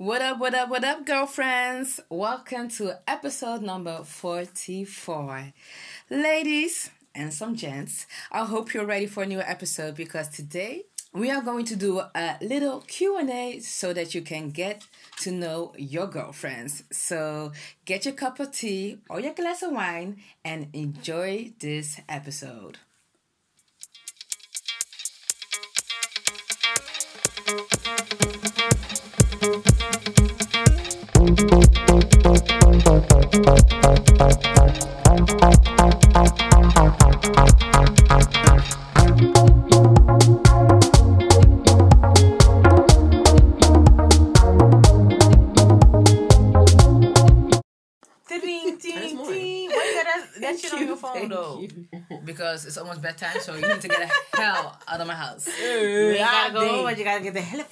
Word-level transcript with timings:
What 0.00 0.22
up, 0.22 0.38
what 0.38 0.54
up, 0.54 0.68
what 0.68 0.84
up, 0.84 1.04
girlfriends? 1.04 1.98
Welcome 2.08 2.68
to 2.76 3.00
episode 3.08 3.62
number 3.62 4.04
44. 4.04 5.52
Ladies 6.08 6.90
and 7.16 7.34
some 7.34 7.56
gents, 7.56 8.06
I 8.30 8.44
hope 8.44 8.72
you're 8.72 8.86
ready 8.86 9.06
for 9.06 9.24
a 9.24 9.26
new 9.26 9.40
episode 9.40 9.96
because 9.96 10.28
today 10.28 10.84
we 11.12 11.32
are 11.32 11.42
going 11.42 11.64
to 11.64 11.74
do 11.74 12.00
a 12.14 12.36
little 12.40 12.82
Q&A 12.82 13.58
so 13.58 13.92
that 13.92 14.14
you 14.14 14.22
can 14.22 14.50
get 14.50 14.86
to 15.22 15.32
know 15.32 15.72
your 15.76 16.06
girlfriends. 16.06 16.84
So, 16.92 17.50
get 17.84 18.04
your 18.04 18.14
cup 18.14 18.38
of 18.38 18.52
tea 18.52 18.98
or 19.10 19.18
your 19.18 19.34
glass 19.34 19.64
of 19.64 19.72
wine 19.72 20.18
and 20.44 20.68
enjoy 20.74 21.54
this 21.58 22.00
episode. 22.08 22.78
Because 52.24 52.66
it's 52.66 52.76
almost 52.76 53.02
bedtime, 53.02 53.40
so 53.40 53.54
you 53.54 53.66
need 53.66 53.80
to 53.80 53.88
get 53.88 54.08
the 54.32 54.40
hell 54.40 54.78
out 54.86 55.00
of 55.00 55.06
my 55.06 55.14
house. 55.14 55.48
You 55.62 56.14
gotta 56.18 56.52
go, 56.52 56.82
but 56.82 56.98
you 56.98 57.04
gotta 57.04 57.22
get 57.22 57.34
the 57.34 57.40
hell 57.40 57.64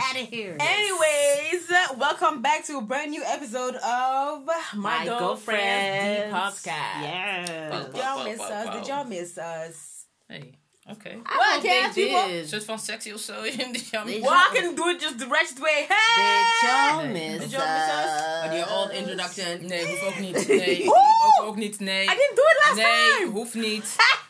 out 0.00 0.20
of 0.20 0.28
here. 0.28 0.56
Anyways, 0.60 1.70
welcome 1.96 2.42
back 2.42 2.64
to 2.66 2.78
a 2.78 2.80
brand 2.80 3.10
new 3.10 3.22
episode 3.24 3.74
of 3.76 4.44
My, 4.46 4.60
My 4.74 5.04
Girlfriend's 5.06 6.32
Girlfriends. 6.32 6.34
Podcast. 6.34 7.02
Yeah. 7.02 7.84
Did 7.86 7.96
y'all 7.96 8.24
miss 8.24 8.40
us? 8.40 8.74
Did 8.76 8.88
y'all 8.88 9.04
miss 9.04 9.38
us? 9.38 10.04
Hey, 10.28 10.52
okay. 10.90 11.16
I 11.24 11.36
What, 11.36 11.54
hope 11.54 11.64
Cass? 11.64 11.94
they 11.94 12.08
You 12.08 12.14
want- 12.14 12.28
did. 12.30 12.48
Soort 12.48 12.64
van 12.64 12.78
sexy 12.78 13.10
of 13.10 13.20
zo. 13.20 13.42
They 13.42 14.20
Well, 14.20 14.30
I 14.32 14.50
can 14.54 14.74
do 14.74 14.88
it 14.88 15.00
just 15.00 15.18
the 15.18 15.26
right 15.26 15.60
way. 15.60 15.86
Hey! 15.88 16.42
Did 16.60 16.68
y'all 16.68 17.06
miss 17.06 17.40
Did 17.42 17.52
y'all 17.52 17.60
miss 17.60 17.90
us? 17.90 18.10
us? 18.10 18.40
Maar 18.40 18.50
die 18.50 18.70
old 18.76 18.90
introduction. 18.90 19.66
Nee, 19.66 19.86
hoeft 19.86 20.02
ook 20.04 20.18
niet. 20.18 20.48
Nee, 20.48 20.82
Oeh! 20.86 21.38
ook, 21.40 21.46
ook 21.46 21.56
niet. 21.56 21.80
Nee. 21.80 22.02
I 22.04 22.06
didn't 22.16 22.36
do 22.36 22.42
it 22.42 22.64
last 22.64 22.76
Nee, 22.76 23.18
time. 23.18 23.30
hoeft 23.30 23.54
niet. 23.54 23.96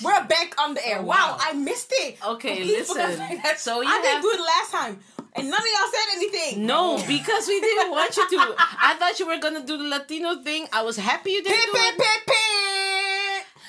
Bitch, 0.00 0.04
we're 0.04 0.24
back 0.26 0.54
on 0.60 0.74
the 0.74 0.86
air. 0.86 0.98
Oh, 1.00 1.02
wow. 1.02 1.14
wow. 1.14 1.36
I 1.40 1.52
missed 1.52 1.92
it. 1.92 2.16
Okay, 2.24 2.56
Completely 2.56 2.76
listen. 2.80 3.40
So 3.58 3.80
you 3.82 3.88
I 3.88 4.00
didn't 4.00 4.14
have- 4.14 4.22
do 4.22 4.30
it 4.34 4.40
last 4.40 4.72
time, 4.72 4.98
and 5.34 5.50
none 5.50 5.60
of 5.60 5.66
y'all 5.66 5.90
said 5.92 6.16
anything. 6.16 6.66
No, 6.66 6.96
because 7.06 7.46
we 7.48 7.60
didn't 7.60 7.90
want 7.90 8.16
you 8.16 8.28
to. 8.28 8.54
I 8.58 8.94
thought 8.98 9.18
you 9.18 9.26
were 9.26 9.38
gonna 9.38 9.64
do 9.64 9.76
the 9.76 9.84
Latino 9.84 10.42
thing. 10.42 10.66
I 10.72 10.82
was 10.82 10.96
happy 10.96 11.30
you 11.32 11.42
didn't 11.42 11.66
do 11.66 11.72
pip, 11.72 11.94
it. 11.94 11.98
pip, 11.98 12.26
pip. 12.26 12.36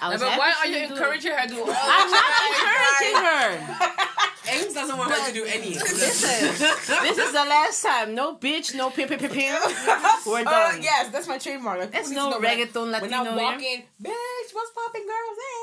I 0.04 0.08
Nee, 0.08 0.14
was 0.14 0.22
but 0.24 0.40
why 0.40 0.52
are 0.58 0.66
you 0.66 0.74
didn't 0.74 0.90
do 0.90 0.96
it. 0.96 0.98
encouraging 0.98 1.32
her 1.32 1.48
to 1.48 1.54
do 1.54 1.62
I'm 1.68 2.10
not 2.10 2.26
encouraging 2.50 3.18
her. 3.22 3.88
Ames 4.52 4.74
doesn't 4.74 4.98
want 4.98 5.12
her 5.14 5.28
to 5.28 5.34
do 5.34 5.46
any. 5.46 5.76
Listen, 5.76 6.50
this 7.06 7.18
is 7.20 7.32
the 7.32 7.46
last 7.46 7.84
time. 7.84 8.16
No 8.16 8.36
bitch, 8.36 8.74
no 8.74 8.90
pim 8.90 9.08
pim 9.08 9.20
pim 9.20 9.30
pim. 9.30 9.54
We're 10.26 10.40
Uh, 10.40 10.44
done. 10.44 10.82
yes, 10.82 11.10
that's 11.12 11.28
my 11.28 11.38
trademark. 11.38 11.80
Like, 11.80 11.92
There's 11.92 12.10
people 12.10 12.32
no 12.32 12.38
to 12.38 12.42
know 12.42 12.50
reggaeton 12.50 12.92
When 13.02 13.14
I 13.14 13.22
Latino 13.22 13.38
walk 13.38 13.60
here. 13.62 13.78
in, 13.78 13.82
bitch, 14.04 14.50
what's 14.54 14.72
popping, 14.72 15.06
girls? 15.06 15.38
Hey. 15.38 15.61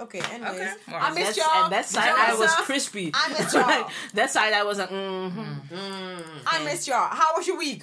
Okay, 0.00 0.20
anyways, 0.32 0.54
Okay, 0.54 0.72
I 0.88 0.92
alright. 0.92 1.14
missed 1.14 1.36
y'all. 1.38 1.64
and 1.64 1.72
that 1.72 1.86
side 1.86 2.06
y'all 2.06 2.36
I 2.36 2.38
was 2.38 2.50
crispy. 2.66 3.10
I 3.14 3.28
missed 3.28 3.54
y'all. 3.54 3.90
that 4.14 4.30
side 4.30 4.52
I 4.52 4.62
was 4.62 4.78
like, 4.78 4.90
mm-hmm. 4.90 5.74
Mm. 5.74 6.22
I 6.46 6.64
missed 6.64 6.86
y'all. 6.88 7.08
How 7.08 7.36
was 7.36 7.46
your 7.46 7.58
week? 7.58 7.82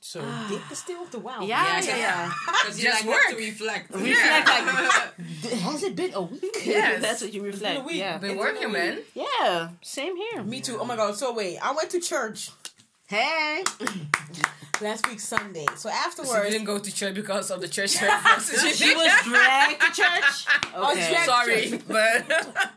So 0.00 0.20
dick 0.48 0.60
is 0.70 0.78
still 0.78 1.04
the 1.06 1.18
wow. 1.18 1.40
Yeah, 1.40 1.80
yeah, 1.80 1.96
yeah. 1.96 2.32
Because 2.46 2.78
you 2.78 2.84
Just 2.84 3.04
like 3.04 3.12
have 3.14 3.28
to 3.30 3.34
work. 3.34 3.44
reflect. 3.44 3.90
Reflect 3.92 4.48
like, 4.48 5.52
has 5.62 5.82
it 5.82 5.96
been 5.96 6.14
a 6.14 6.22
week? 6.22 6.56
Yes. 6.64 7.02
That's 7.02 7.22
what 7.22 7.34
you 7.34 7.42
reflect. 7.42 7.80
a 7.80 7.82
week. 7.82 7.96
Yeah. 7.96 8.18
Been 8.18 8.30
It's 8.32 8.38
working, 8.38 8.70
been 8.70 8.70
a 8.70 8.72
man. 8.72 8.98
Yeah, 9.14 9.68
same 9.82 10.16
here. 10.16 10.44
Me 10.44 10.60
too. 10.60 10.78
Oh 10.80 10.84
my 10.84 10.94
god. 10.94 11.16
So 11.16 11.34
wait, 11.34 11.58
I 11.58 11.72
went 11.72 11.90
to 11.90 12.00
church 12.00 12.50
Hey. 13.08 13.62
Last 14.80 15.08
week 15.08 15.20
Sunday. 15.20 15.66
So 15.76 15.88
She 15.88 15.94
afterwards, 15.94 16.50
didn't 16.50 16.64
go 16.66 16.78
to 16.78 16.94
church 16.94 17.14
because 17.14 17.50
of 17.50 17.60
the 17.60 17.68
church 17.68 17.90
service. 18.00 18.76
She 18.76 18.94
was 18.94 19.12
dragged 19.24 19.80
to 19.80 19.92
church. 20.02 20.46
Okay. 20.76 21.08
dragged- 21.10 21.24
Sorry, 21.26 21.80
but 21.88 22.30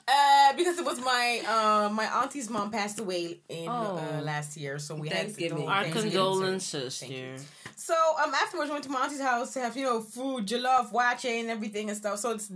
uh, 0.07 0.53
because 0.55 0.79
it 0.79 0.85
was 0.85 0.99
my 1.01 1.41
uh 1.47 1.89
my 1.89 2.05
auntie's 2.21 2.49
mom 2.49 2.71
passed 2.71 2.99
away 2.99 3.39
in 3.49 3.67
Oh. 3.67 3.97
uh, 3.97 4.21
last 4.21 4.55
year, 4.55 4.79
so 4.79 4.95
we 4.95 5.09
Thanksgiving. 5.09 5.67
had 5.67 5.67
Our 5.67 5.83
to 5.85 5.91
condolences, 5.91 6.99
Thank 6.99 7.11
you. 7.11 7.17
dear. 7.17 7.35
So 7.75 7.93
um 8.23 8.33
afterwards, 8.33 8.69
we 8.69 8.73
went 8.75 8.85
to 8.85 8.89
my 8.91 9.01
auntie's 9.01 9.19
house 9.21 9.53
to 9.53 9.59
have 9.59 9.75
you 9.75 9.83
know 9.83 10.01
food, 10.01 10.47
jollof, 10.47 10.91
watching 10.93 11.41
and 11.41 11.49
everything 11.49 11.89
and 11.89 11.97
stuff. 11.97 12.19
So 12.19 12.31
it's 12.31 12.49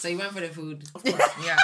So 0.00 0.08
you 0.08 0.18
went 0.18 0.32
for 0.32 0.40
the 0.40 0.48
food. 0.48 0.82
yeah. 1.04 1.56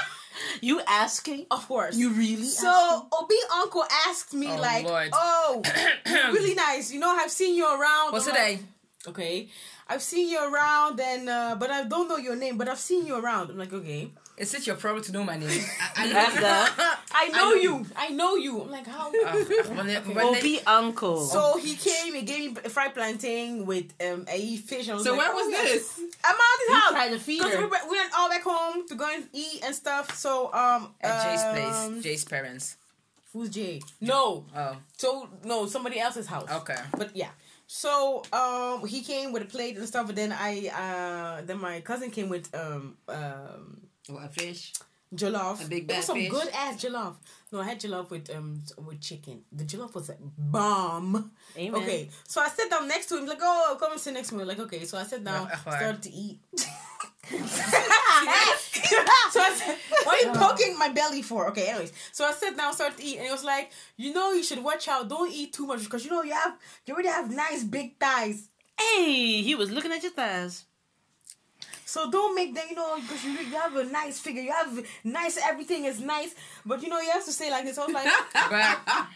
You 0.61 0.81
asking? 0.87 1.47
of 1.51 1.67
course 1.69 1.97
You 1.97 2.11
really? 2.11 2.45
So 2.45 3.07
Obi 3.13 3.37
uncle 3.55 3.85
asked 4.07 4.35
me 4.35 4.49
Oh, 4.53 4.61
like, 4.61 4.85
Lord. 4.85 5.11
"Oh, 5.13 5.63
really 6.33 6.55
nice. 6.55 6.93
You 6.93 7.01
know, 7.01 7.11
I've 7.11 7.31
seen 7.31 7.55
you 7.57 7.67
around. 7.67 8.13
What's 8.13 8.27
today? 8.27 8.59
like, 8.59 9.09
okay, 9.09 9.49
I've 9.89 10.03
seen 10.03 10.29
you 10.29 10.39
around, 10.43 11.01
and 11.01 11.29
uh, 11.29 11.57
but 11.59 11.71
I 11.71 11.85
don't 11.85 12.09
know 12.09 12.17
your 12.17 12.37
name, 12.37 12.57
but 12.59 12.69
I've 12.69 12.79
seen 12.79 13.07
you 13.07 13.17
around. 13.17 13.51
I'm 13.51 13.59
like, 13.59 13.73
okay, 13.73 14.11
Is 14.39 14.55
it 14.55 14.67
your 14.67 14.77
problem 14.77 15.03
to 15.05 15.13
know 15.13 15.25
my 15.25 15.37
name? 15.37 15.61
I 15.97 16.09
That's 16.13 16.35
the 16.35 17.15
I 17.15 17.29
know 17.29 17.39
know 17.51 17.55
you. 17.55 17.87
I 17.97 18.09
know 18.11 18.37
you. 18.37 18.63
I'm 18.63 18.71
like, 18.71 18.87
how? 18.87 19.09
Uh, 19.09 19.13
wanneer- 19.75 20.03
wanneer- 20.07 20.23
Obi 20.39 20.61
uncle. 20.67 21.25
so 21.27 21.57
he 21.59 21.75
came 21.75 22.15
and 22.15 22.27
gave 22.27 22.55
me 22.55 22.69
fried 22.69 22.95
plantain 22.95 23.67
with 23.67 23.93
um 24.01 24.25
a 24.29 24.57
fish. 24.59 24.89
And 24.89 25.01
I 25.01 25.03
So 25.03 25.11
like, 25.11 25.19
where 25.19 25.33
oh, 25.33 25.35
was 25.37 25.51
yes. 25.51 25.73
this? 25.73 25.99
At 26.25 26.35
my 26.41 26.47
auntie's 26.53 26.69
you 26.69 26.75
house. 26.75 26.91
tried 26.93 27.09
to 27.11 27.19
feed 27.19 27.39
Because 27.39 27.57
we, 27.57 27.63
her. 27.63 27.69
went- 27.69 27.91
we 27.91 27.97
went 27.99 28.13
all 28.17 28.29
back 28.29 28.43
home 28.43 28.87
to 28.89 28.95
go 28.95 29.07
and 29.13 29.25
eat 29.33 29.61
and 29.65 29.75
stuff. 29.75 30.15
So 30.17 30.53
um, 30.55 30.95
At 31.01 31.25
Jay's 31.25 31.43
um, 31.43 31.55
place. 31.93 32.05
Jay's 32.05 32.25
parents. 32.25 32.77
Who's 33.33 33.51
Jay? 33.51 33.83
No, 34.01 34.45
Oh, 34.57 34.77
so 34.97 35.29
no, 35.45 35.67
somebody 35.67 35.99
else's 36.01 36.27
house. 36.27 36.49
okay. 36.61 36.79
But 36.97 37.15
yeah. 37.15 37.29
So 37.71 38.23
um 38.33 38.87
he 38.89 39.03
came 39.03 39.31
with 39.33 39.43
a 39.43 39.51
plate 39.57 39.77
and 39.77 39.87
stuff, 39.87 40.07
but 40.07 40.17
then 40.17 40.33
I 40.33 40.69
uh 40.73 41.43
then 41.47 41.61
my 41.61 41.81
cousin 41.83 42.11
came 42.11 42.29
with 42.31 42.49
um 42.55 42.97
um 43.09 43.83
What, 44.09 44.25
a 44.25 44.29
fish? 44.29 44.73
jollof. 45.15 45.65
A 45.65 45.69
big 45.69 45.91
It 45.91 45.97
was 45.97 46.05
some 46.07 46.17
fish? 46.19 46.31
good 46.31 46.49
ass 46.55 46.83
jollof. 46.83 47.15
No, 47.53 47.61
I 47.61 47.65
had 47.65 47.79
jollof 47.81 48.09
with 48.11 48.31
um 48.35 48.63
with 48.87 49.01
chicken. 49.01 49.43
The 49.53 49.65
jollof 49.65 49.95
was 49.95 50.09
a 50.11 50.17
bomb. 50.39 51.31
Amen. 51.57 51.75
Okay, 51.83 52.09
so 52.27 52.41
I 52.41 52.49
sat 52.49 52.71
down 52.71 52.89
next 52.89 53.07
to 53.09 53.19
him 53.19 53.27
like, 53.27 53.39
oh, 53.43 53.77
come 53.79 53.93
and 53.93 54.01
sit 54.01 54.15
next 54.15 54.29
to 54.31 54.35
me. 54.37 54.45
Like, 54.45 54.61
okay, 54.61 54.85
so 54.85 54.97
I 54.99 55.05
sat 55.05 55.23
down, 55.25 55.47
Ja, 55.47 55.53
echt 55.53 55.65
waar. 55.65 55.77
started 55.77 56.03
to 56.03 56.11
eat. 56.11 56.41
so 59.31 59.41
I 59.41 59.53
said, 59.55 59.77
what 60.05 60.25
are 60.25 60.27
you 60.27 60.33
poking 60.33 60.79
my 60.79 60.89
belly 60.89 61.23
for? 61.23 61.49
Okay, 61.49 61.67
anyways, 61.69 61.93
so 62.13 62.25
I 62.25 62.33
sat 62.33 62.57
down, 62.57 62.73
started 62.73 62.97
to 62.99 63.05
eat, 63.05 63.19
and 63.19 63.27
it 63.27 63.31
was 63.33 63.45
like, 63.45 63.71
you 63.97 64.13
know, 64.13 64.33
you 64.33 64.43
should 64.43 64.63
watch 64.63 64.89
out. 64.89 65.09
Don't 65.09 65.31
eat 65.33 65.53
too 65.53 65.67
much 65.67 65.85
because 65.85 66.05
you 66.05 66.11
know 66.11 66.23
you 66.23 66.33
have 66.33 66.57
you 66.87 66.95
already 66.95 67.09
have 67.09 67.31
nice 67.31 67.65
big 67.65 67.99
thighs. 67.99 68.49
Hey, 68.79 69.43
he 69.43 69.55
was 69.55 69.71
looking 69.71 69.93
at 69.93 70.03
your 70.03 70.13
thighs. 70.13 70.65
So 71.85 72.11
don't 72.11 72.35
make 72.35 72.55
that, 72.55 72.69
you 72.69 72.77
know, 72.77 72.97
because 73.01 73.25
you, 73.25 73.31
you 73.33 73.57
have 73.57 73.75
a 73.75 73.85
nice 73.85 74.21
figure, 74.21 74.43
you 74.43 74.53
have 74.53 74.85
nice, 75.05 75.39
everything 75.43 75.85
is 75.87 76.01
nice, 76.01 76.35
but 76.67 76.83
you 76.83 76.89
know, 76.89 77.01
you 77.01 77.11
have 77.11 77.25
to 77.25 77.33
say 77.33 77.51
like 77.51 77.65
this. 77.65 77.79
I 77.79 77.85
was 77.87 77.95
like, 77.95 78.07
But 78.51 79.07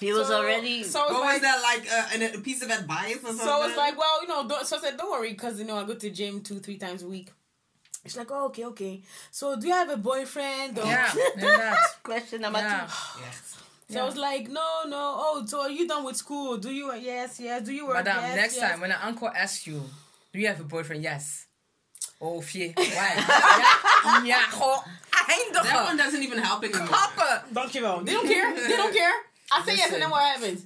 He 0.00 0.12
was 0.12 0.28
so- 0.28 0.36
already. 0.40 0.82
So 0.82 1.04
it's 1.04 1.12
What 1.12 1.20
like, 1.20 1.32
was 1.34 1.42
that 1.42 1.62
like? 1.62 1.86
Uh, 1.92 2.24
an- 2.24 2.34
a 2.34 2.40
piece 2.40 2.62
of 2.62 2.70
advice 2.70 3.16
or 3.18 3.28
something? 3.28 3.44
so 3.46 3.66
it's 3.66 3.76
like, 3.76 3.98
well, 3.98 4.22
you 4.22 4.28
know, 4.28 4.48
don't, 4.48 4.66
so 4.66 4.78
I 4.78 4.80
said, 4.80 4.96
don't 4.96 5.10
worry, 5.10 5.30
because 5.32 5.58
you 5.58 5.66
know, 5.66 5.76
I 5.76 5.82
go 5.84 5.92
to 5.92 5.98
the 6.00 6.10
gym 6.10 6.40
two, 6.40 6.58
three 6.58 6.78
times 6.78 7.02
a 7.02 7.06
week. 7.08 7.30
She's 8.04 8.16
like, 8.16 8.30
oh, 8.32 8.46
okay, 8.46 8.64
okay. 8.64 9.00
So 9.30 9.56
do 9.58 9.66
you 9.68 9.72
have 9.72 9.90
a 9.90 9.96
boyfriend? 9.96 10.78
Or... 10.78 10.84
yeah, 10.86 11.08
inderdaad. 11.36 11.76
Question 12.02 12.40
number 12.40 12.58
Yeah. 12.58 12.86
two. 12.86 13.20
Yes. 13.22 13.56
So 13.90 14.00
I 14.00 14.04
was 14.04 14.16
like, 14.16 14.48
no, 14.48 14.84
no. 14.88 15.14
Oh, 15.20 15.44
so 15.46 15.60
are 15.60 15.70
you 15.70 15.86
done 15.86 16.04
with 16.04 16.16
school? 16.16 16.56
Do 16.56 16.70
you? 16.70 16.92
Yes, 16.94 17.38
yes. 17.38 17.62
Do 17.62 17.72
you 17.72 17.86
work? 17.86 18.04
Madam, 18.04 18.22
yes, 18.22 18.36
next 18.36 18.56
yes. 18.56 18.70
time 18.70 18.80
when 18.80 18.90
an 18.90 18.98
uncle 19.02 19.28
asks 19.28 19.66
you, 19.66 19.82
do 20.32 20.38
you 20.40 20.46
have 20.48 20.58
a 20.60 20.64
boyfriend? 20.64 21.02
Yes. 21.02 21.46
Oh, 22.20 22.40
fie. 22.40 22.72
Why? 22.76 22.84
ja, 22.84 24.22
ja, 24.24 24.38
gewoon 24.50 24.82
That 25.52 25.84
one 25.86 25.96
doesn't 25.96 26.22
even 26.22 26.38
help 26.38 26.64
anymore. 26.64 26.86
Kappen. 26.88 27.42
Dankjewel. 27.52 28.04
They 28.04 28.12
don't 28.12 28.26
care. 28.26 28.54
They 28.54 28.76
don't 28.76 28.94
care. 28.94 29.12
I 29.52 29.62
say 29.66 29.76
yes, 29.76 29.92
and 29.92 30.02
then 30.02 30.10
what 30.10 30.22
happens? 30.22 30.64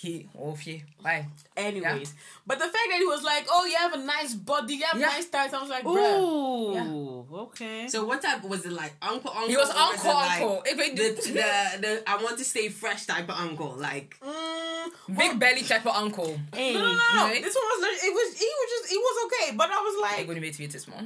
He, 0.00 0.26
oh, 0.38 0.54
fie. 0.54 0.82
Why? 1.02 1.26
Anyways, 1.56 2.14
but 2.46 2.58
the 2.58 2.64
fact 2.64 2.88
that 2.90 2.98
he 2.98 3.04
was 3.04 3.22
like, 3.22 3.44
"Oh, 3.50 3.66
you 3.66 3.76
have 3.76 3.92
a 3.92 3.98
nice 3.98 4.32
body, 4.34 4.76
you 4.76 4.84
have 4.90 4.98
Yeah. 4.98 5.08
nice 5.08 5.26
thighs," 5.26 5.52
I 5.52 5.60
was 5.60 5.68
like, 5.68 5.84
"Bruh." 5.84 6.20
Ooh, 6.20 7.26
okay. 7.44 7.86
So 7.86 8.06
what 8.06 8.22
type 8.22 8.42
was 8.44 8.64
it 8.64 8.72
like? 8.72 8.94
Uncle, 9.02 9.30
uncle. 9.30 9.48
He 9.48 9.56
was 9.58 9.68
or 9.68 9.76
uncle, 9.76 10.10
it 10.10 10.14
like 10.14 10.40
uncle. 10.40 10.62
Ik 10.64 10.76
weet 10.76 10.96
The, 10.96 11.08
the, 11.22 11.80
the, 11.84 12.02
I 12.06 12.16
want 12.22 12.38
to 12.38 12.44
stay 12.44 12.70
fresh 12.70 13.04
type 13.04 13.28
of 13.28 13.36
uncle. 13.36 13.74
Like, 13.76 14.16
Mm, 14.24 15.16
Big 15.18 15.38
belly 15.38 15.62
type 15.62 15.84
of 15.86 15.94
uncle. 15.94 16.32
Hey, 16.54 16.72
no, 16.72 16.80
no, 16.80 16.86
no, 16.86 17.14
no. 17.16 17.26
Nee. 17.28 17.40
This 17.42 17.54
one 17.54 17.68
was. 17.68 18.02
It 18.02 18.12
was. 18.18 18.28
He 18.38 18.48
was 18.58 18.68
just. 18.74 18.86
He 18.90 18.96
was 18.96 19.16
okay, 19.26 19.56
but 19.56 19.68
I 19.70 19.80
was 19.86 19.94
Ik 19.94 20.16
like, 20.16 20.24
wil 20.26 20.34
niet 20.34 20.42
weten 20.42 20.56
wie 20.56 20.66
het 20.66 20.74
is, 20.76 20.86
man. 20.86 21.04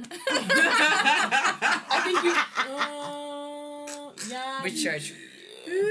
I 1.95 1.99
think 2.03 2.23
you. 2.23 2.33
Uh, 2.69 4.09
yeah. 4.29 4.61
Which 4.63 4.81
church? 4.83 5.11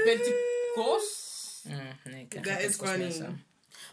Pentecost. 0.05 1.24
Mm, 1.67 2.11
nee, 2.11 2.21
ik 2.21 2.29
ken 2.29 2.41
That 2.43 2.53
geen 2.59 2.67
is 2.69 2.75
Pentecost 2.75 3.17
funny. 3.17 3.35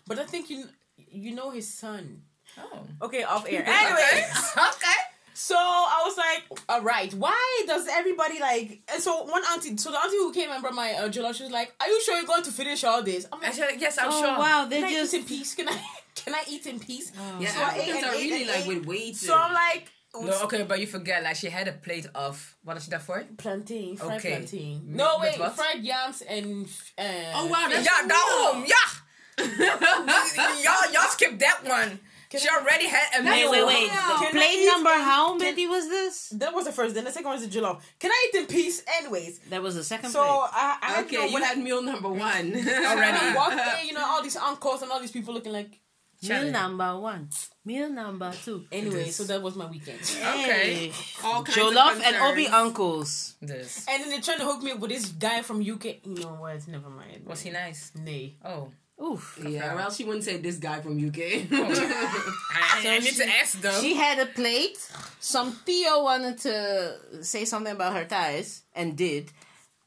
But 0.06 0.18
I 0.18 0.24
think 0.24 0.48
you 0.48 0.66
you 1.10 1.34
know 1.34 1.50
his 1.52 1.78
son. 1.78 2.22
Oh. 2.58 2.86
Okay, 3.06 3.24
off 3.24 3.44
air. 3.46 3.64
Anyway, 3.80 4.24
okay. 4.70 4.98
so 5.34 5.54
I 5.56 6.02
was 6.04 6.16
like, 6.16 6.42
all 6.68 6.82
right, 6.82 7.12
why 7.14 7.64
does 7.66 7.86
everybody 7.88 8.38
like? 8.40 8.82
And 8.92 9.02
so 9.02 9.24
one 9.24 9.42
auntie, 9.52 9.76
so 9.78 9.90
the 9.90 9.98
auntie 9.98 10.16
who 10.18 10.32
came 10.32 10.50
and 10.50 10.60
brought 10.62 10.74
my 10.74 10.92
uh, 10.92 11.08
jollof, 11.08 11.34
she 11.34 11.44
was 11.44 11.52
like, 11.52 11.72
"Are 11.80 11.88
you 11.88 12.00
sure 12.02 12.16
you're 12.16 12.26
going 12.26 12.42
to 12.44 12.52
finish 12.52 12.84
all 12.84 13.02
this?" 13.02 13.26
I'm 13.32 13.40
like, 13.40 13.54
said, 13.54 13.80
yes, 13.80 13.96
I'm 13.98 14.08
oh 14.10 14.20
sure. 14.20 14.38
wow, 14.38 14.60
"Can 14.68 14.70
they 14.70 14.84
I 14.84 14.90
just 15.00 15.14
eat 15.14 15.18
in 15.20 15.24
peace? 15.26 15.54
Can 15.54 15.68
I 15.68 15.80
can 16.14 16.34
I 16.34 16.42
eat 16.48 16.66
in 16.66 16.78
peace?" 16.78 17.10
Yeah, 17.40 17.48
So 17.54 17.60
I 17.62 17.64
ate 17.64 17.80
Africans 17.80 17.96
and 17.96 18.04
are 18.04 18.14
ate 18.14 18.30
really 18.30 18.42
and 18.42 18.50
like 18.50 18.60
ate. 18.66 18.68
with 18.68 18.86
weight. 18.86 19.16
So 19.16 19.34
I'm 19.34 19.54
like, 19.54 19.90
No, 20.14 20.42
okay, 20.44 20.62
but 20.64 20.78
you 20.78 20.86
forget, 20.86 21.22
like, 21.24 21.36
she 21.36 21.48
had 21.48 21.68
a 21.68 21.72
plate 21.72 22.06
of, 22.14 22.56
what 22.64 22.76
is 22.76 22.84
she 22.84 22.90
that 22.90 23.00
for? 23.02 23.24
plantain, 23.38 23.96
fried 23.96 24.18
Okay. 24.18 24.30
plantain. 24.36 24.82
No, 24.86 25.16
wait, 25.20 25.38
what? 25.38 25.56
fried 25.56 25.82
yams 25.82 26.20
and 26.22 26.66
uh, 26.98 27.02
Oh 27.34 27.46
wow, 27.46 27.66
that's 27.70 27.86
Yeah, 27.86 28.06
go 28.06 28.14
home, 28.18 28.64
yeah! 28.66 28.88
y'all, 30.62 30.92
y'all 30.92 31.08
skipped 31.10 31.38
that 31.40 31.60
one. 31.64 31.98
Can 32.30 32.40
she 32.40 32.48
I- 32.48 32.58
already 32.60 32.86
had 32.88 33.20
a 33.20 33.22
meal. 33.22 33.50
wait, 33.50 33.66
wait. 33.66 33.88
Wow. 33.88 34.16
Can 34.20 34.30
plate 34.32 34.66
number 34.66 34.90
in- 34.90 35.00
how 35.00 35.28
can- 35.38 35.38
many 35.38 35.66
was 35.66 35.88
this? 35.88 36.28
That 36.30 36.54
was 36.54 36.64
the 36.64 36.72
first. 36.72 36.94
Then 36.94 37.04
the 37.04 37.10
second 37.10 37.26
one 37.28 37.38
was 37.40 37.46
the 37.48 37.60
jollof. 37.60 37.80
Can 37.98 38.10
I 38.10 38.28
eat 38.28 38.38
in 38.38 38.46
peace? 38.46 38.82
Anyways, 39.00 39.38
That 39.50 39.62
was 39.62 39.74
the 39.74 39.84
second 39.84 40.10
so 40.10 40.22
plate. 40.22 40.50
I, 40.52 40.78
I 40.82 41.00
Okay, 41.02 41.16
know 41.16 41.24
you 41.26 41.34
when 41.34 41.42
had 41.42 41.58
meal 41.58 41.82
number 41.82 42.08
one 42.08 42.20
Already. 42.54 43.18
I 43.18 43.32
walked 43.36 43.52
in, 43.82 43.88
you 43.88 43.92
know, 43.94 44.04
all 44.06 44.22
these 44.22 44.36
uncles 44.36 44.80
and 44.82 44.90
all 44.90 45.00
these 45.00 45.10
people 45.10 45.34
looking 45.34 45.52
like. 45.52 45.78
Meal 46.22 46.50
number 46.50 46.98
one. 47.00 47.28
Meal 47.64 47.88
number 47.90 48.32
two. 48.44 48.64
Anyway, 48.70 49.04
This. 49.04 49.16
so 49.16 49.24
that 49.24 49.40
was 49.42 49.56
my 49.56 49.66
weekend. 49.66 49.98
Okay. 50.00 50.90
Hey. 50.90 50.92
All 51.24 51.42
kinds 51.42 51.56
Jollof 51.58 51.96
of 51.96 52.02
and 52.02 52.16
Obi 52.16 52.46
uncles. 52.46 53.34
This. 53.40 53.86
And 53.88 54.02
then 54.02 54.10
they're 54.10 54.20
trying 54.20 54.38
to 54.38 54.44
hook 54.44 54.62
me 54.62 54.72
up 54.72 54.78
with 54.80 54.90
this 54.90 55.06
guy 55.08 55.42
from 55.42 55.60
UK. 55.60 56.04
You 56.06 56.14
know 56.14 56.34
what? 56.40 56.66
Never 56.68 56.90
mind. 56.90 57.26
Was 57.26 57.40
he 57.42 57.50
nice? 57.50 57.92
Nay. 57.96 58.36
Oh. 58.44 58.70
Oof. 59.02 59.40
Yeah, 59.44 59.74
or 59.74 59.80
else 59.80 59.96
she 59.96 60.04
wouldn't 60.04 60.22
say 60.22 60.36
this 60.36 60.58
guy 60.58 60.80
from 60.80 60.92
UK. 60.96 61.18
Oh. 61.50 61.56
I, 62.54 62.82
I, 62.86 62.94
I 62.94 62.98
need 63.00 63.04
she- 63.14 63.16
to 63.16 63.28
ask 63.28 63.60
though. 63.60 63.80
She 63.80 63.94
had 63.94 64.18
a 64.20 64.26
plate. 64.26 64.78
Some 65.18 65.50
Theo 65.52 66.04
wanted 66.04 66.38
to 66.38 66.98
say 67.22 67.44
something 67.44 67.72
about 67.72 67.94
her 67.96 68.04
thighs 68.04 68.62
and 68.76 68.96
did. 68.96 69.32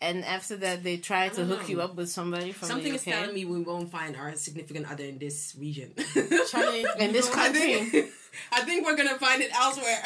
And 0.06 0.24
after 0.24 0.56
that, 0.58 0.84
they 0.84 0.98
try 0.98 1.30
to 1.30 1.44
hook 1.46 1.68
you 1.68 1.82
up 1.82 1.96
with 1.96 2.10
somebody 2.10 2.52
from 2.52 2.68
Something 2.68 2.94
the 2.94 3.00
is 3.00 3.04
telling 3.04 3.34
me 3.34 3.44
we 3.46 3.60
won't 3.60 3.90
find 3.90 4.16
our 4.16 4.36
significant 4.36 4.86
other 4.92 5.04
in 5.04 5.18
this 5.18 5.56
region. 5.60 5.90
Charlie, 6.52 6.86
in 7.00 7.12
this 7.12 7.28
I 7.30 7.34
country. 7.34 7.74
think, 7.90 8.12
I 8.52 8.62
think 8.62 8.86
we're 8.86 8.96
gonna 8.96 9.18
find 9.18 9.42
it 9.42 9.50
elsewhere. 9.56 10.02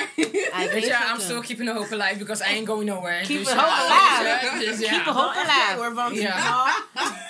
I 0.56 0.68
think 0.72 0.88
yeah, 0.88 1.04
I'm 1.12 1.20
still 1.20 1.42
keeping 1.44 1.66
the 1.66 1.74
hope 1.74 1.92
alive 1.92 2.18
because 2.18 2.42
I 2.42 2.50
ain't 2.56 2.68
going 2.68 2.86
nowhere. 2.88 3.24
Keep 3.26 3.40
Dus 3.40 3.50
it 3.52 3.56
ja, 3.56 3.62
hope 3.62 3.76
alive. 3.84 4.82
ja. 4.82 4.90
Keep 4.90 5.06
the 5.06 5.14
hope 5.14 5.36
alive. 5.36 5.76
We're 5.80 5.94
from 5.96 6.14
Yeah. 6.14 7.29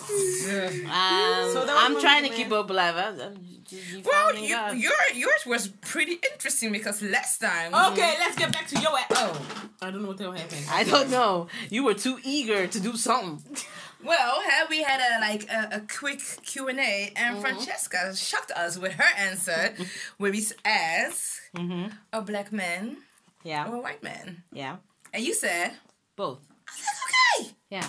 Um, 0.00 1.52
So 1.52 1.66
I'm 1.68 2.00
trying 2.00 2.24
to 2.24 2.30
keep 2.30 2.50
up 2.52 2.70
alive. 2.70 2.96
I, 2.96 3.08
I'm 3.24 3.36
just 3.64 4.04
Well, 4.06 4.34
you, 4.36 4.56
your 4.86 4.92
yours 5.14 5.42
was 5.46 5.68
pretty 5.80 6.18
interesting 6.32 6.72
because 6.72 7.02
last 7.02 7.38
time. 7.40 7.74
Okay, 7.92 8.14
let's 8.18 8.36
get 8.36 8.52
back 8.52 8.66
to 8.68 8.80
your. 8.80 8.90
Oh. 9.12 9.40
I 9.82 9.90
don't 9.90 10.02
know 10.02 10.08
what 10.08 10.18
the 10.18 10.24
hell 10.24 10.32
happened. 10.32 10.66
I 10.70 10.84
don't 10.84 11.10
know. 11.10 11.46
You 11.70 11.84
were 11.84 11.94
too 11.94 12.18
eager 12.24 12.66
to 12.66 12.80
do 12.80 12.96
something. 12.96 13.56
Well, 14.02 14.40
we 14.70 14.82
had 14.82 15.00
a 15.00 15.20
like 15.20 15.44
a, 15.50 15.76
a 15.76 15.80
quick 15.80 16.20
Q 16.44 16.68
and 16.68 16.78
A, 16.80 17.12
and 17.16 17.36
Mm-hmm. 17.36 17.40
Francesca 17.42 18.16
shocked 18.16 18.50
us 18.52 18.78
with 18.78 18.92
her 18.94 19.10
answer, 19.18 19.74
where 20.18 20.32
we 20.32 20.44
asked 20.64 21.40
Mm-hmm. 21.56 21.92
a 22.12 22.22
black 22.22 22.52
man 22.52 22.96
Yeah, 23.44 23.68
or 23.68 23.76
a 23.76 23.80
white 23.80 24.02
man, 24.02 24.44
yeah, 24.52 24.76
and 25.12 25.24
you 25.24 25.34
said, 25.34 25.72
both. 26.16 26.38
I 26.68 26.72
was 26.76 26.86
like, 26.86 27.50
okay, 27.50 27.56
Yeah, 27.70 27.86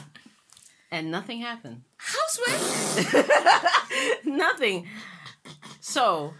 and 0.91 1.09
nothing 1.11 1.39
happened. 1.41 1.83
how 1.97 2.19
sweet. 2.27 3.25
nothing. 4.25 4.87
So, 5.79 6.33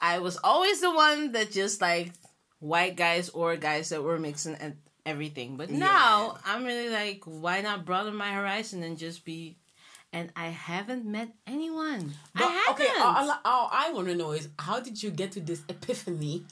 I 0.00 0.18
was 0.18 0.36
always 0.44 0.80
the 0.80 0.90
one 0.94 1.32
that 1.32 1.50
just 1.50 1.80
like 1.80 2.12
white 2.60 2.96
guys 2.96 3.28
or 3.30 3.56
guys 3.56 3.88
that 3.90 4.02
were 4.02 4.18
mixing 4.18 4.54
and 4.56 4.76
everything. 5.04 5.56
But 5.56 5.70
now 5.70 6.38
I'm 6.44 6.64
really 6.64 6.90
like, 6.90 7.22
why 7.24 7.60
not 7.60 7.84
broaden 7.84 8.14
my 8.14 8.32
horizon 8.32 8.82
and 8.82 8.98
just 8.98 9.24
be? 9.24 9.56
And 10.12 10.30
I 10.36 10.46
haven't 10.46 11.04
met 11.04 11.28
anyone. 11.46 12.12
I 12.34 12.42
haven't. 12.42 12.86
okay, 12.86 13.00
all, 13.00 13.30
all- 13.30 13.40
all 13.44 13.68
I 13.72 13.92
want 13.92 14.06
to 14.08 14.14
know 14.14 14.32
is 14.32 14.48
how 14.58 14.80
did 14.80 15.02
you 15.02 15.10
get 15.10 15.32
to 15.32 15.40
this 15.40 15.62
epiphany 15.68 16.44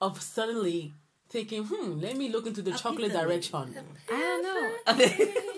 of 0.00 0.22
suddenly 0.22 0.94
thinking, 1.28 1.64
hmm, 1.64 1.98
let 2.00 2.16
me 2.16 2.30
look 2.30 2.46
into 2.46 2.62
the 2.62 2.72
chocolate 2.72 3.12
direction. 3.12 3.74
I 4.10 4.18
don't 4.86 4.98
know. 4.98 5.04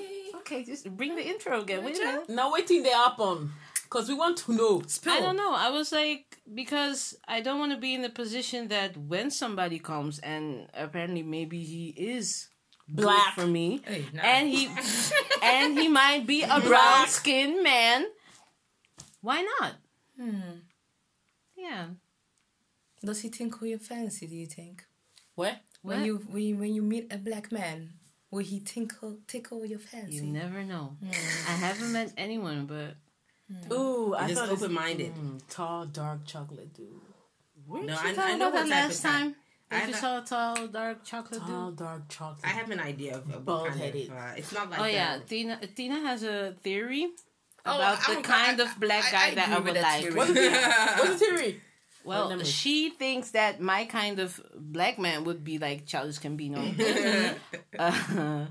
okay, 0.46 0.64
just 0.64 0.88
bring 0.96 1.16
the 1.16 1.26
intro 1.26 1.60
again. 1.62 1.84
Wait 1.84 1.96
a 1.96 2.04
minute. 2.04 2.28
Now 2.28 2.52
waiting 2.52 2.82
there 2.82 2.96
up 2.96 3.18
on, 3.18 3.52
because 3.84 4.08
we 4.08 4.14
want 4.14 4.38
to 4.38 4.52
know. 4.52 4.82
I 5.06 5.20
don't 5.20 5.36
know. 5.36 5.52
I 5.54 5.70
was 5.70 5.92
like, 5.92 6.38
because 6.54 7.16
I 7.26 7.40
don't 7.40 7.58
want 7.58 7.72
to 7.72 7.78
be 7.78 7.94
in 7.94 8.02
the 8.02 8.10
position 8.10 8.68
that 8.68 8.96
when 8.96 9.30
somebody 9.30 9.78
comes 9.78 10.18
and 10.20 10.68
apparently 10.74 11.22
maybe 11.22 11.62
he 11.62 11.88
is 11.96 12.48
Black. 12.88 13.34
for 13.34 13.46
me, 13.46 13.82
Hey, 13.84 14.04
nah. 14.14 14.22
and 14.22 14.48
he 14.48 14.68
and 15.42 15.76
he 15.78 15.88
might 15.88 16.26
be 16.26 16.42
a 16.42 16.48
brown 16.48 16.62
Black. 16.62 17.08
skinned 17.08 17.62
man. 17.62 18.06
Why 19.20 19.42
not? 19.60 19.72
Hmm. 20.20 20.60
Yeah. 21.56 21.86
Does 23.04 23.20
he 23.22 23.28
think 23.28 23.52
tinkle 23.52 23.66
your 23.66 23.78
fancy? 23.78 24.26
Do 24.26 24.36
you 24.36 24.46
think 24.46 24.84
What? 25.34 25.56
when 25.82 25.98
What? 26.00 26.06
you 26.06 26.16
when 26.30 26.42
you, 26.42 26.56
when 26.56 26.74
you 26.74 26.82
meet 26.82 27.12
a 27.12 27.18
black 27.18 27.50
man, 27.52 27.94
will 28.36 28.44
he 28.44 28.60
tinkle 28.60 29.16
tickle 29.26 29.64
your 29.64 29.78
fancy? 29.78 30.16
You 30.16 30.24
never 30.24 30.62
know. 30.62 30.96
I 31.02 31.52
haven't 31.66 31.90
met 31.92 32.12
anyone, 32.18 32.66
but 32.66 32.96
Ooh, 33.72 34.14
I 34.14 34.28
Just 34.28 34.40
thought 34.40 34.50
open-minded. 34.50 35.14
Mm, 35.14 35.40
tall, 35.48 35.86
dark 35.86 36.20
chocolate 36.26 36.72
dude. 36.74 36.88
weren't 37.66 37.86
No, 37.86 37.94
you 37.94 37.98
I- 37.98 38.12
talking 38.14 38.34
I 38.34 38.36
know 38.36 38.48
about 38.48 38.54
what 38.54 38.68
that 38.68 38.88
last 38.88 39.02
type. 39.02 39.12
time? 39.12 39.36
I 39.70 39.74
That 39.78 39.86
you 39.88 39.92
have 39.94 40.00
saw 40.00 40.18
a 40.18 40.24
tall, 40.24 40.66
dark 40.68 41.04
chocolate 41.04 41.40
Tall, 41.40 41.70
dude? 41.70 41.78
dark 41.78 42.02
chocolate. 42.08 42.44
I 42.44 42.48
have 42.60 42.70
an 42.70 42.80
idea 42.80 43.12
of, 43.16 43.22
of 43.22 43.26
what 43.26 43.34
kind 43.34 43.44
Bald-headed. 43.46 44.10
of, 44.10 44.16
uh, 44.16 44.32
it's 44.40 44.52
not 44.52 44.70
like 44.70 44.80
Oh 44.80 44.84
yeah, 44.84 45.18
that. 45.18 45.26
Tina. 45.28 45.54
Tina 45.76 45.98
has 46.08 46.22
a 46.22 46.54
theory 46.62 47.04
Oh, 47.64 47.74
about 47.76 47.98
the 48.06 48.16
kind 48.22 48.60
I- 48.60 48.64
of 48.64 48.70
black 48.80 49.04
I- 49.06 49.10
guy 49.16 49.26
I 49.28 49.34
that 49.36 49.48
I 49.48 49.56
agree 49.56 49.72
would 49.72 49.80
like. 49.82 50.14
What's 50.18 50.28
the 50.28 50.34
theory? 50.34 50.62
What's 50.98 51.10
the 51.10 51.18
theory? 51.26 51.60
Well, 52.06 52.42
she 52.44 52.90
thinks 52.90 53.30
that 53.32 53.60
my 53.60 53.84
kind 53.86 54.18
of 54.20 54.40
black 54.54 54.98
man 54.98 55.24
would 55.24 55.42
be 55.42 55.58
like 55.58 55.86
Childish 55.86 56.18
Gambino. 56.20 56.58
uh, 57.78 58.46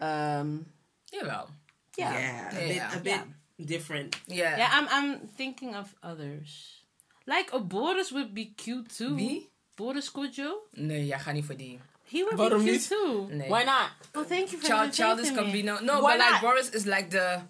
um, 0.00 0.66
Jawel. 1.12 1.48
yeah. 1.96 2.12
yeah, 2.12 2.50
Yeah, 2.52 2.58
a 2.58 2.74
Yeah. 2.74 2.90
bit, 2.90 2.96
a 2.96 3.00
bit 3.00 3.20
different. 3.66 4.16
Yeah. 4.26 4.56
Yeah, 4.58 4.68
I'm 4.72 4.88
I'm 4.90 5.28
thinking 5.36 5.74
of 5.74 5.94
others. 6.02 6.82
Like 7.26 7.52
a 7.52 7.58
Boris 7.60 8.10
would 8.12 8.34
be 8.34 8.46
cute 8.56 8.88
too. 8.98 9.14
Wie? 9.16 9.48
Boris 9.76 10.10
Kojo. 10.10 10.68
Nee, 10.72 11.06
jij 11.06 11.18
gaat 11.18 11.34
niet 11.34 11.44
voor 11.44 11.56
die. 11.56 11.78
He 12.10 12.18
would 12.24 12.36
Waarom 12.38 12.64
be 12.64 12.70
cute 12.70 12.88
too. 12.88 13.28
Nee. 13.30 13.48
Oh, 13.48 13.56
Why 13.56 13.64
not? 13.64 13.90
Well, 14.12 14.24
thank 14.24 14.50
you 14.50 14.58
for 14.60 14.68
Child, 14.68 14.94
childish 14.94 15.28
inviting 15.28 15.52
me. 15.52 15.62
Gambino. 15.62 15.80
No, 15.84 16.00
Why 16.00 16.16
but 16.16 16.30
like? 16.30 16.40
Boris 16.40 16.70
is 16.70 16.84
like 16.86 17.10
the 17.10 17.40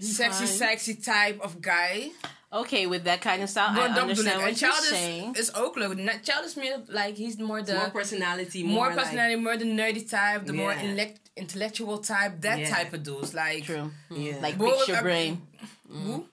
sexy, 0.00 0.46
sexy 0.46 0.94
type 0.94 1.40
of 1.40 1.60
guy. 1.60 2.10
Okay, 2.50 2.86
with 2.86 3.04
that 3.04 3.20
kind 3.20 3.42
of 3.42 3.48
style, 3.48 3.72
Maar 3.72 3.90
I 3.90 3.94
dat 3.94 4.06
bedoel 4.06 4.10
ik. 4.10 4.16
understand 4.18 4.40
En 4.40 4.46
what 4.48 4.58
you're 4.58 4.74
childish 4.74 4.98
saying. 5.00 5.36
is 5.36 5.54
ook 5.54 5.76
leuk. 5.76 5.96
Na- 5.96 6.18
Childish 6.22 6.54
meer 6.54 6.80
like 6.86 7.16
he's 7.16 7.36
more 7.36 7.62
the 7.62 7.74
more 7.74 7.90
personality, 7.90 8.62
more, 8.64 8.74
more, 8.74 8.94
personality, 9.02 9.40
more 9.40 9.56
the 9.58 9.64
nerdy 9.64 10.04
type, 10.08 10.46
the 10.46 10.52
more 10.52 10.72
Yeah. 10.72 10.82
intellect, 10.82 11.20
intellectual 11.34 11.98
type, 12.00 12.40
that 12.40 12.58
Yeah. 12.58 12.74
type 12.76 12.96
of 12.96 13.02
dudes. 13.02 13.32
Like 13.32 13.64
True. 13.64 13.90
Like, 14.10 14.20
yeah. 14.24 14.40
Like 14.40 14.56
Boris- 14.56 14.76
picture 14.78 14.96
uh, 14.96 15.02
brain. 15.02 15.42
who? 15.88 16.26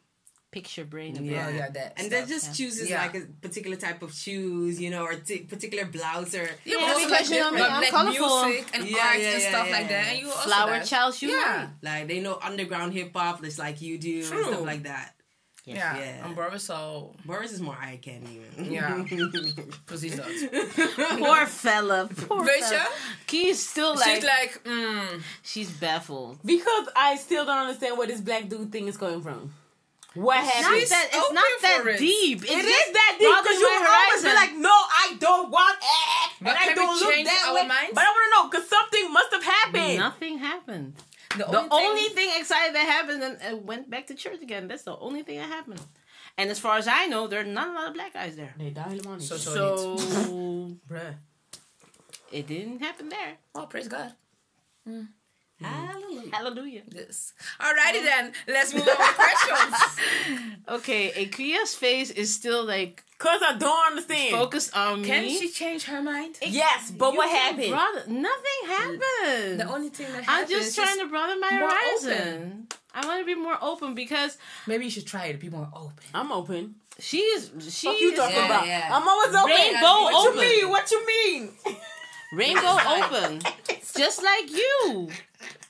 Picture 0.52 0.86
brain. 0.86 1.16
Yeah. 1.16 1.48
Oh, 1.48 1.50
yeah, 1.50 1.70
that 1.70 1.94
and 1.98 2.08
stuff, 2.08 2.10
that 2.12 2.28
just 2.30 2.46
yeah. 2.46 2.54
chooses 2.54 2.90
Yeah. 2.90 3.02
like 3.02 3.16
a 3.18 3.22
particular 3.42 3.76
type 3.76 4.02
of 4.02 4.14
shoes, 4.14 4.80
you 4.80 4.90
know, 4.90 5.04
or 5.04 5.16
t- 5.16 5.40
particular 5.44 5.84
blouse 5.86 6.34
or 6.34 6.48
Yeah, 6.64 6.78
Yeah, 6.80 6.94
because 6.94 7.12
like 7.12 7.30
you 7.30 7.40
know 7.44 7.52
me, 7.52 7.58
different, 7.58 7.74
I'm 7.74 7.82
like 7.82 7.92
colorful. 7.92 8.46
music 8.48 8.66
and 8.74 8.88
Yeah, 8.90 8.98
art 9.08 9.20
yeah, 9.20 9.32
and 9.34 9.42
stuff 9.42 9.68
yeah. 9.68 9.78
like 9.78 9.90
that. 9.90 10.06
And 10.08 10.20
you 10.22 10.28
also 10.32 10.48
Flower 10.50 10.80
that. 10.80 10.86
child 10.88 11.14
shoe. 11.16 11.28
Yeah. 11.28 11.68
like 11.82 12.08
they 12.08 12.20
know 12.22 12.40
underground 12.42 12.94
hip 12.94 13.12
hop 13.14 13.44
just 13.44 13.60
like 13.60 13.82
you 13.82 13.98
do 13.98 14.16
and 14.32 14.46
stuff 14.46 14.62
like 14.62 14.84
that. 14.84 15.12
Ja, 15.68 15.96
Yeah. 15.96 16.26
en 16.26 16.34
Boris 16.34 16.70
al 16.70 17.16
Boris 17.24 17.52
is 17.52 17.60
more 17.60 17.76
eye 17.82 17.98
candy, 18.02 18.40
man. 18.56 18.72
Ja. 18.72 19.04
precies 19.86 20.16
dat. 20.16 20.28
Poor 21.20 21.48
fella. 21.64 22.08
Poor 22.28 22.44
Weet 22.44 22.64
fella. 22.66 22.88
je? 23.26 23.38
He's 23.38 23.70
still 23.70 23.94
like 23.96 24.04
She's 24.04 24.24
like, 24.24 24.60
mm, 24.64 25.22
she's 25.44 25.70
baffled. 25.80 26.38
Because 26.44 26.90
I 26.96 27.18
still 27.18 27.46
don't 27.46 27.58
understand 27.60 27.98
where 27.98 28.08
this 28.08 28.22
black 28.22 28.48
dude 28.50 28.72
thing 28.72 28.88
is 28.88 28.98
coming 28.98 29.22
from. 29.22 29.54
What 30.14 30.36
Not 30.36 30.46
happened? 30.46 30.80
She's 30.80 30.90
that 30.90 31.08
it's 31.12 31.32
not 31.34 31.44
that 31.62 31.84
it. 31.88 31.98
deep. 32.00 32.42
It's 32.44 32.52
It 32.52 32.62
just 32.64 32.94
that 32.94 33.16
deep 33.20 33.36
because 33.44 33.60
you 33.60 33.68
my 33.68 34.08
always 34.08 34.24
be 34.24 34.34
like, 34.34 34.54
no, 34.56 34.70
I 35.04 35.16
don't 35.20 35.50
want 35.52 35.78
it, 35.82 36.32
But 36.42 36.50
and 36.50 36.58
I 36.58 36.64
can 36.64 36.70
we 36.70 36.76
don't 36.76 37.00
look 37.00 37.26
that 37.26 37.44
our 37.48 37.56
way. 37.56 37.68
minds? 37.68 37.92
But 37.94 38.04
I 38.04 38.10
want 38.16 38.24
to 38.28 38.32
know 38.36 38.44
because 38.50 38.70
something 38.70 39.12
must 39.12 39.32
have 39.34 39.44
happened. 39.44 39.98
Nothing 39.98 40.38
happened. 40.38 40.94
The, 41.38 41.46
The 41.46 41.58
only, 41.58 41.86
only 41.88 42.02
thing, 42.10 42.16
thing 42.16 42.30
exciting 42.40 42.74
that 42.74 42.86
happened 42.88 43.24
and 43.24 43.38
uh, 43.54 43.58
went 43.66 43.90
back 43.90 44.08
to 44.08 44.14
church 44.16 44.42
again. 44.42 44.68
That's 44.68 44.84
the 44.84 44.98
only 44.98 45.24
thing 45.24 45.38
that 45.40 45.50
happened. 45.50 45.82
And 46.38 46.50
as 46.52 46.60
far 46.60 46.78
as 46.78 46.88
I 46.88 47.06
know, 47.08 47.28
there 47.28 47.40
are 47.40 47.44
not 47.54 47.68
a 47.70 47.72
lot 47.74 47.88
of 47.88 47.94
black 47.94 48.14
guys 48.14 48.36
there. 48.36 48.54
Nee, 48.58 48.72
daar 48.72 48.88
helemaal 48.90 49.16
niet. 49.16 49.28
So- 49.28 49.38
so- 49.38 49.98
So 49.98 50.78
Bruh. 50.90 51.16
it 52.32 52.48
didn't 52.48 52.82
happen 52.82 53.10
there. 53.10 53.38
Oh, 53.54 53.66
praise 53.68 53.88
God. 53.88 54.16
Mm. 55.64 55.66
Hallelujah. 55.68 56.32
Hallelujah. 56.36 56.82
Yes. 56.92 57.34
Alrighty 57.62 58.04
then. 58.04 58.34
Let's 58.48 58.74
move 58.74 58.88
on 58.88 58.98
with 58.98 59.16
questions. 59.16 60.00
Okay, 60.68 61.12
Akia's 61.24 61.76
face 61.76 62.10
is 62.10 62.34
still 62.34 62.66
like 62.66 63.04
Cause 63.20 63.40
I 63.46 63.56
don't 63.58 63.92
understand. 63.92 64.32
focused 64.32 64.76
on 64.76 65.02
me. 65.04 65.08
Can 65.08 65.30
she 65.30 65.50
change 65.50 65.84
her 65.86 66.02
mind? 66.02 66.38
Yes, 66.42 66.92
but 66.92 67.12
You 67.12 67.18
what 67.18 67.30
can 67.30 67.54
happened? 67.54 67.70
broaden- 67.70 68.22
Nothing 68.22 68.62
happened. 68.68 69.60
The 69.62 69.70
only 69.72 69.90
thing 69.90 70.08
that 70.12 70.18
I'm 70.18 70.24
happens 70.24 70.50
just 70.50 70.76
trying 70.76 70.90
is 70.98 70.98
to 70.98 71.06
broaden 71.06 71.40
my 71.40 71.52
more 71.52 71.70
horizon. 71.70 72.68
I 72.96 73.06
want 73.06 73.20
to 73.22 73.26
be 73.26 73.36
more 73.40 73.58
open 73.62 73.94
because 73.94 74.38
maybe 74.68 74.86
you 74.86 74.92
should 74.92 75.06
try 75.08 75.26
it. 75.28 75.34
To 75.34 75.40
be 75.40 75.50
more 75.50 75.70
open. 75.74 75.94
I'm 76.16 76.32
open. 76.32 76.76
she 77.00 77.20
is 77.20 77.52
she 77.70 77.88
What 77.88 78.02
you 78.02 78.12
is 78.12 78.18
talking 78.20 78.36
Yeah, 78.36 78.46
about? 78.48 78.68
yeah. 78.68 78.90
I'm 78.92 79.08
always 79.08 79.36
open. 79.36 79.52
Rainbow 79.52 79.82
what 79.86 80.28
open. 80.30 80.42
you 80.44 80.62
mean? 80.62 80.70
What 80.70 80.92
you 80.92 81.06
mean? 81.08 81.52
rainbow 82.36 82.78
open, 82.88 83.42
just 83.98 84.24
like 84.24 84.52
you. 84.52 85.10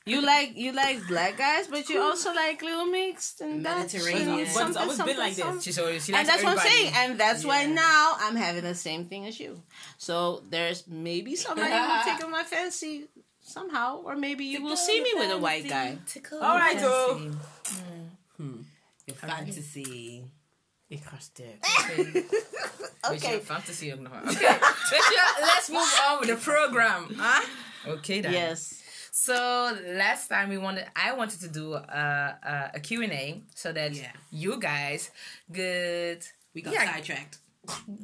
You 0.08 0.22
like 0.22 0.56
you 0.56 0.72
like 0.72 1.08
black 1.08 1.36
guys, 1.36 1.66
but 1.68 1.90
you 1.90 2.00
also 2.00 2.32
like 2.32 2.62
little 2.62 2.86
mixed 2.86 3.42
and 3.42 3.64
Dutch 3.64 3.94
Mediterranean. 3.94 4.30
and 4.30 4.46
But 4.46 4.54
something, 4.54 4.68
it's 4.70 4.78
always 4.78 4.98
been 4.98 4.98
something, 4.98 5.18
like 5.18 5.36
this. 5.36 5.64
She's 5.64 5.80
always 5.80 6.06
she 6.06 6.14
and 6.14 6.18
likes 6.20 6.30
that's 6.30 6.44
what 6.44 6.60
I'm 6.60 6.72
saying, 6.72 6.94
and 6.96 7.20
that's 7.20 7.44
why 7.44 7.66
now 7.66 8.14
I'm 8.20 8.36
having 8.36 8.64
the 8.64 8.76
same 8.76 9.06
thing 9.06 9.26
as 9.26 9.40
you. 9.40 9.60
So 9.98 10.44
there's 10.50 10.88
maybe 10.88 11.36
somebody 11.36 11.72
will 11.72 12.04
take 12.18 12.30
my 12.30 12.44
fancy 12.44 13.06
somehow, 13.42 14.02
or 14.06 14.16
maybe 14.16 14.46
you 14.46 14.62
will 14.64 14.78
see 14.78 15.02
me 15.02 15.12
with 15.16 15.32
a 15.32 15.40
white 15.40 15.68
guy. 15.68 15.98
Tickle 16.06 16.40
All 16.40 16.56
right, 16.56 16.80
fancy. 16.80 17.32
so- 17.32 17.32
hmm. 18.38 18.62
Your 19.08 19.16
fantasy. 19.16 20.24
Ik 20.96 21.04
ga 21.04 21.18
sterk. 21.20 21.66
Beetje 23.10 23.42
fantasy 23.44 23.92
ook 23.94 24.00
nog 24.00 24.12
wel. 24.12 24.22
Oké, 24.22 24.40
weet 24.40 25.38
let's 25.40 25.68
move 25.70 26.08
on 26.12 26.20
with 26.20 26.30
the 26.30 26.52
program. 26.52 27.08
Huh? 27.18 27.42
Okay 27.94 28.22
then. 28.22 28.32
Yes. 28.32 28.84
So 29.12 29.34
last 29.86 30.28
time 30.30 30.48
we 30.50 30.58
wanted, 30.60 30.86
I 30.96 31.14
wanted 31.16 31.40
to 31.40 31.50
do 31.50 31.74
a, 31.74 32.38
a, 32.44 32.70
a 32.74 32.80
Q&A 32.80 33.42
so 33.54 33.72
that 33.72 33.96
Yeah. 33.96 34.12
you 34.30 34.58
guys 34.60 35.12
could 35.54 36.34
We 36.54 36.62
got 36.62 36.74
Yeah. 36.74 36.86
sidetracked. 36.94 37.38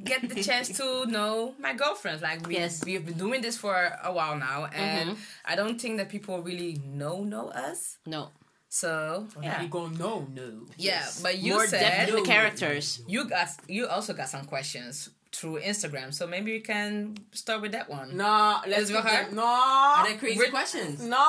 get 0.03 0.27
the 0.29 0.43
chance 0.43 0.69
to 0.77 1.05
know 1.05 1.53
my 1.59 1.73
girlfriends. 1.75 2.21
Like 2.21 2.47
we, 2.47 2.53
Yes. 2.55 2.81
we've 2.85 3.05
been 3.05 3.17
doing 3.17 3.41
this 3.41 3.57
for 3.57 3.75
a 4.03 4.11
while 4.11 4.35
now, 4.37 4.65
and 4.73 5.09
Mhm. 5.09 5.17
I 5.45 5.55
don't 5.55 5.79
think 5.81 5.97
that 5.97 6.09
people 6.09 6.41
really 6.43 6.79
know 6.83 7.23
know 7.23 7.49
us. 7.69 7.97
No. 8.05 8.31
So 8.73 9.27
yeah, 9.43 9.61
You 9.61 9.67
gonna 9.67 9.97
know? 9.97 10.25
No. 10.33 10.61
yeah. 10.77 11.05
But 11.21 11.39
you 11.39 11.53
More 11.55 11.67
said 11.67 12.07
the 12.07 12.21
characters. 12.21 13.01
you 13.05 13.25
got 13.25 13.49
you 13.67 13.85
also 13.85 14.13
got 14.13 14.29
some 14.29 14.45
questions 14.45 15.09
through 15.33 15.59
Instagram. 15.59 16.13
So 16.13 16.25
maybe 16.25 16.51
you 16.53 16.61
can 16.61 17.17
start 17.33 17.61
with 17.61 17.73
that 17.73 17.89
one. 17.89 18.15
No, 18.15 18.59
let's 18.65 18.89
go. 18.89 18.99
it 18.99 19.03
her? 19.03 19.31
No. 19.31 19.43
Are 19.43 20.07
there 20.07 20.17
crazy 20.17 20.37
We're- 20.37 20.51
questions? 20.51 21.01
No. 21.03 21.25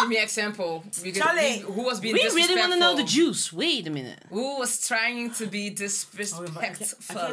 Give 0.00 0.08
me 0.08 0.18
example. 0.18 0.82
Because 1.00 1.22
Charlie, 1.22 1.62
we- 1.64 1.72
who 1.74 1.82
was 1.82 2.00
being 2.00 2.14
We 2.14 2.24
really 2.24 2.56
want 2.58 2.72
to 2.72 2.78
know 2.80 2.96
the 2.96 3.04
juice. 3.04 3.52
Wait 3.52 3.86
a 3.86 3.90
minute. 3.90 4.24
Who 4.28 4.58
was 4.58 4.84
trying 4.86 5.30
to 5.34 5.46
be 5.46 5.68
Oh, 5.68 5.70
I 5.70 5.70
can't, 5.70 5.78
disrespectful? 5.78 6.58
I 6.58 6.66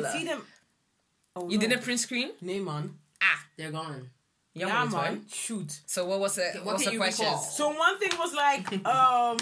can't 0.02 0.12
see 0.14 0.26
them. 0.26 0.42
Oh, 1.36 1.50
You 1.50 1.58
no. 1.58 1.62
didn't 1.68 1.82
print 1.82 2.00
screen? 2.00 2.30
Nee, 2.42 2.60
man. 2.60 2.94
Ah, 3.22 3.40
They're 3.58 3.72
gone. 3.72 4.12
Yeah, 4.60 4.68
Yeah, 4.68 4.86
man. 4.86 4.92
man. 4.92 5.26
Shoot. 5.32 5.80
So 5.86 6.06
what 6.06 6.20
was 6.20 6.36
the 6.36 6.44
What 6.56 6.66
what's 6.66 6.86
the 6.86 6.92
you 6.94 7.00
questions? 7.00 7.50
So 7.52 7.70
one 7.70 7.98
thing 8.00 8.12
was 8.18 8.34
like, 8.34 8.86
um, 8.86 9.38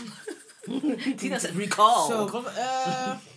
Tina 1.17 1.39
said 1.39 1.55
recall. 1.55 2.07
so 2.07 2.43
uh, 2.48 3.17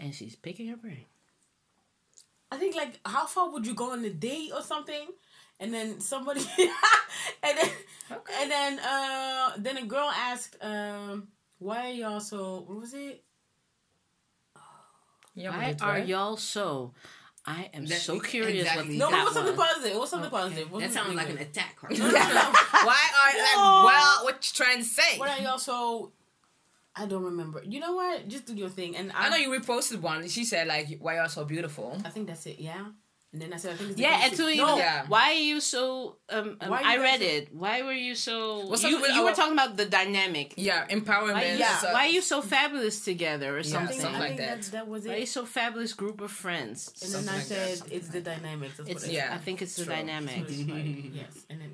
and 0.00 0.14
she's 0.14 0.36
picking 0.36 0.68
her 0.68 0.76
brain. 0.76 1.04
I 2.50 2.56
think 2.58 2.76
like, 2.76 3.00
how 3.04 3.26
far 3.26 3.50
would 3.50 3.66
you 3.66 3.74
go 3.74 3.92
on 3.92 4.04
a 4.04 4.10
date 4.10 4.52
or 4.54 4.62
something? 4.62 5.08
And 5.58 5.72
then 5.72 6.00
somebody, 6.00 6.40
and 7.42 7.58
then, 7.58 7.70
and 8.40 8.50
then, 8.50 8.78
uh, 8.78 9.52
then 9.56 9.78
a 9.78 9.86
girl 9.86 10.10
asked, 10.14 10.54
um, 10.60 11.28
why 11.58 11.88
are 11.88 11.92
y'all 11.94 12.20
so? 12.20 12.62
What 12.66 12.78
was 12.80 12.92
it? 12.92 13.24
Yeah, 15.34 15.50
Why 15.50 15.74
are 15.80 15.98
y'all 15.98 16.36
so? 16.36 16.92
I 17.46 17.70
am 17.74 17.86
That- 17.86 18.00
so 18.00 18.18
curious 18.18 18.66
exactly. 18.66 18.98
what 18.98 19.10
No, 19.10 19.10
that 19.10 19.26
it 19.28 19.34
something 19.34 19.54
positive. 19.56 19.90
What's 19.92 20.00
was 20.00 20.10
something 20.10 20.30
positive. 20.30 20.68
It 20.72 20.78
That 20.80 20.92
sounds 20.92 21.14
like 21.14 21.30
an 21.30 21.38
attack. 21.38 21.80
Right? 21.82 21.98
Why 21.98 22.98
are 23.22 23.38
like 23.38 23.84
well 23.84 24.24
what 24.24 24.34
you 24.46 24.64
trying 24.64 24.78
to 24.78 24.84
say? 24.84 25.18
Why 25.18 25.30
are 25.30 25.38
y'all 25.40 25.58
so? 25.58 26.12
I 26.96 27.06
don't 27.06 27.22
remember. 27.22 27.62
You 27.64 27.78
know 27.78 27.94
what? 27.94 28.26
Just 28.26 28.46
do 28.46 28.54
your 28.54 28.70
thing. 28.70 28.96
And 28.96 29.12
I 29.14 29.28
know 29.28 29.36
you 29.36 29.50
reposted 29.50 30.00
one. 30.00 30.26
She 30.28 30.44
said 30.44 30.66
like 30.66 30.98
why 30.98 31.12
are 31.14 31.16
you're 31.16 31.28
so 31.28 31.44
beautiful. 31.44 32.00
I 32.04 32.08
think 32.08 32.26
that's 32.26 32.46
it. 32.46 32.58
Yeah. 32.58 32.86
And 33.32 33.42
then 33.42 33.52
I 33.52 33.56
said, 33.58 33.74
I 33.74 33.76
think 33.76 33.90
it's 33.90 33.98
Yeah, 34.00 34.14
and 34.22 34.30
basic- 34.30 34.36
to 34.36 34.42
no, 34.56 34.68
even 34.68 34.78
Yeah. 34.78 35.04
why 35.08 35.30
are 35.32 35.32
you 35.50 35.60
so? 35.60 36.16
Um, 36.30 36.56
um 36.60 36.70
Why 36.70 36.80
you 36.80 36.86
I 36.86 36.96
read 36.98 37.20
so- 37.20 37.26
it. 37.26 37.54
Why 37.54 37.82
were 37.82 37.92
you 37.92 38.14
so? 38.14 38.60
What's 38.66 38.82
you 38.82 38.96
up 38.96 39.14
you 39.14 39.24
were 39.24 39.32
talking 39.32 39.52
about 39.52 39.76
the 39.76 39.84
dynamic. 39.84 40.54
Yeah, 40.56 40.86
empowerment. 40.88 41.34
Why, 41.34 41.56
yeah. 41.58 41.76
so- 41.76 41.92
why 41.92 42.06
are 42.06 42.14
you 42.18 42.22
so 42.22 42.40
fabulous 42.40 43.04
together 43.04 43.58
or 43.58 43.62
something? 43.62 43.88
think, 43.88 44.00
something 44.00 44.20
like 44.20 44.28
think 44.38 44.40
that. 44.40 44.62
that. 44.62 44.72
that 44.72 44.88
was 44.88 45.04
Why 45.04 45.14
are 45.14 45.16
you 45.16 45.22
it. 45.24 45.28
so 45.28 45.44
fabulous 45.44 45.92
group 45.92 46.20
of 46.22 46.30
friends? 46.30 46.92
And 47.02 47.12
then 47.12 47.28
I 47.28 47.36
like 47.36 47.44
said, 47.44 47.76
something 47.78 47.96
it's 47.98 48.06
like 48.06 48.12
the 48.14 48.20
dynamic. 48.30 48.76
That's 48.76 48.88
It's 48.90 49.02
what 49.02 49.10
it 49.12 49.14
Yeah. 49.16 49.34
I 49.34 49.38
think 49.38 49.60
it's 49.60 49.74
the 49.76 49.84
dynamic. 49.84 50.48
is. 50.48 50.62
Right. 50.64 51.10
yes. 51.12 51.34
And 51.50 51.60
then, 51.60 51.72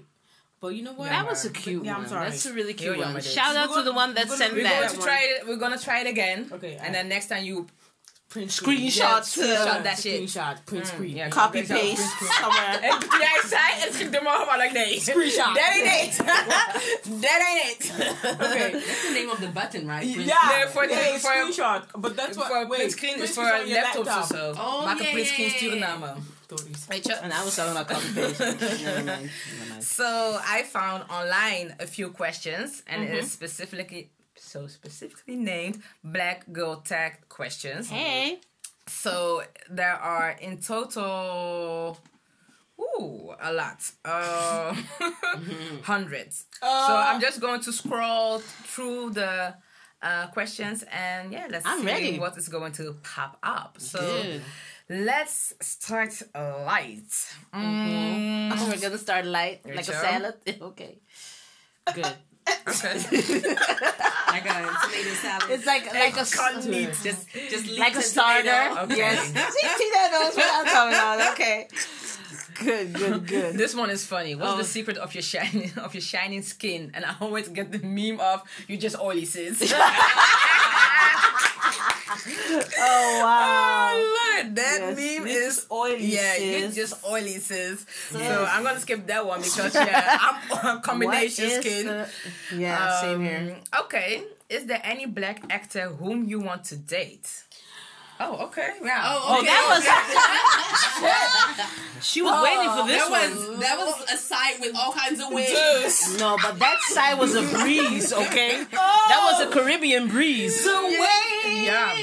but 0.61 0.69
you 0.75 0.83
know 0.83 0.95
what? 0.95 1.07
Yeah. 1.07 1.23
That 1.23 1.31
was 1.31 1.45
a 1.45 1.51
cute 1.51 1.85
Yeah, 1.85 1.95
I'm 1.95 2.01
one. 2.01 2.09
sorry. 2.09 2.31
That's 2.31 2.47
a 2.47 2.53
really 2.55 2.75
cute 2.75 2.97
Yeah, 2.99 3.05
yeah, 3.07 3.13
one. 3.13 3.23
Shout 3.23 3.55
out 3.57 3.73
to 3.75 3.83
the 3.83 3.93
one 3.93 4.15
that 4.15 4.25
we're 4.29 4.39
gonna- 4.39 4.39
sent 4.39 4.55
We're 4.55 4.63
that 4.65 4.81
going 4.81 4.95
to 5.01 5.03
try 5.07 5.21
it. 5.23 5.47
We're 5.47 5.57
gonna 5.57 5.79
try 5.79 6.01
it 6.01 6.07
again. 6.09 6.49
Okay. 6.53 6.77
And 6.81 6.93
then 6.95 7.09
next 7.09 7.27
time 7.29 7.45
you 7.45 7.69
print 8.33 8.51
Screenshots, 8.51 9.37
Yeah, 9.37 9.45
uh, 9.45 9.67
Screenshot 9.67 9.83
that 9.83 9.99
shit. 10.01 10.21
Screenshot. 10.23 10.57
Print 10.65 10.87
screen. 10.87 11.17
yeah, 11.17 11.29
Copy 11.31 11.63
print 11.63 11.69
screen. 11.69 11.97
paste 11.97 12.25
somewhere. 12.41 12.79
En 12.89 12.99
jij 13.25 13.41
zei, 13.49 13.67
en 13.87 13.93
schrik 13.95 14.15
er 14.15 14.23
maar 14.23 14.59
like 14.59 14.73
nee. 14.73 15.01
Screenshot. 15.01 15.55
That 15.55 15.71
ain't 15.73 16.05
it. 16.05 16.17
That 17.25 17.41
ain't 17.49 17.69
it. 17.71 17.93
Okay. 18.35 18.71
That's 18.73 19.03
the 19.07 19.13
name 19.15 19.31
of 19.31 19.39
the 19.39 19.49
button, 19.49 19.87
right? 19.89 20.13
Print 20.13 20.27
Yeah, 20.29 20.49
Nee, 20.49 20.67
voor 20.69 20.83
de- 20.87 20.95
yeah, 20.95 21.19
voor- 21.19 21.19
screenshot. 21.31 21.83
But 22.01 22.17
that's 22.17 22.37
what. 22.37 22.47
voor 22.47 22.69
wait, 22.69 22.79
print 22.79 22.93
screen 22.93 23.15
is 23.15 23.19
print 23.19 23.35
voor 23.35 23.45
screen 23.47 23.77
on 23.85 23.99
of 24.01 24.07
laptop. 24.07 24.37
zo. 24.39 24.51
Oh, 24.51 24.85
Maak 24.85 24.99
een 24.99 25.03
yeah, 25.05 25.13
print 25.13 25.27
screen, 25.29 25.47
yeah, 25.49 25.57
sturen 25.57 25.79
yeah. 25.79 25.89
naar 26.01 26.15
me. 26.15 26.21
Weet 26.89 27.07
je? 27.07 27.21
And 27.21 27.33
I 27.33 27.45
was 27.45 27.55
talking 27.55 27.77
about 27.77 27.87
copy 27.93 28.13
paste. 28.21 28.45
Never 28.85 29.05
mind. 29.05 29.07
Never 29.07 29.67
mind. 29.71 29.85
So 29.85 30.39
I 30.59 30.65
found 30.73 31.03
online 31.11 31.75
a 31.81 31.87
few 31.87 32.11
questions, 32.11 32.83
and 32.87 33.01
Mm-hmm. 33.03 33.17
it 33.17 33.25
is 33.25 33.33
specifically 33.33 34.11
so 34.53 34.67
specifically 34.67 35.37
named 35.37 35.83
Black 36.05 36.39
Girl 36.53 36.77
Tag 36.77 37.13
questions. 37.29 37.89
Hey. 37.89 38.39
So 38.87 39.43
there 39.71 39.95
are 39.95 40.31
in 40.41 40.59
total, 40.59 41.97
ooh, 42.79 43.33
a 43.41 43.53
lot, 43.53 43.81
uh, 44.05 44.75
hundreds. 45.85 46.45
so 46.61 46.67
Uh, 46.69 47.05
I'm 47.09 47.21
just 47.21 47.41
going 47.41 47.61
to 47.63 47.73
scroll 47.73 48.41
through 48.41 49.11
the 49.11 49.55
uh, 50.03 50.27
questions, 50.29 50.85
and 50.91 51.33
yeah, 51.33 51.47
let's 51.49 51.65
I'm 51.65 51.81
see 51.81 51.87
ready. 51.87 52.19
what 52.19 52.37
is 52.37 52.49
going 52.49 52.73
to 52.73 52.97
pop 53.03 53.39
up. 53.43 53.77
So 53.79 54.01
Good. 54.01 54.43
let's 54.89 55.55
start 55.61 56.13
light. 56.35 57.13
Mm, 57.55 58.51
Oh, 58.55 58.67
we're 58.69 58.81
gonna 58.81 58.99
start 58.99 59.25
light, 59.25 59.61
You 59.65 59.75
like 59.75 59.89
a 59.89 59.93
salad. 60.07 60.35
Okay. 60.61 60.99
Good. 61.95 62.15
Okay. 62.69 62.99
Like 64.33 64.47
a 64.47 64.53
tomato 64.55 65.11
salad. 65.21 65.51
It's 65.51 65.67
like 65.67 65.85
like 65.93 66.13
a 66.15 66.25
Can't 66.25 66.65
mm. 66.65 67.03
just, 67.05 67.29
just 67.51 67.67
like 67.79 67.93
a 67.93 67.97
the 67.97 68.03
starter. 68.03 68.81
Okay. 68.85 68.97
Yes. 68.97 69.27
See, 69.55 69.69
Tina 69.79 70.09
knows 70.11 70.35
what 70.35 70.51
I'm 70.55 70.65
talking 70.65 70.95
about. 70.95 71.33
Okay. 71.33 71.69
Good, 72.65 72.93
good, 72.95 73.27
good. 73.27 73.55
This 73.59 73.75
one 73.75 73.91
is 73.91 74.07
funny. 74.07 74.35
What's 74.35 74.53
Oh. 74.53 74.57
the 74.57 74.65
secret 74.65 74.97
of 74.97 75.13
your 75.15 75.21
shining 75.23 75.71
of 75.85 75.93
your 75.95 76.01
shining 76.01 76.41
skin? 76.43 76.93
And 76.95 77.05
I 77.05 77.15
always 77.21 77.49
get 77.49 77.73
the 77.73 77.79
meme 77.81 78.21
of 78.21 78.43
you 78.69 78.79
just 78.79 78.97
oily 78.99 79.27
sis. 79.27 79.61
Oh 82.79 83.21
wow. 83.23 83.91
Oh 83.93 83.97
Lord, 84.17 84.22
that 84.55 84.79
Yes, 84.81 84.97
meme 84.97 85.25
this 85.25 85.37
is 85.37 85.59
is 85.59 85.67
oily, 85.71 86.05
Yeah, 86.07 86.35
sis. 86.35 86.61
you're 86.61 86.71
just 86.87 87.05
oily 87.07 87.39
sis. 87.39 87.85
So 88.11 88.19
Yes. 88.19 88.49
I'm 88.53 88.63
gonna 88.63 88.81
skip 88.81 89.07
that 89.07 89.27
one 89.27 89.41
because 89.43 89.75
yeah, 89.75 90.19
I'm 90.21 90.79
a 90.79 90.81
combination 90.81 91.51
skin. 91.61 91.87
the- 91.87 92.09
yeah, 92.57 93.01
same 93.01 93.15
Um, 93.15 93.23
here. 93.25 93.57
Okay, 93.83 94.23
is 94.49 94.67
there 94.67 94.81
any 94.85 95.07
black 95.07 95.43
actor 95.51 95.89
whom 95.89 96.25
you 96.29 96.41
want 96.41 96.65
to 96.67 96.77
date? 96.77 97.29
Oh, 98.21 98.45
okay. 98.47 98.69
Yeah. 98.85 99.01
Oh, 99.05 99.39
okay. 99.39 99.47
that 99.47 99.65
was- 99.73 99.87
She 102.03 102.21
was 102.23 102.43
waiting 102.43 102.71
for 102.71 102.87
this 102.87 103.03
that 103.03 103.11
one. 103.11 103.31
was 103.51 103.61
that 103.61 103.79
was 103.79 103.95
a 104.13 104.17
site 104.17 104.61
with 104.61 104.75
all 104.77 104.93
kinds 104.93 105.21
of 105.21 105.33
wigs. 105.33 106.17
No, 106.19 106.37
but 106.43 106.59
that 106.59 106.81
side 106.83 107.19
was 107.19 107.35
a 107.35 107.43
breeze, 107.43 108.13
okay? 108.13 108.65
That 108.71 109.21
was 109.33 109.41
a 109.47 109.51
Caribbean 109.51 110.09
breeze. 110.09 110.63
The 110.65 110.81
wave. 110.83 111.65
Yeah. 111.65 111.95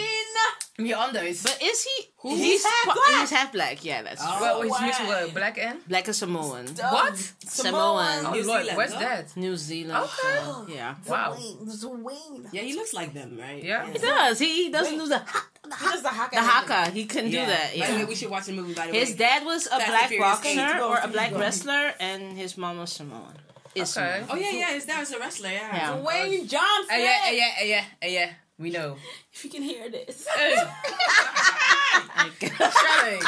Meanders. 0.80 1.44
But 1.44 1.58
is 1.62 1.84
he? 1.84 1.98
He's 2.24 2.40
he's 2.40 2.64
half 2.66 2.86
pa- 2.86 2.94
black. 2.94 3.20
He's 3.22 3.30
half 3.32 3.52
black. 3.54 3.86
Yeah, 3.86 4.02
that's 4.02 4.22
Oh. 4.24 4.28
true. 4.38 4.42
well, 4.42 4.62
he's 4.64 4.82
mixed 4.82 5.02
with 5.08 5.34
black 5.34 5.58
and. 5.58 5.78
Black 5.88 6.08
as 6.10 6.18
Samoan. 6.18 6.68
What? 6.68 7.18
Samoan. 7.46 8.26
Oh 8.26 8.32
New 8.34 8.44
Lord, 8.44 8.62
Zealand, 8.64 8.78
where's 8.78 8.94
huh? 8.94 9.00
that? 9.00 9.38
New 9.38 9.56
Zealand. 9.58 10.04
Okay. 10.04 10.38
so, 10.44 10.66
yeah. 10.70 10.96
Wow. 11.08 11.38
Yeah, 12.52 12.62
he 12.62 12.74
looks 12.76 12.94
like 12.94 13.14
them, 13.14 13.38
right? 13.40 13.64
Yeah. 13.64 13.86
He 13.92 14.00
does. 14.00 14.40
He, 14.40 14.64
he 14.66 14.70
doesn't 14.72 14.94
Wait. 14.98 15.04
do 15.04 15.08
the 15.10 15.20
ha- 15.20 15.48
He 15.64 16.02
the 16.02 16.10
haka. 16.10 16.36
the 16.36 16.42
haka. 16.42 16.92
He 16.92 17.06
can 17.06 17.26
do 17.26 17.38
Yeah. 17.38 17.46
that. 17.46 17.68
By 17.80 17.86
the 17.88 17.94
way, 17.94 18.00
Yeah. 18.00 18.06
we 18.06 18.16
should 18.16 18.30
watch 18.30 18.46
the 18.46 18.54
movie. 18.54 18.74
By 18.74 18.88
the 18.88 18.94
His 18.94 19.12
way, 19.12 19.16
dad 19.18 19.46
was 19.46 19.68
a 19.68 19.70
Fast 19.72 19.88
black 19.88 20.08
Furious 20.10 20.40
boxer 20.42 20.82
or 20.84 20.98
a 20.98 21.08
black 21.08 21.32
wrestler, 21.36 21.94
and 22.00 22.38
his 22.38 22.58
mom 22.58 22.80
was 22.80 22.92
Samoan. 22.92 23.34
Is 23.76 23.96
Okay. 23.96 24.22
Samoan. 24.22 24.28
oh 24.32 24.36
yeah, 24.36 24.52
yeah, 24.52 24.72
his 24.74 24.86
dad 24.86 25.00
was 25.00 25.12
a 25.12 25.20
wrestler. 25.20 25.50
Yeah. 25.52 25.76
Yeah. 25.76 25.98
Dwayne 25.98 26.48
Johnson. 26.50 26.90
Hey, 26.90 27.04
yeah, 27.04 27.20
hey, 27.22 27.38
yeah, 27.38 27.50
hey, 27.60 27.70
yeah, 27.70 27.84
hey, 28.02 28.14
yeah. 28.14 28.30
We 28.60 28.70
know. 28.72 28.98
If 29.34 29.44
you 29.46 29.50
can 29.50 29.64
hear 29.64 29.90
this. 29.90 30.28
Hey. 30.38 30.56
Charlie. 32.50 33.22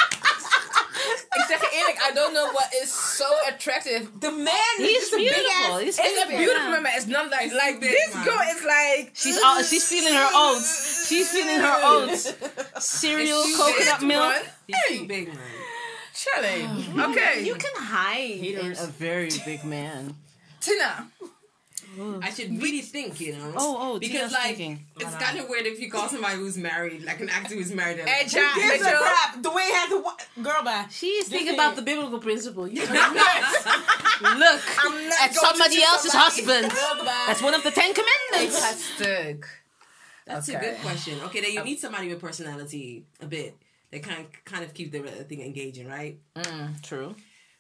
Ik 1.32 1.46
zeg 1.48 1.60
je 1.62 1.70
eerlijk, 1.74 1.98
I 2.10 2.14
don't 2.14 2.34
know 2.34 2.52
what 2.52 2.74
is 2.84 3.16
so 3.18 3.26
attractive. 3.48 4.08
The 4.20 4.32
man 4.32 4.76
He's 4.78 4.90
is 4.90 5.10
just 5.10 5.14
a 5.14 5.18
big 5.18 5.34
beautiful. 5.34 5.78
He's 5.78 5.98
It's 6.00 6.24
a 6.24 6.28
beautiful 6.28 6.62
Yeah. 6.64 6.70
man, 6.72 6.84
but 6.84 6.92
it's 6.96 7.06
not 7.08 7.30
like 7.32 7.52
like 7.54 7.80
big, 7.80 7.92
this 7.92 8.14
man. 8.14 8.24
girl 8.26 8.42
is 8.56 8.64
like 8.64 9.12
She's 9.14 9.38
all, 9.44 9.64
she's 9.64 9.88
feeling 9.88 10.14
her 10.14 10.30
oats. 10.34 11.08
She's 11.08 11.30
feeling 11.32 11.60
her 11.60 11.80
oats. 11.84 12.34
Cereal, 12.80 13.44
coconut 13.58 14.02
milk. 14.02 14.34
much. 14.36 14.46
He's 14.68 14.76
Hey. 14.88 14.98
too 14.98 15.08
big, 15.08 15.28
man. 15.28 15.38
Charlie. 16.14 16.68
Okay. 17.12 17.44
You 17.44 17.56
can 17.56 17.76
hide 17.76 18.40
Haters. 18.40 18.80
in 18.80 18.86
a 18.86 18.88
very 18.92 19.30
big 19.46 19.64
man. 19.64 20.16
Tina. 20.60 21.08
I 22.22 22.30
should 22.30 22.62
really 22.62 22.82
think, 22.82 23.20
you 23.20 23.34
know. 23.34 23.54
Oh, 23.58 23.78
oh, 23.80 24.00
because 24.00 24.16
Tina's 24.16 24.32
like 24.32 24.44
thinking. 24.56 24.86
it's 25.00 25.16
kind 25.16 25.38
of 25.40 25.50
weird 25.50 25.66
if 25.66 25.80
you 25.80 25.92
call 25.92 26.08
somebody 26.08 26.36
who's 26.38 26.58
married, 26.58 27.04
like 27.04 27.20
an 27.20 27.30
actor 27.30 27.56
who's 27.56 27.72
married. 27.74 28.00
and- 28.00 28.08
Hey, 28.08 28.24
Who 28.24 28.30
Jack. 28.30 28.56
gives 28.56 28.82
a 28.82 28.84
Mitchell. 28.86 29.00
crap? 29.00 29.42
The 29.44 29.52
way 29.52 29.64
he 29.64 29.72
has 29.74 29.90
the 29.90 30.00
wa- 30.00 30.16
girl 30.42 30.64
back. 30.64 30.92
She's 30.92 31.28
thinking 31.28 31.54
about 31.56 31.76
saying. 31.76 31.86
the 31.86 31.92
biblical 31.92 32.20
principle. 32.20 32.68
You 32.68 32.82
look 32.86 32.90
I'm 34.22 34.40
not 35.10 35.22
at 35.22 35.34
somebody 35.34 35.82
else's 35.84 36.12
somebody. 36.12 36.44
husband. 36.46 36.72
That's 37.28 37.42
one 37.42 37.54
of 37.54 37.64
the 37.64 37.72
Ten 37.72 37.94
Commandments. 37.94 38.60
Fantastic. 38.60 39.46
That's 40.26 40.48
a 40.50 40.58
good 40.60 40.78
question. 40.82 41.20
Okay, 41.26 41.42
then 41.42 41.52
you 41.54 41.64
need 41.64 41.80
somebody 41.80 42.08
with 42.10 42.20
personality 42.22 43.06
a 43.20 43.26
bit. 43.26 43.58
That 43.92 44.04
kind 44.04 44.28
kind 44.46 44.64
of 44.64 44.74
keep 44.74 44.92
the 44.94 45.04
uh, 45.04 45.24
thing 45.26 45.42
engaging, 45.42 45.88
right? 45.88 46.18
Mm, 46.36 46.82
true. 46.82 47.14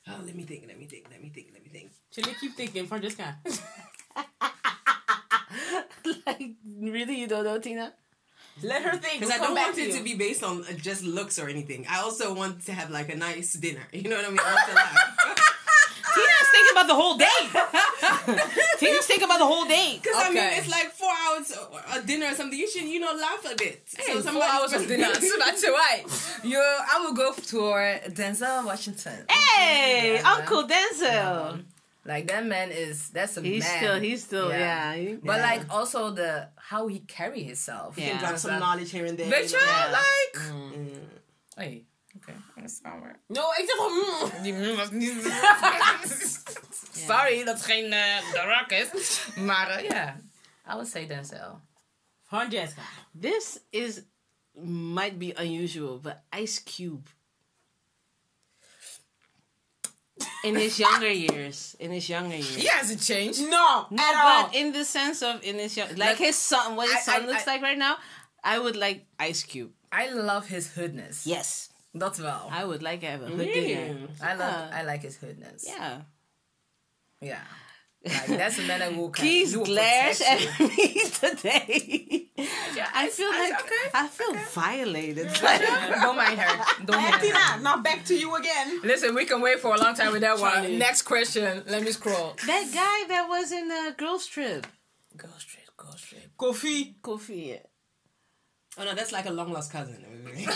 Oh, 0.07 0.19
let 0.25 0.33
me 0.35 0.43
think. 0.43 0.63
Let 0.67 0.79
me 0.79 0.85
think. 0.85 1.07
Let 1.11 1.21
me 1.21 1.29
think. 1.29 1.49
Let 1.53 1.61
me 1.63 1.69
think. 1.69 1.91
Should 2.11 2.23
they 2.25 2.33
keep 2.33 2.55
thinking 2.55 2.87
for 2.87 2.99
this 2.99 3.15
guy? 3.15 3.33
like, 6.25 6.51
really, 6.79 7.19
you 7.19 7.27
don't 7.27 7.43
know, 7.43 7.59
Tina? 7.59 7.93
Let 8.63 8.83
her 8.83 8.97
think. 8.97 9.19
Because 9.21 9.33
We'll 9.39 9.43
I 9.43 9.47
don't 9.47 9.55
want 9.55 9.75
to 9.75 9.81
it 9.81 9.87
you. 9.89 9.97
to 9.97 10.03
be 10.03 10.15
based 10.15 10.43
on 10.43 10.61
uh, 10.61 10.73
just 10.73 11.03
looks 11.03 11.39
or 11.39 11.47
anything. 11.49 11.85
I 11.89 12.01
also 12.01 12.33
want 12.33 12.65
to 12.65 12.73
have 12.73 12.89
like 12.91 13.09
a 13.09 13.15
nice 13.15 13.53
dinner. 13.53 13.87
You 13.93 14.09
know 14.09 14.17
what 14.17 14.25
I 14.25 14.29
mean? 14.29 14.39
I 14.39 14.53
want 14.53 14.69
to 14.69 14.75
laugh. 14.75 14.95
Tina's 16.13 16.49
thinking 16.51 16.71
about 16.73 16.87
the 16.87 16.95
whole 16.95 17.15
day. 17.17 17.39
Tina's 18.77 19.05
thinking 19.05 19.23
about 19.25 19.39
the 19.39 19.45
whole 19.45 19.63
day. 19.65 19.97
Because 20.01 20.15
I 20.17 20.29
mean, 20.29 20.43
it's 20.43 20.69
like 20.69 20.91
four 20.91 21.09
hours 21.09 21.51
uh, 21.53 21.99
a 21.99 22.01
dinner 22.05 22.27
or 22.27 22.35
something. 22.35 22.59
You 22.59 22.69
should, 22.69 22.83
you 22.83 22.99
know, 22.99 23.13
laugh 23.15 23.45
a 23.49 23.55
bit. 23.55 23.81
Hey, 23.97 24.19
four 24.19 24.43
hours 24.43 24.73
of 24.73 24.85
dinner. 24.87 25.13
So 25.15 25.37
that's 25.39 25.63
right. 25.63 26.03
You, 26.43 26.59
I 26.59 26.99
will 26.99 27.13
go 27.13 27.31
for 27.31 27.79
Denzel 28.09 28.65
Washington. 28.65 29.25
Hey, 29.29 30.15
Yeah, 30.15 30.33
Uncle 30.35 30.67
Denzel. 30.67 31.51
Um, 31.53 31.65
like 32.05 32.27
that 32.27 32.45
man 32.45 32.71
is 32.71 33.09
that's 33.09 33.37
a 33.37 33.41
He's 33.41 33.63
man. 33.63 33.77
still, 33.77 33.99
he's 33.99 34.23
still, 34.23 34.49
Yeah. 34.49 34.93
yeah. 34.95 35.15
But 35.23 35.37
Yeah. 35.37 35.49
like 35.51 35.69
also 35.69 36.11
the 36.11 36.49
how 36.55 36.87
he 36.87 36.99
carry 36.99 37.43
himself. 37.43 37.97
Yeah. 37.97 38.05
You 38.05 38.11
can 38.11 38.19
drop 38.19 38.37
some 38.37 38.59
knowledge 38.59 38.91
here 38.91 39.05
and 39.05 39.17
there. 39.17 39.29
Bitch, 39.31 39.51
you 39.51 39.57
know. 39.59 39.65
yeah. 39.65 39.91
like. 39.99 40.35
Mm. 40.51 40.99
Hey, 41.57 41.85
okay, 42.17 42.33
that's 42.57 42.81
alright. 42.85 43.17
No, 43.29 43.51
except 43.57 43.79
for. 43.79 44.43
Die 44.43 44.75
was 44.77 44.91
niet. 44.91 45.13
Sorry 46.93 47.43
dat 47.45 47.61
geen 47.61 47.85
uh, 47.93 48.19
The 48.33 48.41
Rock 48.47 48.71
is. 48.71 49.21
Maar 49.35 49.69
eh, 49.69 49.89
ja, 49.89 50.15
I 50.67 50.73
would 50.73 50.87
say 50.87 51.07
Denzel. 51.07 51.59
Van 52.23 52.49
Jessica. 52.49 52.81
This 53.21 53.59
is, 53.71 54.01
might 54.63 55.19
be 55.19 55.33
unusual, 55.37 55.99
but 55.99 56.17
Ice 56.31 56.63
Cube. 56.63 57.09
In 60.43 60.55
his 60.55 60.77
younger 60.79 61.11
years. 61.11 61.75
In 61.79 61.91
his 61.91 62.07
younger 62.09 62.35
years. 62.35 62.55
He 62.55 62.67
hasn't 62.67 63.01
changed. 63.01 63.41
No, 63.41 63.85
No, 63.89 64.03
at 64.03 64.15
all. 64.15 64.43
but 64.47 64.55
in 64.55 64.71
the 64.73 64.83
sense 64.85 65.21
of 65.21 65.43
in 65.43 65.57
his 65.59 65.75
young, 65.75 65.89
like 65.89 65.97
Like, 65.97 66.17
his 66.17 66.35
son, 66.37 66.75
what 66.75 66.87
his 66.87 66.97
I- 66.97 67.01
son 67.01 67.23
I- 67.23 67.25
looks 67.27 67.47
I- 67.47 67.51
like 67.53 67.61
right 67.61 67.77
now, 67.77 67.97
I 68.43 68.57
would 68.59 68.75
like 68.75 69.05
Ice 69.19 69.43
Cube. 69.43 69.71
I 69.91 70.09
love 70.09 70.47
his 70.47 70.73
hoodness. 70.75 71.25
Yes, 71.25 71.69
Dat 71.93 72.17
wel. 72.17 72.47
I 72.49 72.63
would 72.63 72.81
like 72.81 72.99
to 73.01 73.07
have 73.07 73.21
a 73.21 73.27
hood 73.27 73.39
Really? 73.39 73.75
I 74.21 74.33
love. 74.35 74.69
Yeah. 74.69 74.79
I 74.79 74.83
like 74.83 75.01
his 75.03 75.17
hoodness. 75.17 75.63
Yeah. 75.67 76.01
Yeah. 77.19 77.43
Like 78.03 78.25
that's 78.27 78.57
a 78.57 78.63
man 78.63 78.79
that 78.79 78.95
will. 78.95 79.09
Keys 79.09 79.53
he 79.53 79.63
glares 79.63 80.21
at 80.21 80.39
me 80.59 81.01
today. 81.21 82.29
I 82.95 83.09
feel 83.09 83.27
I- 83.31 83.49
like 83.51 83.61
okay, 83.61 83.89
I 83.93 84.07
feel 84.07 84.33
violated. 84.51 85.27
Don't 86.01 86.17
mind 86.17 86.39
her. 86.39 86.65
Don't 86.85 87.01
mind 87.01 87.15
her. 87.21 87.61
now 87.61 87.77
back 87.77 88.03
to 88.05 88.15
you 88.17 88.35
again. 88.35 88.81
Listen, 88.83 89.13
we 89.13 89.25
can 89.25 89.39
wait 89.39 89.59
for 89.59 89.75
a 89.75 89.79
long 89.79 89.93
time 89.93 90.11
with 90.11 90.21
that 90.21 90.39
one. 90.39 90.51
Charlie. 90.51 90.77
Next 90.77 91.03
question. 91.03 91.63
Let 91.67 91.83
me 91.83 91.91
scroll. 91.91 92.35
that 92.47 92.65
guy 92.73 93.07
that 93.13 93.27
was 93.29 93.51
in 93.51 93.67
the 93.67 93.93
girls 93.97 94.25
trip, 94.25 94.65
Go 95.15 95.27
straight. 95.37 95.65
Go 95.77 95.91
straight. 95.95 96.35
Kofi. 96.37 96.95
Kofi. 97.01 97.59
Oh 98.77 98.83
no, 98.85 98.93
that's 98.95 99.11
like 99.11 99.25
a 99.25 99.31
long 99.31 99.51
lost 99.51 99.71
cousin. 99.71 100.05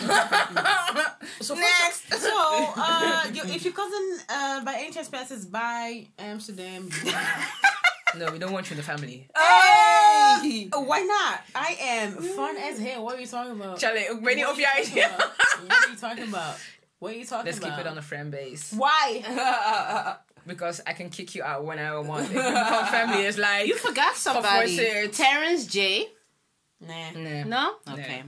So 1.41 1.53
next, 1.53 2.13
so 2.13 2.31
uh, 2.77 3.23
you, 3.33 3.41
if 3.45 3.63
your 3.65 3.73
cousin 3.73 4.19
uh, 4.29 4.63
by 4.63 4.75
any 4.75 4.91
chance 4.91 5.09
passes 5.09 5.45
by 5.45 6.07
Amsterdam, 6.17 6.89
No, 8.17 8.31
we 8.31 8.39
don't 8.39 8.53
want 8.53 8.69
you 8.69 8.75
in 8.75 8.77
the 8.77 8.83
family. 8.83 9.27
hey, 9.35 10.69
why 10.71 11.01
not? 11.01 11.41
I 11.53 11.75
am 11.81 12.13
fun 12.13 12.55
as 12.57 12.79
hell. 12.79 13.03
What 13.03 13.17
are 13.17 13.21
you 13.21 13.27
talking 13.27 13.51
about? 13.51 13.79
Charlie, 13.79 14.09
ik 14.09 14.19
weet 14.21 14.35
niet 14.35 14.45
What 14.45 14.57
of 14.57 14.63
are 14.63 14.83
jij... 14.83 14.93
you 14.93 15.05
talking 15.05 15.13
about? 15.13 15.37
What 15.67 15.81
are 15.81 15.89
you 15.89 15.97
talking 15.97 16.27
about? 16.27 16.57
What 16.99 17.11
are 17.11 17.17
you 17.17 17.25
talking 17.25 17.33
about? 17.33 17.45
Let's 17.45 17.59
keep 17.59 17.77
it 17.79 17.87
on 17.87 17.97
a 17.97 18.01
friend 18.01 18.31
base. 18.31 18.71
Why? 18.77 19.23
Because 20.47 20.79
I 20.85 20.93
can 20.93 21.09
kick 21.09 21.33
you 21.33 21.41
out 21.43 21.65
whenever 21.65 21.97
I 21.97 22.01
want. 22.01 22.25
If 22.25 22.33
you 22.33 22.41
family, 22.91 23.25
is 23.25 23.35
like... 23.39 23.65
You 23.65 23.75
forgot 23.77 24.15
somebody. 24.15 24.75
it. 24.77 25.11
Terrence 25.11 25.65
J. 25.65 26.07
Nah. 26.79 27.11
Nah. 27.15 27.43
No. 27.45 27.93
Okay. 27.93 28.23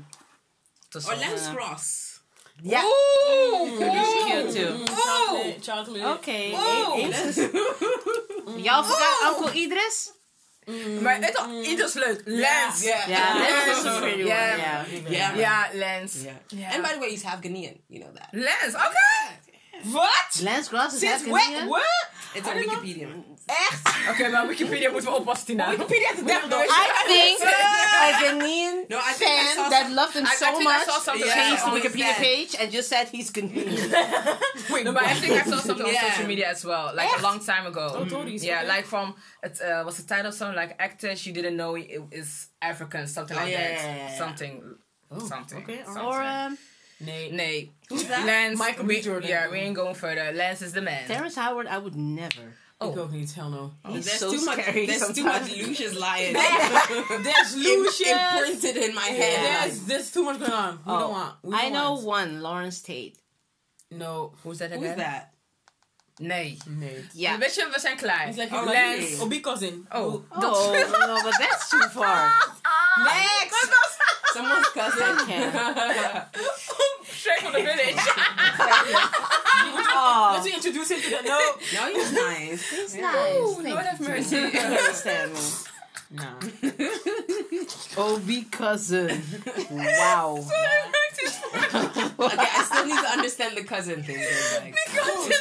Tot 0.90 0.96
or 0.96 1.16
zo. 1.16 1.20
Lance 1.20 1.50
Gross. 1.54 2.20
Yeah. 2.64 2.82
Ooh! 2.84 3.78
He's 3.78 4.14
cute 4.26 4.50
too. 4.56 4.72
Mm, 4.74 4.88
chocolate, 4.88 5.62
chocolate. 5.62 6.04
Okay. 6.18 6.52
Oh. 6.56 6.96
Eight- 6.98 7.14
eight- 7.14 8.66
Y'all 8.66 8.84
forgot 8.84 9.22
Uncle 9.28 9.52
Idris? 9.54 10.12
Maar 11.02 11.16
het 11.22 11.46
is 11.62 11.68
ieders 11.68 11.94
leuk. 11.94 12.22
Lens. 12.26 12.84
Yeah. 12.84 13.08
Yeah, 13.08 13.36
Lens. 13.36 13.66
that's 13.84 13.86
a 13.96 14.00
pretty 14.00 14.24
one. 14.24 14.28
Yeah. 14.28 14.86
Yeah. 14.88 15.10
Yeah. 15.10 15.36
Ja, 15.38 15.70
Lens. 15.74 16.24
Yeah. 16.24 16.34
Yeah. 16.48 16.74
And 16.74 16.82
by 16.84 16.92
the 16.94 17.00
way, 17.00 17.10
he's 17.10 17.24
half 17.24 17.40
Ghanaian. 17.42 17.78
You 17.88 18.00
know 18.00 18.12
that. 18.14 18.28
Lens, 18.32 18.74
oké. 18.76 19.08
What? 19.84 20.42
Lance 20.44 20.70
Gross 20.70 20.94
is 20.94 21.00
Since 21.00 21.22
half 21.24 21.32
when? 21.32 21.54
Ghanaian? 21.54 21.68
What? 21.68 21.84
It's 22.36 22.48
on 22.48 22.58
I. 22.58 22.64
Wikipedia. 22.64 23.08
Echt? 23.48 24.10
Oké, 24.10 24.30
maar 24.30 24.48
Wikipedia 24.48 24.92
moeten 24.92 25.12
we 25.12 25.18
oppassen, 25.18 25.46
Tina. 25.46 25.70
Wikipedia 25.72 26.12
is 26.14 26.24
definitely. 26.24 26.68
I 26.70 27.04
think 27.08 27.40
a 27.42 28.12
Ghanaian 28.22 28.86
No, 28.90 28.98
I 28.98 29.14
think 29.14 29.32
I 29.32 29.44
fan 29.46 29.56
saw 29.56 29.70
that 29.70 29.90
loved 29.92 30.14
him 30.16 30.26
I- 30.26 30.30
I 30.32 30.36
so 30.36 30.46
I 30.46 30.64
much 30.64 30.84
saw 30.86 31.00
something 31.00 31.30
changed 31.32 31.64
the 31.64 31.70
about 31.70 31.82
that. 31.84 31.92
Wikipedia 31.92 32.14
page 32.16 32.56
and 32.60 32.72
just 32.72 32.90
said 32.90 33.08
he's 33.10 33.32
Ghanaian. 33.32 34.70
Wait, 34.70 34.84
No, 34.86 34.92
but 34.94 35.04
I 35.04 35.14
think 35.14 35.34
I 35.34 35.44
saw 35.50 35.60
something 35.60 35.86
on 35.88 35.96
social 36.12 36.28
media 36.28 36.50
as 36.50 36.64
well, 36.66 36.92
like 36.96 37.08
Echt? 37.10 37.20
a 37.20 37.24
long 37.24 37.40
time 37.40 37.66
ago. 37.68 37.86
Oh, 37.96 38.06
totally. 38.06 38.38
Yeah, 38.38 38.58
Okay. 38.60 38.68
like 38.68 38.86
from 38.86 39.16
it 39.44 39.60
uh, 39.62 39.84
was 39.86 39.96
the 39.98 40.04
title 40.16 40.32
song 40.32 40.54
like 40.56 40.76
actors 40.80 41.26
you 41.26 41.34
didn't 41.34 41.56
know 41.56 41.76
it 41.76 41.88
is 42.12 42.50
African, 42.62 43.08
something 43.08 43.38
Oh, 43.38 43.42
like 43.42 43.52
yeah, 43.52 43.62
that, 43.68 43.72
yeah, 43.72 43.96
yeah, 43.96 44.10
yeah. 44.10 44.18
something, 44.18 44.54
something. 45.28 45.58
okay, 45.64 45.80
alright. 45.84 45.86
something. 45.86 46.06
or 46.06 46.22
um, 46.22 46.58
Nee. 47.00 47.32
Nee, 47.32 47.72
Who's 47.90 48.04
that? 48.08 48.26
Lance. 48.26 48.58
Michael 48.58 48.86
B. 48.86 49.02
Jordan. 49.02 49.30
Yeah, 49.30 49.50
we 49.52 49.58
ain't 49.60 49.76
going 49.76 49.96
further. 49.96 50.32
Lance 50.34 50.62
is 50.66 50.72
the 50.72 50.82
man. 50.82 51.06
Terrence 51.08 51.36
Howard, 51.36 51.68
I 51.68 51.78
would 51.78 51.96
never. 51.96 52.56
Oh. 52.80 52.92
Ik 52.92 52.98
ook 52.98 53.12
niet, 53.12 53.34
hell 53.36 53.50
no. 53.50 53.74
Oh. 53.84 53.92
He's 53.94 54.06
There's 54.06 54.20
so 54.20 54.32
too 54.32 54.46
much. 54.46 54.60
scary 54.62 54.86
There's 54.88 55.12
too 55.14 55.24
much 55.24 55.50
Lucious 55.56 55.94
Lyon. 55.96 56.34
There's 57.24 57.54
Im- 57.56 57.62
Lucius. 57.62 58.08
imprinted 58.10 58.78
in 58.78 58.94
my 58.96 59.02
head. 59.10 59.40
There's, 59.64 59.80
there's 59.86 60.12
too 60.12 60.24
much 60.24 60.40
going 60.40 60.52
on. 60.52 60.80
We 60.86 60.92
Oh, 60.94 61.00
don't 61.00 61.12
want. 61.12 61.34
We 61.44 61.56
I 61.56 61.62
don't 61.62 61.74
know 61.74 61.94
want. 61.94 62.06
one, 62.06 62.42
Larenz 62.42 62.84
Tate. 62.84 63.18
No. 63.92 64.34
Who's 64.44 64.58
that 64.60 64.72
again? 64.72 64.84
Who's 64.84 64.96
that? 64.98 65.34
Nee. 66.20 66.58
Nee. 66.68 67.06
Yeah. 67.14 67.38
Weet 67.38 67.56
je, 67.56 67.68
we 67.74 67.80
zijn 67.80 67.98
klaar. 67.98 68.26
He's 68.28 68.38
like 68.38 68.52
Oh, 68.52 68.64
your? 68.64 68.74
Lance. 68.74 69.22
Obi 69.22 69.40
cousin. 69.40 69.86
Oh. 69.92 70.24
Oh, 70.32 70.40
no, 70.42 71.06
no, 71.08 71.22
but 71.24 71.36
that's 71.40 71.70
too 71.70 71.80
far. 71.92 72.32
Next. 73.04 73.70
Someone's 74.34 74.68
cousin. 74.70 75.18
Straight 77.04 77.40
from 77.40 77.54
the 77.54 77.62
village. 77.62 77.96
Oh, 80.00 80.32
Let's 80.36 80.46
introduce 80.56 80.92
him 80.92 81.02
to 81.02 81.10
the 81.10 81.22
no. 81.24 81.40
no, 81.74 81.94
he's 81.94 82.12
nice. 82.14 82.74
it's 82.74 82.96
Ooh, 82.96 83.02
nice. 83.02 83.58
Lord 83.58 83.86
have 83.86 84.00
mercy. 84.00 84.36
You 84.38 84.52
understand 87.60 87.98
oh, 87.98 88.18
me. 88.20 88.36
Nah. 88.36 88.38
Obi 88.38 88.44
cousin. 88.44 89.24
Wow. 89.72 90.46
Okay, 92.20 92.38
I 92.38 92.64
still 92.66 92.86
need 92.86 93.00
to 93.02 93.10
understand 93.10 93.58
the 93.58 93.64
cousin 93.64 94.04
thing. 94.04 94.18
though, 94.18 94.64
Like, 94.64 94.74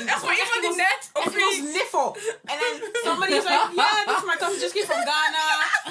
Echt 0.07 0.23
maar 0.25 0.35
iemand 0.35 0.63
die 0.63 0.77
net 0.77 1.11
of 1.13 1.27
It 1.27 1.35
was? 1.35 1.57
Niffle. 1.75 2.17
And 2.51 2.57
then 2.61 2.75
somebody's 3.05 3.45
like, 3.45 3.61
yeah, 3.75 4.05
this 4.07 4.19
is 4.19 4.25
my 4.27 4.37
cousin 4.37 4.61
just 4.61 4.75
came 4.75 4.87
from 4.87 5.01
Ghana. 5.05 5.45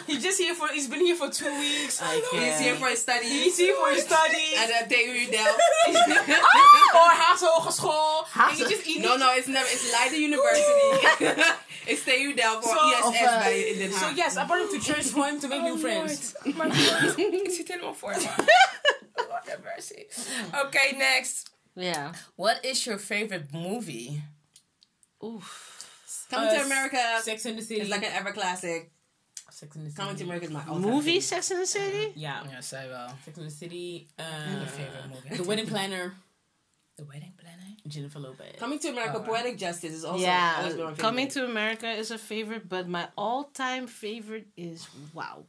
He 0.08 0.18
just 0.20 0.38
here 0.40 0.54
for, 0.56 0.68
he's 0.70 0.88
been 0.88 1.02
here 1.06 1.16
for 1.16 1.30
two 1.30 1.52
weeks. 1.60 2.02
I 2.02 2.22
he's 2.32 2.60
here 2.60 2.76
for 2.76 2.88
his 2.88 3.02
studies. 3.02 3.32
He's 3.32 3.58
here 3.58 3.76
for 3.76 3.90
his 3.94 4.04
studies. 4.04 4.56
And 4.58 4.70
then 4.72 4.90
TU 4.90 5.32
Delft. 5.32 5.60
or 7.00 7.10
Haagse 7.22 7.48
Hogeschool. 7.54 8.26
And 8.50 8.60
you 8.60 8.70
just 8.70 9.00
No, 9.00 9.18
no, 9.18 9.34
it's 9.34 9.48
never. 9.48 9.68
It's 9.70 9.92
Leiden 9.94 10.22
University. 10.22 11.62
It's 11.86 12.04
TU 12.04 12.34
Delft 12.34 12.64
for 12.68 12.78
So, 12.78 12.90
ESS 12.92 13.06
of, 13.06 13.22
uh, 13.22 13.40
bij 13.40 13.60
in 13.68 13.78
Den 13.78 13.92
So 13.94 14.10
yes, 14.16 14.36
I 14.36 14.46
brought 14.46 14.62
him 14.72 14.80
to 14.80 14.94
church 14.94 15.06
for 15.06 15.26
him 15.26 15.40
to 15.40 15.48
make 15.48 15.62
new 15.62 15.78
friends. 15.80 16.34
Maar 16.56 16.68
ik 16.68 16.74
zie 17.50 17.58
het 17.58 17.68
helemaal 17.68 17.94
voor. 17.96 18.12
Lord 19.16 19.48
have 19.50 19.60
mercy. 19.64 20.06
Okay, 20.66 20.92
next. 20.98 21.50
Yeah. 21.74 22.14
What 22.36 22.58
is 22.64 22.84
your 22.84 23.00
favorite 23.00 23.46
movie? 23.52 24.24
Oof. 25.20 25.74
Coming 26.30 26.50
to 26.50 26.56
Uh, 26.60 26.64
America 26.66 27.20
Sex 27.24 27.46
in 27.46 27.56
the 27.56 27.62
City. 27.62 27.82
is 27.82 27.88
like 27.90 28.06
an 28.06 28.12
ever 28.14 28.32
classic. 28.34 28.90
Sex 29.52 29.76
in 29.76 29.84
the 29.84 29.90
City. 29.90 30.02
Coming 30.02 30.16
to 30.18 30.24
America 30.24 30.46
is 30.46 30.52
my 30.52 30.64
all 30.68 30.80
Movie 30.80 31.22
Sex 31.22 31.50
in 31.52 31.58
the 31.60 31.66
City? 31.68 32.12
Yeah. 32.16 32.44
Ja, 32.52 32.62
zij 32.62 32.88
wel. 32.90 33.08
Sex 33.26 33.38
in 33.38 33.48
the 33.48 33.56
City. 33.56 34.08
Uh, 34.20 34.26
Your 34.54 34.68
favorite 34.68 35.08
movie. 35.08 35.36
The 35.36 35.44
Wedding 35.46 35.68
Planner. 35.68 36.14
The 36.98 37.04
Wedding 37.06 37.34
Planner. 37.38 37.62
Jennifer 37.88 38.20
Lopez. 38.20 38.56
Coming 38.58 38.80
to 38.80 38.88
America, 38.90 39.18
Alright. 39.18 39.30
Poetic 39.30 39.58
Justice 39.58 39.94
is 39.94 40.06
also 40.06 40.24
yeah. 40.24 40.56
always 40.58 40.74
been 40.74 40.84
my 40.86 40.90
favorite. 40.92 41.02
Coming 41.02 41.28
to 41.30 41.46
America 41.46 41.92
is 41.92 42.10
a 42.12 42.18
favorite, 42.18 42.68
but 42.68 42.88
my 42.88 43.08
all-time 43.18 43.86
favorite 43.88 44.48
is 44.58 44.88
wow. 45.14 45.44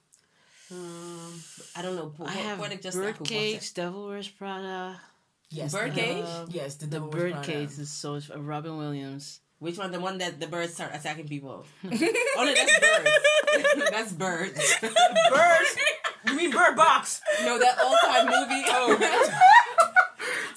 Um, 0.71 1.41
I 1.77 1.83
don't 1.83 1.95
know. 1.97 2.13
Po- 2.17 2.25
I 2.27 2.33
have 2.33 2.59
Poetic 2.59 2.83
Justice. 2.83 3.01
I 3.01 3.13
could 3.13 3.21
watch 3.21 3.29
Birdcage, 3.31 3.75
Devil 3.75 4.07
Wears 4.09 4.29
Prada. 4.29 5.01
Yes. 5.51 5.73
Birdcage? 5.73 6.25
uh, 6.25 6.47
yes, 6.51 6.75
the, 6.75 6.87
The 6.87 6.91
Devil 6.97 7.09
Birdcage 7.09 7.79
is 7.79 7.89
so 7.89 8.17
uh, 8.17 8.41
Robin 8.41 8.77
Williams. 8.77 9.41
Which 9.59 9.79
one? 9.79 9.91
The 9.91 10.01
one 10.01 10.19
that 10.19 10.39
the 10.39 10.49
birds 10.49 10.75
start 10.75 10.91
attacking 10.93 11.29
people. 11.29 11.65
oh 11.85 11.89
no, 11.89 12.55
that's 12.55 12.79
birds. 12.79 13.11
that's 13.91 14.13
birds. 14.13 14.77
Birds. 15.31 15.77
You 16.27 16.35
mean 16.37 16.51
Bird 16.51 16.77
Box? 16.77 17.23
no, 17.43 17.59
that 17.59 17.79
old 17.83 17.97
time 18.05 18.27
movie. 18.27 18.65
Oh, 18.67 18.99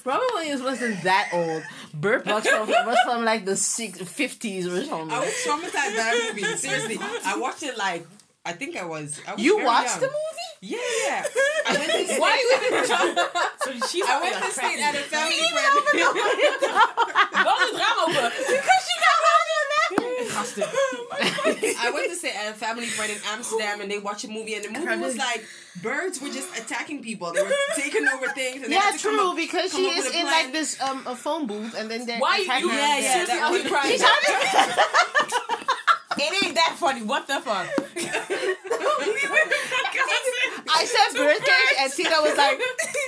Robin 0.05 0.27
it 0.41 0.61
wasn't 0.63 1.03
that 1.03 1.29
old. 1.33 1.63
Bird 1.93 2.23
Box 2.23 2.47
from, 2.47 2.67
was 2.67 2.97
from 3.05 3.25
like 3.25 3.45
the 3.45 3.55
six, 3.55 3.99
50s 3.99 4.65
or 4.65 4.83
something. 4.85 5.11
I 5.11 5.19
was 5.19 5.33
traumatized 5.45 5.73
by 5.73 5.91
that 5.95 6.33
movie. 6.35 6.57
Seriously, 6.57 6.97
I 7.25 7.37
watched 7.37 7.63
it 7.63 7.77
like 7.77 8.05
I 8.45 8.53
think 8.53 8.77
I 8.77 8.85
was. 8.85 9.21
I 9.27 9.35
was 9.35 9.43
you 9.43 9.63
watched 9.63 9.89
young. 9.89 9.99
the 9.99 10.07
movie? 10.07 10.49
Yeah, 10.61 10.77
yeah. 11.05 11.23
I 11.67 11.77
went 11.77 11.91
to 11.91 12.05
stay, 12.05 12.19
Why 12.19 12.33
you 12.41 13.79
So 13.79 13.87
she's 13.87 14.03
I 14.07 14.21
went 14.21 14.35
to 14.43 14.51
stay 14.51 14.81
at 14.81 14.95
a 14.95 14.99
family 14.99 15.37
friend. 15.53 15.69
Waarom 17.45 17.69
het 17.69 17.77
raam 17.77 18.78
open? 20.39 20.63
Because 20.69 20.89
she 20.89 20.97
got 21.09 21.57
Gasten. 21.57 21.75
I 21.85 21.91
went 21.91 22.09
to 22.11 22.15
stay 22.15 22.31
at 22.31 22.51
a 22.51 22.53
family 22.53 22.85
friend 22.87 23.11
in 23.11 23.17
Amsterdam, 23.27 23.81
and 23.81 23.89
they 23.91 23.99
watched 23.99 24.23
a 24.23 24.27
movie, 24.29 24.53
and 24.55 24.63
the 24.65 24.69
movie 24.71 24.97
was 24.97 25.17
like 25.17 25.43
birds 25.81 26.21
were 26.21 26.29
just 26.29 26.57
attacking 26.59 27.01
people. 27.03 27.31
They 27.33 27.41
were 27.41 27.51
taking 27.75 28.07
over 28.07 28.27
things. 28.29 28.63
And 28.63 28.71
Yeah, 28.71 28.79
had 28.81 28.97
to 28.97 29.03
come 29.03 29.17
true. 29.17 29.29
up- 29.31 29.35
because 29.37 29.71
come 29.71 29.81
she 29.81 29.87
is 29.89 30.13
in 30.15 30.25
like 30.25 30.51
this 30.51 30.79
um 30.81 31.03
a 31.07 31.15
phone 31.15 31.47
booth, 31.47 31.75
and 31.77 31.89
then 31.89 32.05
they 32.05 32.17
Why 32.17 32.37
you, 32.37 32.43
attack 32.43 32.61
you 32.61 32.69
her. 32.69 32.75
Yeah, 32.77 32.99
yeah, 32.99 33.11
seriously 33.13 33.35
that 33.35 33.43
out 33.43 33.51
was- 33.51 33.67
crying? 33.67 33.91
She's 33.91 34.01
having. 34.01 34.83
It 36.21 36.43
ain't 36.43 36.55
that 36.55 36.75
funny. 36.77 37.01
What 37.03 37.27
the 37.27 37.39
fuck? 37.39 37.65
I 40.71 40.85
said 40.85 41.17
birdcage, 41.17 41.77
and 41.79 41.91
Tina 41.91 42.21
was 42.21 42.37
like, 42.37 42.59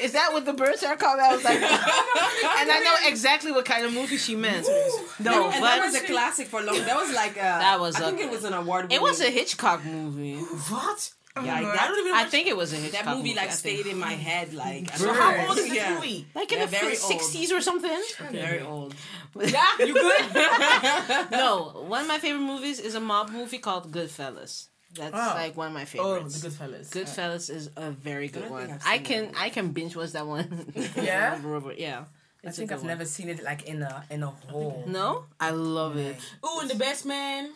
"Is 0.01 0.13
that 0.13 0.33
what 0.33 0.45
the 0.45 0.53
birds 0.53 0.83
are 0.83 0.95
called?" 0.95 1.19
I 1.19 1.33
was 1.35 1.43
like, 1.43 1.55
and 1.61 2.71
I 2.71 2.79
know 2.83 3.09
exactly 3.09 3.51
what 3.51 3.65
kind 3.65 3.85
of 3.85 3.93
movie 3.93 4.17
she 4.17 4.35
meant. 4.35 4.67
No, 5.19 5.49
and 5.49 5.63
that 5.63 5.81
was 5.83 5.95
a 5.95 6.01
classic 6.05 6.47
for 6.47 6.61
long. 6.61 6.77
That 6.79 6.95
was 6.95 7.13
like 7.13 7.31
a, 7.37 7.41
That 7.65 7.79
was 7.79 7.95
I 7.95 7.99
a- 7.99 8.03
think 8.11 8.21
it 8.21 8.29
was 8.31 8.43
an 8.43 8.53
award. 8.53 8.91
it 8.91 9.01
was 9.01 9.21
a 9.21 9.29
Hitchcock 9.29 9.83
movie. 9.85 10.35
What? 10.37 11.13
Yeah, 11.33 11.41
oh 11.43 11.49
I 11.49 11.61
that, 11.63 11.87
don't 11.87 11.99
even. 11.99 12.13
I 12.13 12.25
think 12.25 12.47
it 12.47 12.57
was 12.57 12.73
a 12.73 12.75
Hitchcock 12.75 13.05
that 13.05 13.15
movie 13.15 13.33
like 13.33 13.47
I 13.47 13.51
stayed 13.51 13.85
in 13.85 13.97
my 13.97 14.11
head. 14.11 14.53
Like 14.53 14.91
So 14.97 15.13
how 15.13 15.47
old 15.47 15.57
is 15.57 15.65
this 15.69 15.75
Yeah. 15.75 15.93
movie? 15.95 16.27
like 16.35 16.51
in 16.51 16.59
Yeah, 16.59 16.65
the 16.65 16.95
sixties 16.95 17.53
or 17.53 17.61
something. 17.61 18.01
Very 18.31 18.59
old. 18.61 18.93
Yeah, 19.39 19.63
you 19.79 19.93
good? 19.93 20.25
no, 21.31 21.85
one 21.87 22.01
of 22.01 22.07
my 22.09 22.19
favorite 22.19 22.41
movies 22.45 22.81
is 22.81 22.95
a 22.95 22.99
mob 22.99 23.29
movie 23.29 23.59
called 23.59 23.91
Goodfellas. 23.93 24.67
That's 24.95 25.13
Oh. 25.15 25.33
like 25.35 25.55
one 25.55 25.67
of 25.67 25.73
my 25.73 25.83
oh, 25.83 25.85
favorites. 25.85 26.01
oh, 26.05 26.15
favorites. 26.15 26.39
the 26.41 26.49
Goodfellas. 26.49 26.89
Goodfellas 26.89 27.49
is 27.55 27.69
a 27.77 27.91
very 27.91 28.27
good 28.27 28.43
don't 28.43 28.51
one. 28.51 28.71
I've 28.71 28.85
I 28.85 28.97
seen 28.97 29.03
can 29.05 29.31
that 29.31 29.37
I 29.41 29.49
can 29.49 29.71
binge 29.71 29.95
watch 29.95 30.11
that 30.11 30.27
one. 30.27 30.73
Yeah? 30.95 31.35
over, 31.39 31.55
over, 31.55 31.73
yeah. 31.73 32.05
I 32.43 32.47
It's 32.47 32.57
a 32.57 32.61
think 32.61 32.71
I've 32.71 32.79
one. 32.79 32.87
never 32.87 33.05
seen 33.05 33.29
it 33.29 33.43
like 33.43 33.63
in 33.63 33.81
a 33.83 34.03
in 34.09 34.23
a 34.23 34.27
whole. 34.27 34.83
No, 34.87 35.25
I 35.39 35.51
love 35.51 35.97
it. 35.97 36.17
Ooh, 36.45 36.59
and 36.61 36.69
the 36.69 36.75
best 36.75 37.05
man. 37.05 37.51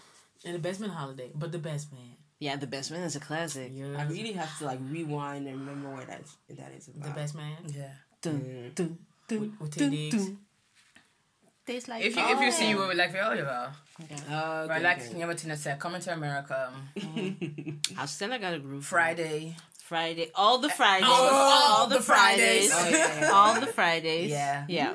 And 0.45 0.53
the 0.55 0.59
best 0.59 0.79
man 0.79 0.89
holiday. 0.91 1.31
But 1.33 1.51
the 1.51 1.57
best 1.59 1.91
man. 1.91 2.01
Yeah, 2.37 2.57
The 2.57 2.67
Best 2.67 2.91
Man 2.91 3.01
is 3.03 3.15
a 3.15 3.19
classic. 3.21 3.71
Yeah. 3.73 3.95
I 3.97 4.03
really 4.05 4.33
have 4.33 4.57
to 4.59 4.65
like 4.65 4.79
rewind 4.91 5.47
and 5.47 5.57
remember 5.61 5.89
what 5.89 6.07
that 6.07 6.21
that 6.49 6.71
is 6.77 6.89
about. 6.89 7.03
The 7.03 7.09
best 7.11 7.33
man. 7.33 7.55
Yeah. 7.65 7.91
Dun, 8.21 8.41
mm. 8.41 8.75
dun, 8.75 8.97
dun, 9.27 9.39
With- 9.39 9.59
with 9.61 9.77
dun, 9.77 9.89
Diggs. 9.89 10.29
Dun. 11.65 11.79
Like 11.87 12.03
If 12.05 12.15
you 12.15 12.23
if 12.27 12.39
you 12.41 12.51
see 12.51 12.69
you 12.69 12.77
will 12.77 12.95
like 12.95 13.13
oh 13.15 13.35
jawel. 13.35 13.69
Uh, 14.29 14.67
But 14.67 14.81
like 14.81 15.01
yeah, 15.15 15.25
what 15.25 15.37
Tina 15.37 15.55
said, 15.57 15.79
coming 15.79 16.01
to 16.01 16.13
America 16.13 16.69
How 17.95 18.05
Stella 18.05 18.39
got 18.39 18.53
a 18.53 18.59
groove. 18.59 18.85
Friday. 18.85 19.55
Friday. 19.83 20.31
All 20.35 20.57
the 20.57 20.69
Fridays. 20.69 21.07
All 21.07 21.29
all 21.29 21.87
the 21.87 21.97
the 21.97 22.01
Fridays. 22.01 22.71
Fridays. 22.73 22.95
Oh, 22.95 22.97
yeah, 22.97 23.19
yeah. 23.21 23.31
all 23.31 23.59
the 23.59 23.67
Fridays. 23.67 24.29
Yeah. 24.31 24.65
Yeah. 24.67 24.93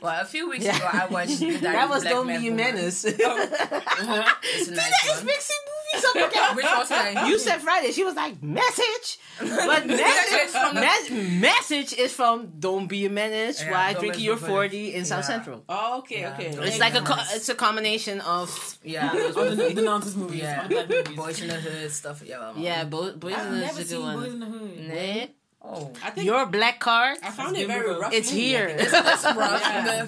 Well, 0.00 0.20
a 0.22 0.24
few 0.24 0.48
weeks 0.48 0.64
Yeah. 0.64 0.76
ago 0.76 0.88
I 0.92 1.06
watched 1.06 1.40
the 1.40 1.56
That 1.58 1.88
was 1.88 2.02
Black 2.02 2.12
Don't 2.14 2.26
Man 2.28 2.40
Be 2.40 2.48
a 2.48 2.50
Woman. 2.50 2.74
Menace. 2.74 3.04
It's 3.04 4.68
a 4.68 4.74
nice 4.74 5.08
one. 5.16 5.24
mixing 5.26 5.56
movies 5.66 5.75
up 6.04 6.14
again. 6.30 6.56
Which 6.56 6.64
was 6.64 6.90
like 6.90 7.26
You 7.28 7.38
said 7.38 7.58
Friday. 7.60 7.92
She 7.92 8.04
was 8.04 8.14
like, 8.14 8.42
message. 8.42 9.18
But 9.38 9.86
message, 9.86 10.48
from 10.50 10.74
the- 10.74 10.80
mes- 10.80 11.40
message 11.40 11.92
is 11.92 12.12
from 12.12 12.52
Don't 12.58 12.86
Be 12.86 13.06
a 13.06 13.10
Menace 13.10 13.62
Yeah, 13.62 13.70
while 13.70 13.94
drinking 14.00 14.24
your 14.24 14.36
40 14.36 14.94
in 14.94 15.04
South 15.04 15.18
Yeah. 15.20 15.26
Central. 15.26 15.64
Oh, 15.68 15.98
okay, 15.98 16.20
Yeah, 16.20 16.32
okay. 16.34 16.46
It's 16.66 16.78
like 16.78 16.94
a 16.94 17.00
co- 17.02 17.22
it's 17.34 17.48
a 17.48 17.54
combination 17.54 18.20
of 18.22 18.78
yeah, 18.82 19.12
the, 19.14 19.72
the 19.74 19.82
nonsense 19.82 20.16
movies. 20.16 20.40
yeah, 20.40 20.62
All 20.62 20.68
the 20.68 20.86
movies. 20.88 21.16
Boys 21.16 21.42
in 21.42 21.48
the 21.48 21.54
Hood 21.54 21.90
stuff. 21.90 22.22
Yeah, 22.24 22.52
yeah, 22.56 22.84
bo- 22.84 23.12
boys 23.12 23.34
I've 23.34 23.52
in 23.52 23.60
never 23.60 23.78
the 23.78 23.84
seen 23.84 23.98
good 24.00 24.04
Boys 24.04 24.14
one. 24.16 24.24
in 24.32 24.40
the 24.40 24.46
Hood. 24.46 24.78
Nee. 24.88 25.30
Oh, 25.68 25.92
I 26.04 26.10
think 26.10 26.26
Your 26.26 26.46
black 26.46 26.78
card. 26.78 27.18
I 27.24 27.30
found 27.30 27.56
it 27.56 27.66
very 27.66 27.90
rough. 27.98 28.12
It's 28.12 28.30
movie. 28.30 28.42
here. 28.44 28.68
it's, 28.68 28.92
it's 28.92 29.24
rough. 29.24 29.60
Yeah. 29.62 30.06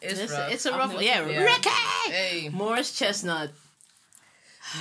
It's, 0.00 0.20
It's, 0.20 0.32
rough. 0.32 0.52
it's 0.52 0.66
a 0.66 0.72
I've 0.72 0.78
rough 0.78 0.90
never 0.92 1.02
yeah, 1.02 1.24
seen 1.26 1.30
it. 1.34 1.40
Ricky! 1.44 2.12
hey, 2.12 2.48
Morris 2.50 2.96
Chestnut. 2.96 3.50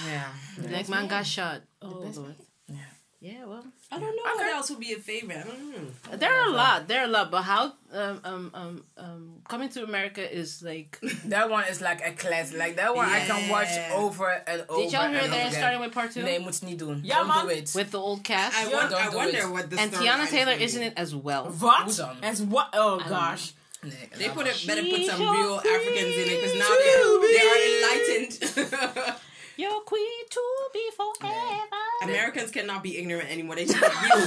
Yeah. 0.06 0.23
Black 0.67 0.89
man 0.89 1.08
got 1.08 1.26
shot. 1.26 1.62
Oh, 1.82 2.02
best 2.04 2.17
Lord. 2.17 2.36
Yeah. 2.67 2.76
Yeah, 3.19 3.45
well. 3.45 3.63
I 3.91 3.97
don't 4.00 4.15
know 4.15 4.21
what 4.23 4.45
else 4.54 4.69
would 4.69 4.80
be 4.80 4.93
a 4.93 4.97
favorite. 4.97 5.38
I 5.38 5.43
don't 5.43 5.71
know. 5.71 6.17
There 6.17 6.32
are 6.32 6.50
a 6.50 6.52
lot. 6.52 6.88
There 6.88 7.02
are 7.02 7.06
a 7.06 7.08
lot. 7.08 7.32
But 7.32 7.41
how 7.43 7.73
um 7.91 8.19
um 8.23 8.52
um 8.54 8.84
um 8.97 9.41
coming 9.47 9.69
to 9.69 9.84
America 9.84 10.21
is 10.21 10.62
like 10.62 11.00
That 11.26 11.50
one 11.50 11.63
is 11.67 11.82
like 11.82 12.06
a 12.06 12.12
classic. 12.12 12.60
Like 12.60 12.76
that 12.76 12.93
one 12.95 13.10
I 13.10 13.21
can 13.26 13.50
watch 13.50 13.69
over 13.91 14.30
and 14.45 14.65
over. 14.69 14.82
Did 14.84 14.91
y'all 14.91 15.08
hear 15.10 15.19
and 15.23 15.34
they're 15.34 15.45
over 15.47 15.56
starting 15.56 15.80
with 15.80 15.93
part 15.93 16.12
two? 16.12 16.21
Nee, 16.23 16.39
moet 16.39 16.60
je 16.60 16.65
niet 16.65 16.80
doen. 16.80 17.00
Ja, 17.04 17.15
Don't 17.17 17.28
man. 17.28 17.45
do 17.47 17.52
it. 17.54 17.71
With 17.73 17.89
the 17.89 17.97
old 18.00 18.21
cast? 18.23 18.56
I, 18.56 18.69
Yeah, 18.69 18.76
won- 18.78 18.89
don't 18.91 19.02
I 19.02 19.10
do 19.10 19.15
wonder 19.17 19.38
it. 19.39 19.50
what 19.52 19.69
the 19.69 19.80
and 19.80 19.91
Teyana 19.91 20.28
Taylor 20.30 20.52
gonna 20.52 20.63
isn't 20.65 20.84
it 20.84 20.93
as 20.97 21.13
well. 21.15 21.45
What? 21.60 22.00
As 22.21 22.41
what? 22.41 22.67
Oh 22.73 23.00
gosh. 23.10 23.54
Nee, 23.84 23.91
They 24.17 24.30
put 24.30 24.45
it, 24.47 24.63
better 24.67 24.84
put 24.84 25.06
some 25.06 25.21
real 25.21 25.58
Africans 25.58 26.15
in 26.21 26.28
it 26.30 26.41
because 26.41 26.56
now 26.60 26.65
queen 26.67 27.21
they, 27.21 27.34
they 27.34 27.45
are 27.52 27.62
enlightened. 27.69 29.15
Your 29.57 29.81
queen 29.81 30.27
to 30.29 30.41
be 30.73 30.89
forever. 30.95 31.65
Americans 32.03 32.51
cannot 32.51 32.83
be 32.83 32.97
ignorant 32.97 33.29
anymore. 33.31 33.55
They 33.55 33.65
should 33.65 33.81
be 33.81 33.87
real. 34.03 34.25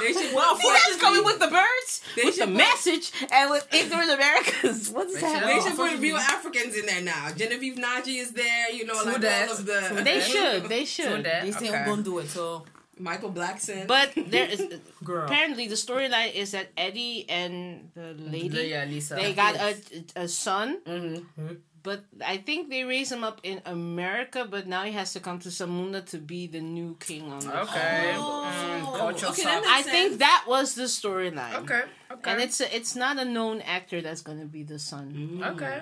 They 0.00 0.12
should. 0.12 0.34
Well, 0.34 0.56
See, 0.56 0.68
that's 0.68 0.96
coming 1.00 1.24
with 1.24 1.38
the 1.38 1.48
birds, 1.48 2.02
They 2.14 2.24
with 2.24 2.34
the 2.36 2.40
should 2.42 2.48
put- 2.50 2.56
message, 2.56 3.12
and 3.32 3.50
with 3.50 3.66
ignorant 3.72 4.10
Americans. 4.10 4.90
What 4.90 5.06
is 5.08 5.14
They 5.14 5.20
that? 5.22 5.38
should- 5.40 5.48
They 5.48 5.60
should 5.68 5.76
put 5.76 5.98
real 5.98 6.16
Africans 6.18 6.76
in 6.76 6.86
there 6.86 7.00
now. 7.02 7.30
Genevieve 7.34 7.76
Nnaji 7.76 8.20
is 8.20 8.32
there. 8.32 8.70
You 8.70 8.84
know, 8.86 9.02
True 9.02 9.12
like 9.12 9.22
that. 9.22 9.48
all 9.48 9.56
of 9.56 9.64
the. 9.66 9.80
True 9.80 10.02
They 10.04 10.20
should. 10.20 10.68
They 10.68 10.84
should. 10.84 11.24
that. 11.24 11.42
They 11.44 11.52
say 11.52 11.68
Okay. 11.68 11.76
I'm 11.78 11.86
gonna 11.88 12.02
do 12.02 12.18
it. 12.18 12.28
So, 12.28 12.64
Michael 12.98 13.32
Blackson. 13.32 13.86
But 13.86 14.12
there 14.14 14.46
is 14.46 14.62
girl. 15.04 15.24
apparently 15.24 15.68
the 15.68 15.74
storyline 15.74 16.34
is 16.34 16.50
that 16.52 16.68
Eddie 16.76 17.24
and 17.30 17.90
the 17.94 18.12
lady 18.18 18.68
Yeah, 18.68 18.84
Lisa. 18.84 19.14
they 19.14 19.32
got 19.32 19.56
a 19.56 19.74
a 20.16 20.28
son, 20.28 20.80
Mm-hmm. 20.86 21.54
But 21.82 22.04
I 22.24 22.36
think 22.38 22.68
they 22.68 22.84
raised 22.84 23.10
him 23.12 23.24
up 23.24 23.40
in 23.42 23.62
America. 23.64 24.46
But 24.48 24.66
now 24.66 24.84
he 24.84 24.92
has 24.92 25.12
to 25.14 25.20
come 25.20 25.38
to 25.40 25.48
Zamunda 25.48 26.04
to 26.10 26.18
be 26.18 26.46
the 26.46 26.60
new 26.60 26.96
king 27.00 27.30
on 27.32 27.40
the 27.40 27.60
Okay. 27.62 28.12
Oh. 28.16 28.46
Mm, 28.46 28.80
Okay, 29.10 29.18
shock. 29.18 29.36
that 29.36 29.64
I 29.66 29.78
makes 29.80 29.88
think 29.90 30.18
that 30.18 30.44
was 30.46 30.74
the 30.74 30.84
storyline. 30.84 31.54
Okay. 31.62 31.82
Okay. 32.12 32.30
And 32.32 32.40
it's 32.40 32.60
a, 32.60 32.74
it's 32.74 32.96
not 32.96 33.18
a 33.18 33.24
known 33.24 33.60
actor 33.62 34.02
that's 34.02 34.20
gonna 34.20 34.44
be 34.44 34.62
the 34.64 34.78
son. 34.78 35.40
okay. 35.42 35.80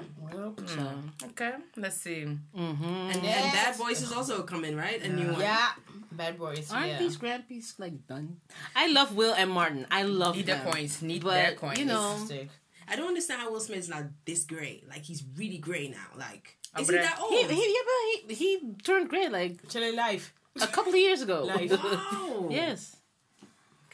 So, 0.66 0.92
Okay. 1.28 1.52
Let's 1.76 1.96
see. 1.96 2.26
mm-hmm. 2.54 2.84
and, 2.84 3.16
and 3.16 3.52
Bad 3.52 3.78
Boys 3.78 4.02
is 4.02 4.12
also 4.12 4.42
coming, 4.42 4.76
right? 4.76 5.02
A 5.02 5.08
new 5.08 5.32
one. 5.32 5.40
Yeah. 5.40 5.68
Bad 6.12 6.38
Boys. 6.38 6.70
Aren't 6.70 6.88
yeah. 6.88 6.98
these 6.98 7.16
grandpies 7.16 7.78
like 7.78 8.06
done? 8.06 8.37
I 8.76 8.88
love 8.88 9.14
Will 9.16 9.34
and 9.34 9.50
Martin. 9.50 9.87
I 9.90 10.02
love 10.02 10.37
Need 10.37 10.46
their 10.46 10.61
coins. 10.61 11.00
Need 11.02 11.22
But, 11.24 11.32
their 11.34 11.52
coins. 11.54 11.78
you 11.78 11.84
know, 11.87 12.16
Sick. 12.26 12.48
I 12.90 12.96
don't 12.96 13.09
understand 13.09 13.42
how 13.42 13.51
Will 13.53 13.61
Smith 13.61 13.79
is 13.79 13.88
not 13.88 14.05
this 14.24 14.44
gray. 14.44 14.83
Like 14.88 15.03
he's 15.03 15.22
really 15.37 15.59
gray 15.59 15.88
now. 15.88 16.18
Like 16.18 16.57
Oh, 16.74 16.81
is 16.83 16.87
but 16.87 16.96
he 16.96 17.01
that 17.03 17.18
old? 17.20 17.33
He, 17.33 17.42
he, 17.44 17.74
yeah, 17.74 17.81
but 18.27 18.37
he, 18.37 18.44
he 18.61 18.72
turned 18.83 19.09
gray 19.09 19.29
like 19.29 19.68
Chilling 19.68 19.96
life. 19.96 20.33
a 20.61 20.66
couple 20.66 20.92
of 20.92 20.98
years 20.98 21.22
ago. 21.22 21.44
Life. 21.57 21.70
Wow. 21.70 22.48
yes. 22.51 22.96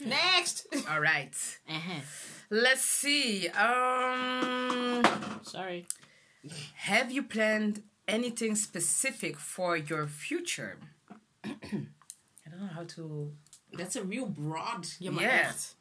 Next. 0.01 0.67
All 0.91 1.01
right. 1.01 1.33
Uh-huh. 1.69 2.01
Let's 2.51 2.83
see. 2.83 3.49
Um, 3.49 5.03
Sorry. 5.43 5.87
have 6.77 7.11
you 7.13 7.23
planned 7.23 7.83
anything 8.09 8.55
specific 8.57 9.39
for 9.39 9.77
your 9.77 10.07
future? 10.07 10.79
I 11.45 11.51
don't 12.51 12.61
know 12.61 12.67
how 12.75 12.85
to. 12.97 13.33
That's 13.73 13.97
a 13.97 14.03
real 14.03 14.27
broad. 14.27 14.87
Yeah. 14.99 15.11
my 15.11 15.23
Yeah. 15.23 15.47
ex. 15.49 15.74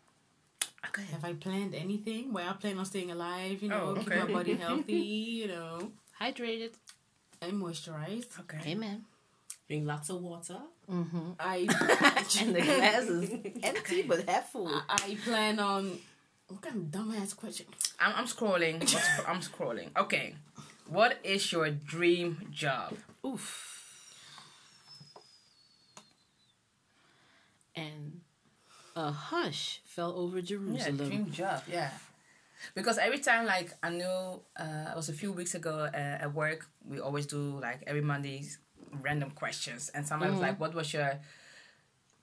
Okay. 0.88 1.04
Have 1.12 1.24
I 1.26 1.34
planned 1.34 1.74
anything? 1.76 2.34
Well, 2.34 2.48
I 2.50 2.54
plan 2.54 2.78
on 2.78 2.86
staying 2.86 3.12
alive. 3.12 3.62
You 3.62 3.70
know, 3.70 3.96
Oh, 3.98 4.00
keep 4.00 4.10
my 4.10 4.26
body 4.32 4.54
healthy. 4.66 4.94
You 4.94 5.48
know, 5.48 5.92
Hydrated. 6.22 6.74
and 7.42 7.54
moisturized. 7.54 8.40
Okay. 8.42 8.60
Amen. 8.72 9.06
Drink 9.68 9.88
lots 9.88 10.10
of 10.10 10.22
water. 10.22 10.58
Mm-hmm. 10.92 11.32
I 11.40 11.58
and 12.42 12.56
the 12.56 12.62
glass 12.62 13.04
is 13.04 13.32
empty 13.64 14.02
but 14.04 14.28
half 14.28 14.52
full. 14.52 14.70
I 14.90 15.18
plan 15.24 15.60
on. 15.60 16.00
What 16.50 16.62
kind 16.62 16.76
of 16.76 16.84
dumbass 17.00 17.36
question? 17.36 17.66
I'm, 18.00 18.14
I'm 18.16 18.26
scrolling. 18.26 18.76
I'm 18.84 19.36
I'm 19.36 19.42
scrolling. 19.42 19.88
Okay. 19.98 20.36
What 20.88 21.18
is 21.24 21.50
your 21.52 21.70
dream 21.72 22.50
job? 22.52 22.94
Oof. 23.26 23.70
And 27.76 28.20
a 28.96 29.12
hush 29.12 29.82
fell 29.86 30.14
over 30.16 30.42
Jerusalem. 30.42 30.98
Yeah, 31.00 31.06
dream 31.06 31.32
job. 31.32 31.62
Yeah. 31.70 31.92
Because 32.76 32.98
every 32.98 33.20
time, 33.20 33.46
like, 33.46 33.74
I 33.84 33.90
know 33.90 34.44
uh, 34.58 34.92
it 34.92 34.96
was 34.96 35.10
a 35.10 35.14
few 35.14 35.32
weeks 35.32 35.54
ago 35.54 35.90
uh, 35.94 35.98
at 35.98 36.34
work, 36.34 36.68
we 36.88 37.00
always 37.00 37.26
do, 37.26 37.60
like, 37.60 37.84
every 37.86 38.02
Monday 38.02 38.44
random 39.02 39.32
questions. 39.32 39.90
And 39.94 40.08
somebody 40.08 40.32
was 40.32 40.40
like, 40.40 40.60
What 40.60 40.74
was 40.74 40.94
your, 40.94 41.20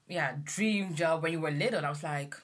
yeah, 0.09 0.37
dream 0.45 0.95
job 0.95 1.23
when 1.23 1.33
you 1.33 1.41
were 1.41 1.51
little? 1.51 1.79
And 1.79 1.87
I 1.87 1.91
was 1.91 2.03
like, 2.03 2.37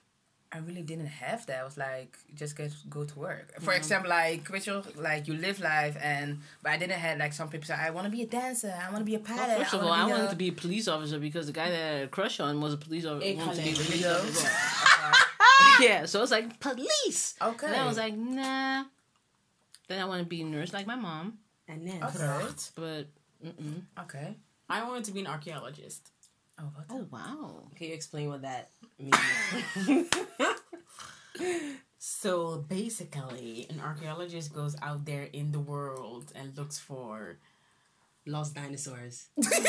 I 0.53 0.59
really 0.59 0.83
didn't 0.83 1.07
have 1.07 1.45
that. 1.47 1.61
I 1.61 1.65
was 1.65 1.77
like, 1.77 2.17
just 2.35 2.57
get 2.57 2.73
go 2.89 3.05
to 3.05 3.19
work. 3.19 3.61
For 3.61 3.73
example, 3.75 4.09
like, 4.11 4.49
Rachel, 4.49 4.85
like, 4.97 5.27
you 5.29 5.35
live 5.35 5.61
life, 5.61 5.97
and, 6.01 6.39
but 6.63 6.73
I 6.73 6.77
didn't 6.77 6.99
have, 6.99 7.19
like, 7.19 7.33
some 7.33 7.49
people 7.49 7.67
say, 7.67 7.75
I 7.75 7.91
want 7.91 8.05
to 8.07 8.11
be 8.11 8.23
a 8.23 8.27
dancer, 8.27 8.73
I 8.81 8.87
want 8.93 9.01
to 9.01 9.05
be 9.05 9.17
a 9.17 9.19
pilot. 9.19 9.49
Well, 9.49 9.59
first 9.59 9.75
of 9.75 9.83
all, 9.83 9.91
I 9.93 10.05
wanted 10.07 10.27
a- 10.27 10.31
to 10.31 10.37
be 10.37 10.49
a 10.49 10.53
police 10.53 10.87
officer 10.89 11.19
because 11.19 11.47
the 11.47 11.53
guy 11.53 11.69
that 11.71 11.83
I 11.83 11.93
had 11.99 12.03
a 12.05 12.09
crush 12.09 12.39
on 12.41 12.61
was 12.61 12.75
a 12.75 12.77
police 12.77 13.05
officer. 13.05 13.27
Hey, 13.27 13.35
wanted 13.37 13.57
to 13.57 13.63
be 13.63 13.71
a 13.73 13.75
police 13.75 14.07
officer. 14.07 14.49
yeah, 15.81 16.07
so 16.07 16.23
it's 16.23 16.33
like 16.33 16.61
police. 16.61 17.35
Okay. 17.43 17.67
And 17.67 17.77
I 17.77 17.87
was 17.87 17.97
like, 17.99 18.17
nah. 18.17 18.85
Then 19.89 20.01
I 20.01 20.05
want 20.05 20.21
to 20.23 20.27
be 20.27 20.43
a 20.43 20.45
nurse 20.45 20.73
like 20.73 20.87
my 20.87 20.97
mom, 20.97 21.39
And 21.69 21.87
then 21.87 22.03
Okay. 22.03 22.47
but 22.77 23.07
mm-mm. 23.45 23.83
Okay. 24.01 24.37
I 24.69 24.83
wanted 24.85 25.05
to 25.05 25.13
be 25.13 25.21
an 25.21 25.27
archaeologist. 25.29 26.11
Oh, 26.59 26.71
what? 26.75 26.87
oh 26.90 27.07
wow. 27.11 27.69
can 27.77 27.88
you 27.88 27.95
explain 27.95 28.29
what 28.29 28.42
that 28.42 28.71
means? 28.99 30.09
So 31.99 32.64
basically, 32.69 33.66
an 33.69 33.81
archaeologist 33.81 34.55
goes 34.55 34.77
out 34.81 35.05
there 35.05 35.25
in 35.25 35.51
the 35.51 35.59
world 35.59 36.33
and 36.35 36.57
looks 36.57 36.79
for. 36.79 37.38
Lost 38.27 38.55
dinosaurs. 38.55 39.27
Tina! 39.42 39.61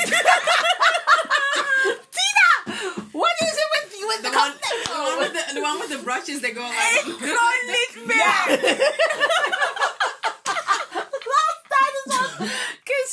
What 3.12 3.36
is 3.42 3.54
it 3.54 3.70
with 3.74 3.96
you 4.00 4.08
with 4.08 4.22
The 4.24 4.32
one, 4.32 4.54
the 4.54 4.92
one 4.94 5.18
with 5.20 5.34
the, 5.34 5.54
the 5.56 5.62
one 5.62 5.80
with 5.80 5.90
the 5.90 5.98
brushes 6.00 6.42
that 6.42 6.56
go 6.56 6.62
like. 6.62 7.06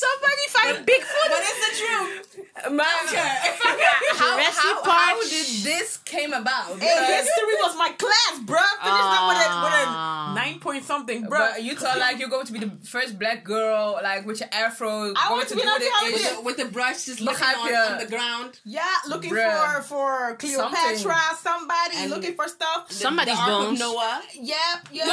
somebody 0.05 0.45
find 0.57 0.77
Bigfoot? 0.87 1.29
But 1.33 1.43
it's 1.51 1.63
the 1.67 1.73
truth. 1.83 2.21
how, 2.65 4.37
Jurassic 4.37 4.63
how, 4.63 4.83
Park. 4.83 4.95
how 4.95 5.21
did 5.23 5.47
this 5.65 5.99
came 6.05 6.33
about? 6.33 6.69
Hey, 6.79 6.95
Because- 6.95 7.27
history 7.27 7.55
was 7.63 7.77
my 7.77 7.91
class, 7.99 8.35
bruh. 8.45 8.75
Finished 8.85 9.11
that 9.15 9.25
with 9.29 9.39
a, 9.39 9.49
with 9.65 9.75
Ah. 9.87 10.33
a 10.33 10.35
nine 10.35 10.61
point 10.61 10.85
something, 10.85 11.23
bro. 11.27 11.39
but 11.39 11.63
you 11.63 11.75
thought 11.75 11.99
like 11.99 12.19
you're 12.19 12.29
going 12.29 12.47
to 12.47 12.53
be 12.53 12.59
the 12.61 12.71
first 12.87 13.19
black 13.19 13.45
girl, 13.45 13.99
like 14.03 14.25
with 14.27 14.41
your 14.41 14.49
afro, 14.53 14.89
I 14.89 15.29
going 15.29 15.31
want 15.31 15.49
to 15.49 15.55
to 15.55 15.61
do 15.61 15.67
be 15.67 15.69
an 15.69 16.37
the 16.37 16.43
With 16.43 16.57
the 16.57 16.65
brush 16.67 17.05
just 17.07 17.21
looking 17.21 17.45
on, 17.45 17.75
on 17.93 17.99
the 17.99 18.07
ground. 18.07 18.61
yeah, 18.65 18.83
looking 19.09 19.33
Bruh. 19.33 19.83
for 19.83 19.83
for 19.83 20.37
Cleopatra, 20.37 21.17
somebody 21.41 21.97
And 21.97 22.11
looking 22.11 22.35
for 22.35 22.47
stuff. 22.49 22.91
Somebody's 22.91 23.35
the 23.37 23.41
Ark 23.41 23.51
bones. 23.51 23.81
Of 23.81 23.87
Noah. 23.87 24.23
Yep, 24.35 24.79
yep. 24.93 25.07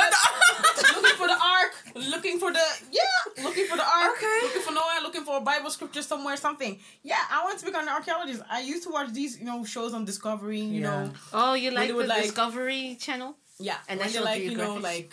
looking 0.95 1.17
for 1.17 1.27
the 1.27 1.38
ark, 1.58 1.73
looking 1.95 2.39
for 2.39 2.51
the 2.54 2.65
yeah, 2.91 3.43
looking 3.43 3.65
for 3.67 3.77
the 3.77 3.84
ark, 3.88 4.17
Okay. 4.17 4.39
looking 4.43 4.62
for 4.62 4.73
Noah, 4.82 5.00
looking 5.06 5.24
for 5.30 5.36
a 5.38 5.41
Bible 5.52 5.70
scripture 5.70 6.02
somewhere, 6.12 6.38
something. 6.38 6.74
Yeah, 7.04 7.22
I 7.36 7.44
want 7.46 7.60
to 7.60 7.65
become 7.65 7.84
an 7.88 7.94
archaeologist. 8.00 8.41
I 8.58 8.60
used 8.74 8.84
to 8.88 8.91
watch 8.98 9.10
these, 9.20 9.32
you 9.39 9.46
know, 9.46 9.63
shows 9.76 9.94
on 9.94 10.06
Discovery. 10.06 10.60
You 10.76 10.82
Yeah. 10.82 10.89
know, 10.89 11.12
Oh, 11.34 11.54
you 11.63 11.70
like 11.72 11.88
the 11.89 11.96
would, 11.96 12.08
like- 12.08 12.24
Discovery 12.24 12.98
Channel? 13.06 13.32
yeah, 13.60 13.78
And 13.78 13.82
and 13.89 14.00
that's 14.00 14.13
then 14.13 14.22
your 14.24 14.32
like 14.32 14.44
you 14.52 14.58
know 14.58 14.76
like 14.91 15.10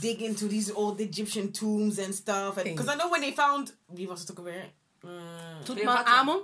dig 0.00 0.18
into 0.28 0.46
these 0.48 0.68
old 0.80 1.00
Egyptian 1.00 1.46
tombs 1.52 1.98
and 1.98 2.14
stuff. 2.14 2.54
Because 2.56 2.88
I 2.88 2.96
know 3.00 3.08
when 3.14 3.20
they 3.20 3.32
found 3.32 3.64
wie 3.96 4.06
was 4.06 4.20
het 4.20 4.30
ook 4.30 4.38
alweer? 4.38 4.64
Uh, 5.04 5.10
Tutankhamun? 5.64 6.40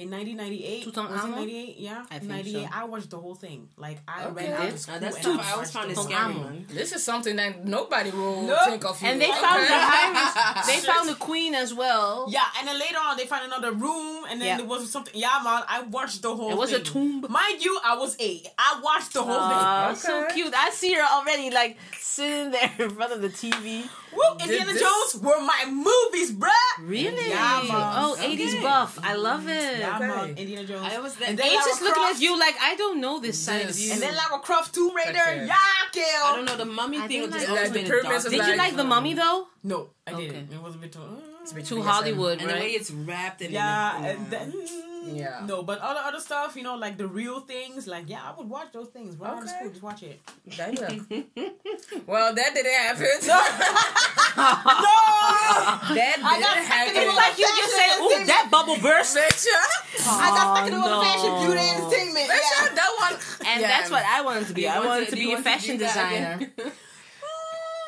In 0.00 0.10
1998. 0.10 0.86
Was 0.86 1.24
it 1.24 1.28
98? 1.28 1.76
Yeah, 1.78 2.04
I 2.10 2.18
98. 2.18 2.62
so. 2.64 2.68
I 2.72 2.84
watched 2.84 3.10
the 3.10 3.18
whole 3.18 3.34
thing. 3.34 3.68
Like 3.76 3.98
I 4.08 4.24
Okay. 4.26 4.34
ran 4.50 4.52
out 4.54 4.60
Uh, 4.60 4.72
of 4.72 4.78
school. 4.80 4.98
that's 5.00 5.16
and. 5.26 5.40
I 5.40 5.48
I 5.48 5.52
always 5.52 5.70
found 5.70 5.90
it 5.90 5.98
scary, 5.98 6.32
thing. 6.34 6.66
This 6.68 6.92
is 6.92 7.02
something 7.04 7.36
that 7.36 7.64
nobody 7.66 8.10
will 8.10 8.42
Nope. 8.42 8.58
think 8.66 8.84
of. 8.84 9.02
And 9.04 9.20
they 9.20 9.30
Okay. 9.30 9.40
found 9.40 9.62
the 9.62 9.74
Iris. 10.02 10.66
They 10.66 10.78
found 10.92 11.08
the 11.08 11.14
queen 11.14 11.54
as 11.54 11.74
well. 11.74 12.26
Yeah, 12.30 12.40
and 12.58 12.66
then 12.68 12.78
later 12.78 12.98
on 12.98 13.16
they 13.16 13.26
found 13.26 13.44
another 13.44 13.72
room, 13.72 14.24
and 14.28 14.40
then 14.40 14.48
Yeah. 14.48 14.56
there 14.58 14.66
was 14.66 14.90
something. 14.90 15.14
Yeah, 15.14 15.40
man, 15.44 15.62
I 15.68 15.82
watched 15.82 16.22
the 16.22 16.34
whole. 16.34 16.50
It 16.50 16.56
was 16.56 16.72
a 16.72 16.76
thing. 16.80 16.84
tomb. 17.22 17.26
Mind 17.28 17.62
you, 17.64 17.78
I 17.84 17.94
was 17.96 18.16
eight. 18.18 18.46
I 18.58 18.80
watched 18.82 19.12
the 19.12 19.22
whole 19.22 19.48
thing. 19.50 19.58
Okay. 19.90 20.00
so 20.00 20.34
cute. 20.34 20.54
I 20.54 20.70
see 20.70 20.92
her 20.94 21.02
already 21.02 21.50
like 21.50 21.76
sitting 21.98 22.50
there 22.50 22.72
in 22.78 22.90
front 22.90 23.12
of 23.12 23.20
the 23.22 23.28
TV. 23.28 23.88
Thing. 24.10 24.18
Woo! 24.18 24.44
Indiana 24.44 24.72
this- 24.72 24.82
Jones 24.82 25.22
were 25.22 25.40
my 25.40 25.62
movies, 25.70 26.32
bruh. 26.32 26.50
Really? 26.80 27.28
Yeah, 27.30 27.62
man. 27.68 27.94
Oh, 28.02 28.16
80s 28.18 28.60
buff. 28.62 28.98
I 29.02 29.14
love 29.14 29.48
it. 29.48 29.78
Yeah, 29.78 29.96
Okay. 29.96 30.06
man, 30.06 30.28
Indiana 30.36 30.64
Jones. 30.66 30.86
I 30.92 30.98
was 30.98 31.12
and 31.20 31.38
there. 31.38 31.46
then 31.46 31.46
Ace 31.46 31.56
Lara 31.66 31.70
is 31.74 31.80
looking 31.82 32.02
at 32.04 32.20
you 32.20 32.38
like 32.38 32.56
I 32.60 32.74
don't 32.76 33.00
know 33.00 33.20
this 33.20 33.38
side 33.38 33.68
of 33.68 33.78
you. 33.78 33.92
And 33.92 34.00
then 34.02 34.14
Lara 34.14 34.40
Croft, 34.42 34.74
Tomb 34.74 34.94
Raider. 34.94 35.18
Okay. 35.18 35.46
Yeah, 35.46 35.56
kill. 35.92 36.04
I 36.24 36.32
don't 36.36 36.44
know. 36.44 36.56
The 36.56 36.64
mummy 36.64 36.98
I 37.00 37.06
thing 37.08 37.22
was 37.22 37.30
like- 37.30 37.48
Like 37.48 37.72
been 37.72 37.84
the 37.84 37.98
a 37.98 38.00
pyramids 38.00 38.24
Did 38.24 38.32
you 38.32 38.38
like- 38.38 38.58
like 38.58 38.76
the 38.76 38.84
mummy 38.84 39.14
though? 39.14 39.48
No, 39.62 39.90
I 40.06 40.12
Okay. 40.12 40.26
didn't. 40.28 40.52
It 40.52 40.62
was 40.62 40.74
a 40.74 40.78
bit 40.78 40.92
too. 40.92 41.00
Uh, 41.00 41.42
it's 41.42 41.52
a 41.52 41.54
bit 41.54 41.66
Too 41.66 41.76
BDSM. 41.76 41.84
Hollywood, 41.90 42.38
And 42.40 42.48
the 42.50 42.54
way 42.54 42.60
right? 42.60 42.80
it's 42.80 42.90
wrapped 42.90 43.40
and 43.42 43.52
Yeah, 43.52 43.96
and 44.04 44.32
and 44.32 44.54
then 45.06 45.16
Yeah. 45.16 45.44
no, 45.46 45.62
but 45.62 45.78
other 45.80 46.00
other 46.00 46.20
stuff, 46.20 46.56
you 46.56 46.62
know, 46.62 46.76
like 46.76 46.96
the 46.98 47.06
real 47.08 47.40
things, 47.40 47.86
like 47.86 48.08
yeah, 48.08 48.22
I 48.24 48.32
would 48.38 48.48
watch 48.48 48.68
those 48.72 48.88
things. 48.88 49.16
Right 49.16 49.30
out 49.30 49.38
of 49.38 49.44
Okay. 49.44 49.52
school, 49.58 49.70
just 49.70 49.82
watch 49.82 50.02
it. 50.02 50.20
Well, 52.06 52.34
that 52.34 52.54
didn't 52.54 52.72
happen. 52.72 53.06
No, 54.40 54.44
that 55.94 56.14
didn't 56.16 56.24
stuck 56.24 56.38
in 56.38 56.64
happen. 56.64 56.94
the 56.94 57.00
It's 57.02 57.16
like 57.16 57.38
you 57.38 57.46
just 57.46 57.74
say, 57.74 57.88
"Ooh, 58.00 58.26
that 58.26 58.48
bubble 58.50 58.76
burst," 58.78 59.16
Bitcha. 59.16 59.48
I 60.06 60.30
got 60.30 60.56
stuck 60.56 60.66
in 60.68 60.74
the 60.74 60.86
Oh, 60.86 60.94
old 60.94 61.04
fashioned 61.04 61.34
no. 61.34 61.40
beauty 61.46 61.68
entertainment. 61.68 62.26
Yeah. 62.28 62.68
that 62.74 62.92
one. 63.00 63.14
and 63.46 63.60
Yeah. 63.60 63.68
that's 63.68 63.90
what 63.90 64.04
I 64.04 64.22
wanted 64.22 64.46
to 64.48 64.54
be. 64.54 64.62
You 64.62 64.68
I 64.68 64.76
want 64.78 64.88
wanted 64.88 65.08
to, 65.10 65.16
do 65.16 65.20
be 65.26 65.32
a 65.32 65.42
fashion 65.42 65.76
designer. 65.78 66.38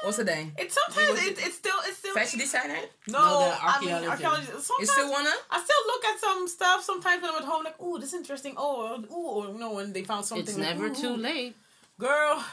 Again? 0.03 0.07
What's 0.07 0.17
the 0.19 0.25
name? 0.25 0.53
It 0.59 0.73
sometimes 0.73 1.27
it, 1.27 1.38
it's 1.47 1.57
still 1.57 1.75
it's 1.85 1.99
still 1.99 2.15
Fashion 2.15 2.38
designer? 2.41 2.79
no, 3.09 3.19
No, 3.19 3.38
the 3.41 3.65
I 3.65 3.81
mean 3.81 3.91
archaeology. 3.91 4.07
archaeology. 4.09 4.47
You 4.53 4.61
Sometimes 4.61 4.91
still 4.91 5.11
wanna? 5.11 5.31
I 5.51 5.62
still 5.62 5.83
look 5.87 6.05
at 6.05 6.21
some 6.21 6.49
stuff 6.49 6.83
sometimes 6.85 7.23
when 7.23 7.31
I'm 7.33 7.38
at 7.38 7.45
home, 7.45 7.65
like, 7.65 7.77
oh, 7.81 7.99
this 7.99 8.09
is 8.11 8.15
interesting. 8.15 8.55
Oh, 8.57 9.03
ooh, 9.11 9.15
or 9.15 9.53
you 9.53 9.59
know, 9.59 9.73
when 9.75 9.93
they 9.93 10.03
found 10.05 10.25
something. 10.25 10.47
It's 10.47 10.59
like, 10.59 10.69
never 10.69 10.87
ooh, 10.87 10.95
too 10.95 11.15
ooh. 11.15 11.17
late. 11.17 11.55
girl. 11.99 12.45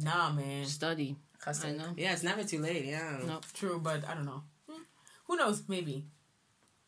Nah, 0.00 0.30
man. 0.32 0.64
Study. 0.66 1.16
I 1.40 1.44
Gaston. 1.44 1.78
know. 1.78 1.94
Yeah, 1.96 2.12
it's 2.12 2.22
never 2.22 2.44
too 2.44 2.60
late. 2.60 2.84
Yeah. 2.84 3.18
No. 3.26 3.40
True, 3.54 3.80
but 3.82 4.06
I 4.08 4.14
don't 4.14 4.26
know. 4.26 4.42
Hmm. 4.68 4.82
Who 5.26 5.36
knows? 5.36 5.62
Maybe. 5.68 6.04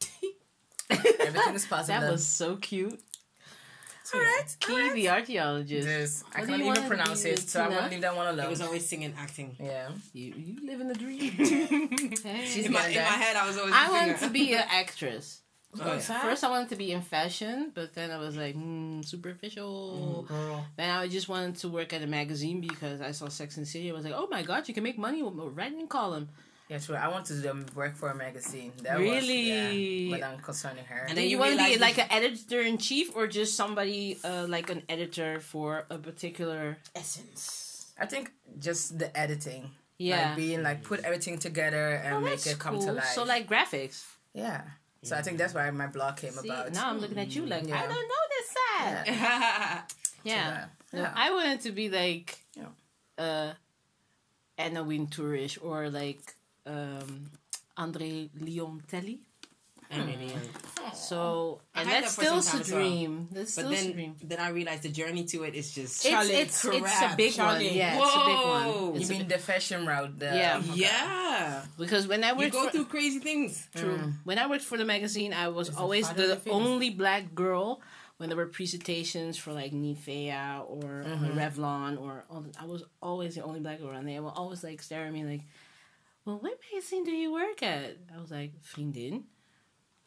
Everything 0.90 1.54
is 1.54 1.66
possible. 1.70 2.00
That 2.00 2.10
was 2.12 2.26
so 2.26 2.56
cute. 2.56 3.00
Alright. 4.14 4.56
Key, 4.60 4.92
the 4.92 5.08
archaeologist. 5.10 5.86
This. 5.86 6.24
I 6.34 6.42
can't 6.44 6.62
even 6.62 6.86
pronounce 6.88 7.24
it, 7.24 7.38
so 7.40 7.60
I'm 7.62 7.68
Tina? 7.68 7.80
gonna 7.80 7.90
leave 7.92 8.00
that 8.02 8.16
one 8.16 8.26
It 8.26 8.30
alone. 8.38 8.50
was 8.50 8.60
always 8.60 8.86
singing, 8.86 9.14
acting. 9.18 9.56
Yeah. 9.60 9.88
You, 10.12 10.34
you 10.36 10.66
live 10.66 10.80
in 10.80 10.88
the 10.88 10.94
dream. 10.94 11.32
Hey. 12.22 12.44
She's 12.46 12.66
In 12.66 12.72
my, 12.72 12.86
in 12.88 12.94
my 12.96 13.00
head, 13.00 13.36
I 13.36 13.46
was 13.46 13.56
always. 13.58 13.74
I 13.74 13.86
the 13.86 13.92
wanted 13.92 14.18
to 14.18 14.30
be 14.30 14.54
an 14.54 14.64
actress. 14.70 15.40
Oh, 15.80 15.86
yeah. 15.86 15.98
First, 16.00 16.42
I 16.42 16.50
wanted 16.50 16.68
to 16.70 16.76
be 16.76 16.90
in 16.90 17.00
fashion, 17.00 17.70
but 17.72 17.94
then 17.94 18.10
I 18.10 18.18
was 18.18 18.36
like, 18.36 18.54
hmm, 18.56 19.02
superficial. 19.02 20.24
girl. 20.26 20.66
Then 20.76 20.90
I 20.90 21.06
just 21.06 21.28
wanted 21.28 21.56
to 21.58 21.68
work 21.68 21.92
at 21.92 22.02
a 22.02 22.08
magazine 22.08 22.60
because 22.60 23.00
I 23.00 23.12
saw 23.12 23.28
Sex 23.28 23.56
and 23.56 23.64
the 23.64 23.70
City. 23.70 23.88
I 23.90 23.94
was 23.94 24.04
like, 24.04 24.14
oh 24.16 24.26
my 24.30 24.42
god, 24.42 24.66
you 24.66 24.74
can 24.74 24.82
make 24.82 24.98
money 24.98 25.22
with 25.22 25.38
a 25.38 25.48
writing 25.48 25.86
column. 25.86 26.28
Yeah, 26.70 26.78
true. 26.78 26.94
I 26.94 27.08
want 27.08 27.26
to 27.26 27.34
do 27.34 27.64
work 27.74 27.96
for 27.96 28.08
a 28.10 28.14
magazine. 28.14 28.72
That 28.84 28.98
Really? 28.98 29.50
Was, 29.50 29.74
yeah, 29.74 30.10
but 30.18 30.22
I'm 30.24 30.38
concerning 30.38 30.84
her. 30.84 31.04
And 31.08 31.18
then 31.18 31.24
you, 31.24 31.30
you 31.30 31.38
want 31.38 31.58
to 31.58 31.64
be 31.64 31.78
like 31.78 31.98
an 31.98 32.06
editor 32.10 32.60
in 32.60 32.78
chief 32.78 33.14
or 33.16 33.26
just 33.26 33.56
somebody 33.56 34.18
uh, 34.22 34.46
like 34.48 34.70
an 34.70 34.82
editor 34.88 35.40
for 35.40 35.84
a 35.90 35.98
particular? 35.98 36.78
Essence. 36.94 37.92
I 37.98 38.06
think 38.06 38.30
just 38.60 38.98
the 39.00 39.10
editing. 39.18 39.72
Yeah. 39.98 40.28
Like 40.28 40.36
being 40.36 40.62
like 40.62 40.84
put 40.84 41.00
everything 41.04 41.38
together 41.38 42.00
and 42.04 42.14
Oh, 42.16 42.20
make 42.20 42.46
it 42.46 42.58
come 42.60 42.78
to 42.78 42.92
life. 42.92 43.04
So 43.06 43.24
like 43.24 43.48
graphics. 43.48 44.04
yeah. 44.32 44.62
So 45.02 45.16
I 45.16 45.22
think 45.22 45.38
that's 45.38 45.54
why 45.54 45.68
my 45.72 45.88
blog 45.88 46.18
came 46.18 46.32
See, 46.32 46.48
about. 46.48 46.72
now 46.72 46.88
I'm 46.90 47.00
looking 47.00 47.18
at 47.18 47.34
you 47.34 47.46
like 47.46 47.64
I 47.64 47.68
Yeah. 47.68 47.82
don't 47.82 48.08
notice 48.16 48.50
that. 48.54 49.02
Yeah. 49.06 49.82
Yeah. 50.22 50.66
Yeah. 50.92 51.02
No, 51.02 51.10
I 51.14 51.30
wanted 51.32 51.62
to 51.62 51.72
be 51.72 51.88
like 51.90 52.38
Yeah. 52.54 52.66
uh 53.18 53.54
Anna 54.58 54.84
Wintourish 54.84 55.58
or 55.62 55.88
like 55.90 56.36
um 56.66 57.30
Andre 57.76 58.28
Leontelli. 58.38 59.18
I 59.92 59.98
really. 60.04 60.32
So 60.94 61.60
and 61.74 61.88
had 61.88 62.04
that's 62.04 62.14
that 62.16 62.22
still 62.22 62.38
a 62.38 62.42
time 62.42 62.60
as 62.60 62.70
well. 62.72 62.80
dream. 62.80 63.28
That's 63.32 63.56
But 63.56 63.62
still 63.62 63.72
a 63.72 63.74
then, 63.74 63.92
dream. 63.92 64.14
then 64.22 64.38
I 64.38 64.50
realized 64.50 64.82
the 64.84 64.88
journey 64.88 65.24
to 65.24 65.42
it 65.42 65.54
is 65.54 65.72
just. 65.74 66.04
It's 66.04 66.10
Charlie, 66.10 66.30
it's 66.34 66.64
it's 66.64 67.02
a 67.02 67.14
big 67.16 67.32
Charlie. 67.34 67.66
one. 67.66 67.74
Yeah, 67.74 67.98
it's 67.98 68.14
a 68.14 68.24
big 68.24 68.46
one. 68.46 68.64
Whoa. 68.66 68.92
You 68.94 69.00
It's 69.00 69.10
a 69.10 69.12
mean 69.14 69.28
the 69.28 69.38
fashion 69.38 69.86
route? 69.86 70.18
The, 70.18 70.26
Yeah. 70.26 70.62
yeah. 70.74 71.62
because 71.78 72.06
when 72.06 72.22
I 72.22 72.32
worked, 72.32 72.44
You 72.44 72.50
go 72.52 72.64
for, 72.66 72.70
through 72.70 72.84
crazy 72.86 73.18
things. 73.18 73.66
True. 73.74 74.12
When 74.24 74.38
I 74.38 74.46
worked 74.46 74.62
for 74.62 74.78
the 74.78 74.84
magazine, 74.84 75.32
I 75.32 75.48
was 75.48 75.68
There's 75.68 75.78
a 75.78 75.80
always 75.80 76.08
the 76.10 76.38
the 76.44 76.50
only 76.50 76.90
black 76.90 77.34
girl 77.34 77.80
when 78.18 78.28
there 78.28 78.36
were 78.36 78.46
presentations 78.46 79.38
for 79.38 79.52
like 79.52 79.72
Nivea 79.72 80.62
or 80.68 81.02
uh, 81.04 81.34
Revlon 81.34 81.98
or 82.00 82.24
all 82.30 82.42
the, 82.42 82.50
I 82.60 82.64
was 82.66 82.84
always 83.02 83.34
the 83.34 83.42
only 83.42 83.58
black 83.60 83.80
girl, 83.80 83.90
and 83.98 84.06
they 84.06 84.20
were 84.20 84.30
always 84.30 84.62
like 84.62 84.82
staring 84.82 85.08
at 85.08 85.14
me 85.14 85.24
like, 85.24 85.42
"Well, 86.24 86.38
what 86.38 86.58
magazine 86.72 87.04
do 87.04 87.12
you 87.12 87.32
work 87.32 87.62
at?" 87.62 87.96
I 88.14 88.20
was 88.20 88.30
like, 88.30 88.52
"Vriendin." 88.62 89.24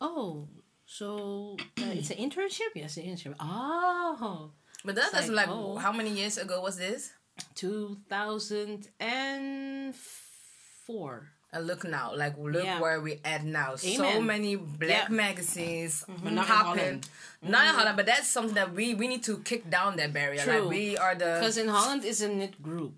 Oh, 0.01 0.47
so 0.85 1.55
uh, 1.79 1.93
it's 1.95 2.09
an 2.11 2.17
internship? 2.17 2.71
Yes, 2.75 2.97
an 2.97 3.03
internship. 3.03 3.35
Oh, 3.39 4.51
But 4.85 4.95
that 4.95 5.13
was 5.13 5.29
like, 5.29 5.47
like, 5.47 5.55
oh. 5.55 5.77
how 5.77 5.91
many 5.93 6.11
years 6.11 6.37
ago 6.37 6.61
was 6.61 6.77
this? 6.77 7.11
two 7.55 7.97
thousand 8.09 8.89
and 8.99 9.95
four. 10.85 11.29
And 11.51 11.67
look 11.67 11.83
now, 11.83 12.15
like 12.15 12.33
look 12.37 12.63
Yeah. 12.65 12.79
where 12.81 12.99
we 12.99 13.19
at 13.23 13.43
now. 13.45 13.75
So 13.75 14.21
many 14.21 14.55
black 14.55 14.89
Yeah. 14.89 15.03
Mm-hmm. 15.05 15.15
magazines 15.15 16.03
in. 16.25 16.37
Holland. 16.37 17.07
Not 17.41 17.67
in 17.69 17.73
Holland, 17.75 17.95
but 17.97 18.05
that's 18.07 18.27
something 18.27 18.55
that 18.55 18.73
we 18.73 18.93
we 18.95 19.07
need 19.07 19.23
to 19.29 19.37
kick 19.39 19.69
down 19.69 19.95
that 19.97 20.13
barrier. 20.13 20.41
True. 20.41 20.61
Like 20.61 20.69
we 20.69 20.97
are 20.97 21.13
the 21.15 21.37
Because 21.39 21.57
in 21.57 21.67
Holland 21.69 22.03
is 22.05 22.21
a 22.21 22.27
knit 22.29 22.61
group. 22.61 22.93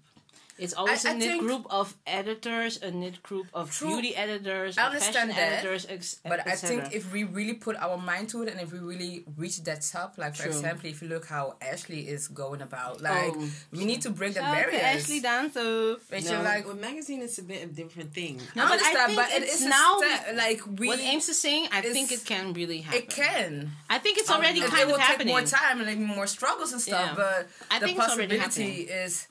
It's 0.57 0.73
always 0.73 1.03
I- 1.05 1.09
a 1.09 1.13
I 1.13 1.17
knit 1.17 1.39
group 1.39 1.65
of 1.69 1.93
editors, 2.07 2.81
a 2.81 2.89
knit 2.89 3.21
group 3.23 3.47
of 3.53 3.71
True. 3.71 3.89
beauty 3.89 4.15
editors, 4.15 4.77
I 4.77 4.85
understand 4.85 5.31
fashion 5.31 5.35
that, 5.51 5.59
editors, 5.59 5.85
ex- 5.89 6.15
But 6.23 6.47
I 6.47 6.51
et 6.51 6.55
cetera. 6.55 6.81
think 6.83 6.95
if 6.95 7.11
we 7.11 7.23
really 7.25 7.53
put 7.55 7.75
our 7.75 7.97
mind 7.97 8.29
to 8.29 8.43
it 8.43 8.49
and 8.49 8.61
if 8.61 8.71
we 8.71 8.79
really 8.79 9.25
reach 9.37 9.61
that 9.63 9.81
top, 9.81 10.17
like 10.17 10.35
for 10.35 10.43
True. 10.43 10.51
example, 10.53 10.89
if 10.89 11.01
you 11.01 11.09
look 11.09 11.25
how 11.27 11.55
Ashley 11.61 12.07
is 12.07 12.29
going 12.29 12.61
about, 12.61 13.01
like 13.01 13.33
Oh. 13.35 13.49
we 13.73 13.83
need 13.83 14.01
to 14.03 14.09
break 14.09 14.33
the 14.33 14.39
Shout 14.39 14.55
to 14.55 14.61
barriers. 14.71 14.81
Ashley 15.03 15.21
Danto. 15.21 15.99
Which 16.09 16.23
No, 16.25 16.41
like 16.41 16.65
with 16.67 16.79
magazine 16.79 17.21
it's 17.21 17.37
a 17.37 17.43
bit 17.43 17.61
of 17.65 17.75
different 17.75 18.13
thing. 18.13 18.39
I 18.39 18.43
but 18.55 18.61
I 18.61 18.71
understand, 18.71 19.07
think 19.07 19.17
but 19.19 19.29
it 19.31 19.43
it's 19.43 19.55
is 19.55 19.65
a 19.65 19.69
now- 19.69 19.97
step. 19.97 20.35
Like 20.35 20.61
we, 20.79 20.87
What 20.87 20.99
Ames 21.01 21.27
is 21.27 21.39
saying, 21.41 21.67
I 21.73 21.81
think 21.81 22.11
it 22.13 22.23
can 22.25 22.53
really 22.53 22.79
happen. 22.79 23.01
it 23.01 23.09
can. 23.09 23.71
I 23.89 23.97
think 23.99 24.17
it's 24.19 24.29
um, 24.29 24.37
already 24.37 24.61
It, 24.61 24.69
kind 24.69 24.83
it 24.83 24.87
will 24.87 24.95
of 24.95 25.01
happening. 25.01 25.35
take 25.35 25.51
more 25.51 25.59
time 25.59 25.79
and 25.81 25.87
like 25.89 25.97
more 25.99 26.27
struggles 26.27 26.71
and 26.71 26.81
stuff, 26.81 27.09
Yeah. 27.09 27.15
but 27.15 27.47
I 27.69 27.79
the 27.79 27.85
think 27.87 27.97
it's 27.97 28.07
possibility 28.07 28.81
is 28.83 29.27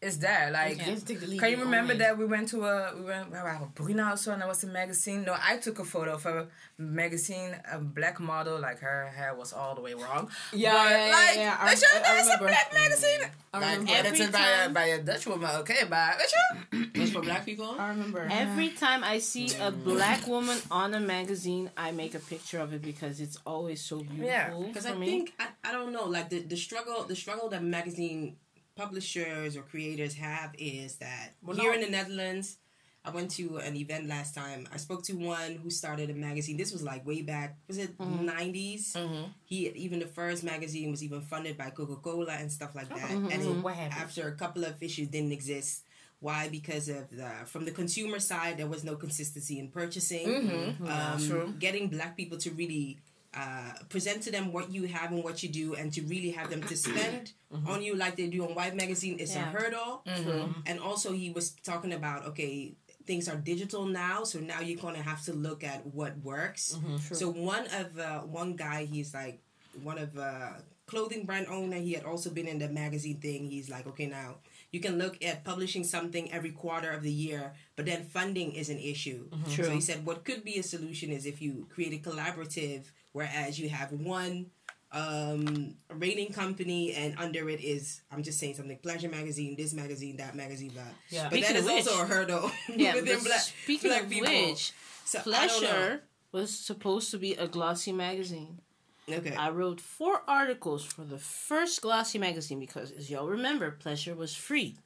is 0.00 0.18
there. 0.20 0.50
Like, 0.52 0.76
Yeah. 0.78 0.84
You 0.86 0.90
have 0.92 1.00
to 1.00 1.06
take 1.06 1.20
the 1.20 1.26
lead 1.26 1.40
can 1.40 1.48
you 1.48 1.54
in 1.54 1.58
your 1.58 1.66
own 1.66 1.72
remember 1.72 1.94
way. 1.94 1.98
that 1.98 2.18
we 2.18 2.24
went 2.24 2.48
to 2.50 2.64
a 2.64 2.94
we 2.96 3.04
went 3.04 3.30
wow, 3.32 3.70
Bruna 3.74 4.12
or 4.12 4.16
so 4.16 4.32
and 4.32 4.40
there 4.42 4.48
was 4.48 4.62
a 4.62 4.68
magazine. 4.68 5.24
No, 5.24 5.34
I 5.50 5.56
took 5.58 5.78
a 5.80 5.84
photo 5.84 6.14
of 6.14 6.24
a 6.26 6.46
magazine, 6.78 7.56
a 7.72 7.78
black 7.78 8.20
model, 8.20 8.60
like 8.60 8.78
her 8.78 9.08
hair 9.08 9.34
was 9.34 9.52
all 9.52 9.74
the 9.74 9.80
way 9.80 9.94
wrong. 9.94 10.30
Yeah, 10.52 10.72
But, 10.72 10.90
yeah, 10.90 11.06
yeah, 11.06 11.12
like, 11.12 11.36
yeah, 11.36 11.56
I- 11.60 11.66
weet 11.68 11.78
je, 11.78 11.86
I- 11.86 11.98
I 11.98 12.14
there's 12.14 12.28
a 12.28 12.38
black 12.38 12.72
magazine. 12.72 13.22
I 13.52 13.58
like 13.58 13.90
edited 13.90 14.30
by 14.32 14.48
a, 14.64 14.68
by 14.68 14.84
a 14.96 15.02
Dutch 15.02 15.26
woman. 15.26 15.50
Okay, 15.62 15.82
but 15.88 16.16
weet 16.18 16.30
je? 16.34 16.42
It's 17.00 17.10
for 17.12 17.22
black 17.22 17.44
people. 17.44 17.70
I 17.78 17.88
remember. 17.88 18.20
Every 18.30 18.70
time 18.70 19.02
I 19.04 19.18
see 19.18 19.46
a 19.68 19.70
mm. 19.72 19.84
black 19.84 20.26
woman 20.26 20.58
on 20.70 20.94
a 20.94 21.00
magazine, 21.00 21.70
I 21.76 21.90
make 21.92 22.14
a 22.14 22.18
picture 22.20 22.60
of 22.60 22.72
it 22.72 22.82
because 22.82 23.20
it's 23.20 23.38
always 23.46 23.80
so 23.80 23.96
beautiful 24.00 24.26
Yeah, 24.26 24.50
Because 24.66 24.86
I 24.86 24.94
me. 24.94 25.06
think 25.06 25.32
I, 25.38 25.46
I 25.68 25.72
don't 25.72 25.92
know 25.92 26.04
like 26.06 26.28
the, 26.28 26.40
the 26.40 26.56
struggle 26.56 27.04
the 27.04 27.16
struggle 27.16 27.48
that 27.50 27.62
magazine 27.62 28.36
publishers 28.82 29.56
or 29.56 29.62
creators 29.62 30.14
have 30.14 30.50
is 30.58 30.96
that 30.96 31.34
Well, 31.42 31.56
here 31.56 31.70
no- 31.72 31.78
in 31.78 31.80
the 31.82 31.90
Netherlands, 31.90 32.56
I 33.04 33.10
went 33.10 33.30
to 33.32 33.56
an 33.58 33.74
event 33.76 34.06
last 34.06 34.34
time. 34.34 34.68
I 34.72 34.76
spoke 34.76 35.02
to 35.04 35.14
one 35.14 35.52
who 35.62 35.70
started 35.70 36.10
a 36.10 36.14
magazine. 36.14 36.56
This 36.56 36.72
was 36.72 36.82
like 36.82 37.06
way 37.06 37.22
back. 37.22 37.56
Was 37.68 37.78
it 37.78 37.96
Mm-hmm. 37.98 38.28
90s? 38.28 38.96
He 39.44 39.68
even 39.70 39.98
the 40.00 40.06
first 40.06 40.44
magazine 40.44 40.90
was 40.90 41.02
even 41.02 41.20
funded 41.22 41.56
by 41.56 41.70
Coca 41.70 41.96
Cola 41.96 42.32
and 42.32 42.50
stuff 42.52 42.74
like 42.74 42.88
that. 42.90 43.10
Mm-hmm. 43.10 43.30
And 43.32 43.42
it- 43.42 43.62
what 43.64 43.74
happened? 43.74 44.00
after 44.02 44.28
a 44.28 44.32
couple 44.42 44.64
of 44.64 44.74
issues 44.82 45.08
didn't 45.08 45.32
exist. 45.32 45.84
Why? 46.20 46.48
Because 46.48 46.88
of 46.88 47.08
the 47.10 47.30
from 47.46 47.64
the 47.64 47.70
consumer 47.70 48.18
side, 48.18 48.58
there 48.58 48.66
was 48.66 48.82
no 48.84 48.96
consistency 48.96 49.58
in 49.62 49.68
purchasing. 49.68 50.26
Mm-hmm. 50.28 50.86
Um, 50.94 51.18
True. 51.28 51.54
Getting 51.58 51.88
black 51.88 52.16
people 52.16 52.38
to 52.38 52.50
really 52.50 52.98
uh, 53.38 53.72
present 53.94 54.18
to 54.26 54.30
them 54.36 54.52
what 54.56 54.66
you 54.76 54.82
have 54.96 55.08
and 55.14 55.22
what 55.22 55.36
you 55.42 55.48
do, 55.62 55.66
and 55.78 55.92
to 55.96 56.00
really 56.14 56.30
have 56.38 56.48
them 56.50 56.62
to 56.70 56.76
spend 56.76 57.24
on 57.72 57.78
you 57.86 57.94
like 57.94 58.14
they 58.16 58.26
do 58.36 58.40
on 58.46 58.52
White 58.60 58.74
Magazine 58.82 59.16
is 59.24 59.30
Yeah. 59.34 59.48
a 59.48 59.52
hurdle. 59.56 59.92
True. 60.22 60.54
And 60.66 60.76
also, 60.80 61.08
he 61.12 61.28
was 61.38 61.46
talking 61.70 61.92
about 62.00 62.20
okay, 62.30 62.74
things 63.08 63.28
are 63.28 63.36
digital 63.36 63.82
now, 63.86 64.24
so 64.30 64.36
now 64.52 64.60
you're 64.60 64.80
gonna 64.86 65.02
have 65.12 65.22
to 65.28 65.32
look 65.32 65.60
at 65.72 65.80
what 65.98 66.12
works. 66.32 66.76
So 67.20 67.24
one 67.30 67.66
of 67.80 67.86
uh, 67.98 68.20
one 68.40 68.50
guy, 68.66 68.84
he's 68.94 69.10
like 69.14 69.36
one 69.90 69.98
of 69.98 70.10
uh, 70.18 70.52
clothing 70.86 71.24
brand 71.28 71.46
owner. 71.48 71.76
He 71.88 71.92
had 71.98 72.04
also 72.04 72.28
been 72.30 72.48
in 72.48 72.58
the 72.58 72.68
magazine 72.68 73.18
thing. 73.26 73.40
He's 73.54 73.68
like, 73.70 73.86
okay, 73.92 74.06
now 74.06 74.36
you 74.74 74.80
can 74.80 74.98
look 74.98 75.14
at 75.24 75.44
publishing 75.44 75.84
something 75.84 76.24
every 76.32 76.50
quarter 76.62 76.90
of 76.90 77.02
the 77.02 77.12
year, 77.26 77.52
but 77.76 77.86
then 77.86 78.04
funding 78.04 78.52
is 78.52 78.68
an 78.68 78.78
issue. 78.78 79.20
So 79.46 79.62
True. 79.62 79.70
he 79.70 79.80
said, 79.80 80.04
what 80.04 80.24
could 80.26 80.42
be 80.44 80.58
a 80.58 80.62
solution 80.74 81.08
is 81.16 81.24
if 81.24 81.40
you 81.40 81.66
create 81.74 81.94
a 81.94 82.00
collaborative, 82.10 82.82
whereas 83.12 83.58
you 83.58 83.68
have 83.68 83.92
one 83.92 84.46
um 84.92 85.74
rating 85.90 86.32
company 86.32 86.94
and 86.94 87.14
under 87.18 87.50
it 87.50 87.60
is 87.60 88.00
I'm 88.10 88.22
just 88.22 88.38
saying 88.38 88.54
something 88.54 88.78
pleasure 88.78 89.08
magazine 89.10 89.54
this 89.54 89.74
magazine 89.74 90.16
that 90.16 90.34
magazine 90.34 90.72
that 90.76 90.94
Yeah. 91.10 91.24
but 91.28 91.40
that 91.40 91.44
Speaking 91.50 91.56
is 91.56 91.66
of 91.66 91.70
also 91.92 92.02
a 92.02 92.06
hurdle 92.06 92.50
Yeah, 92.74 92.94
within 92.94 93.22
black 93.22 93.40
speaking 93.40 93.90
black 93.90 94.04
of 94.04 94.08
people 94.10 94.30
which, 94.48 94.72
so 95.04 95.18
I 95.18 95.22
don't 95.46 95.62
know. 95.62 95.68
Pleasure 95.68 96.02
was 96.32 96.58
supposed 96.58 97.10
to 97.10 97.18
be 97.18 97.34
a 97.34 97.46
glossy 97.48 97.92
magazine. 97.92 98.60
okay 99.10 99.34
I 99.36 99.50
wrote 99.50 99.78
four 99.80 100.22
articles 100.26 100.84
for 100.84 101.02
the 101.04 101.18
first 101.18 101.82
glossy 101.82 102.18
magazine 102.18 102.58
because, 102.58 102.90
as 102.90 103.10
y'all 103.10 103.28
remember, 103.28 103.70
Pleasure 103.72 104.14
was 104.14 104.34
free. 104.34 104.76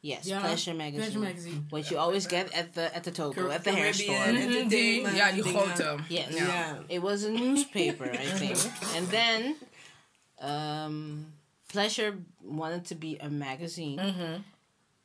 Yes, 0.00 0.26
Yeah, 0.26 0.40
Pleasure 0.40 0.74
magazine. 0.74 1.02
Pleasure 1.02 1.18
magazine. 1.18 1.66
Which 1.70 1.90
you 1.90 1.98
always 1.98 2.26
get 2.28 2.54
at 2.54 2.72
the 2.74 2.94
at 2.94 3.02
the 3.02 3.10
Togo 3.10 3.50
at 3.50 3.64
the 3.64 3.72
hair 3.72 3.92
store. 3.92 4.14
Caribbean 4.14 4.52
entertainment 4.52 5.16
Ja, 5.16 5.30
die 5.32 5.42
thing, 5.42 5.52
grote. 5.52 6.00
Yes. 6.08 6.32
yeah 6.32 6.76
It 6.88 7.02
was 7.02 7.24
a 7.24 7.30
newspaper, 7.32 8.04
I 8.04 8.24
think. 8.38 8.58
and 8.96 9.06
then 9.08 9.56
um, 10.40 11.26
Pleasure 11.68 12.16
wanted 12.42 12.84
to 12.86 12.94
be 12.94 13.18
a 13.18 13.28
magazine. 13.28 13.98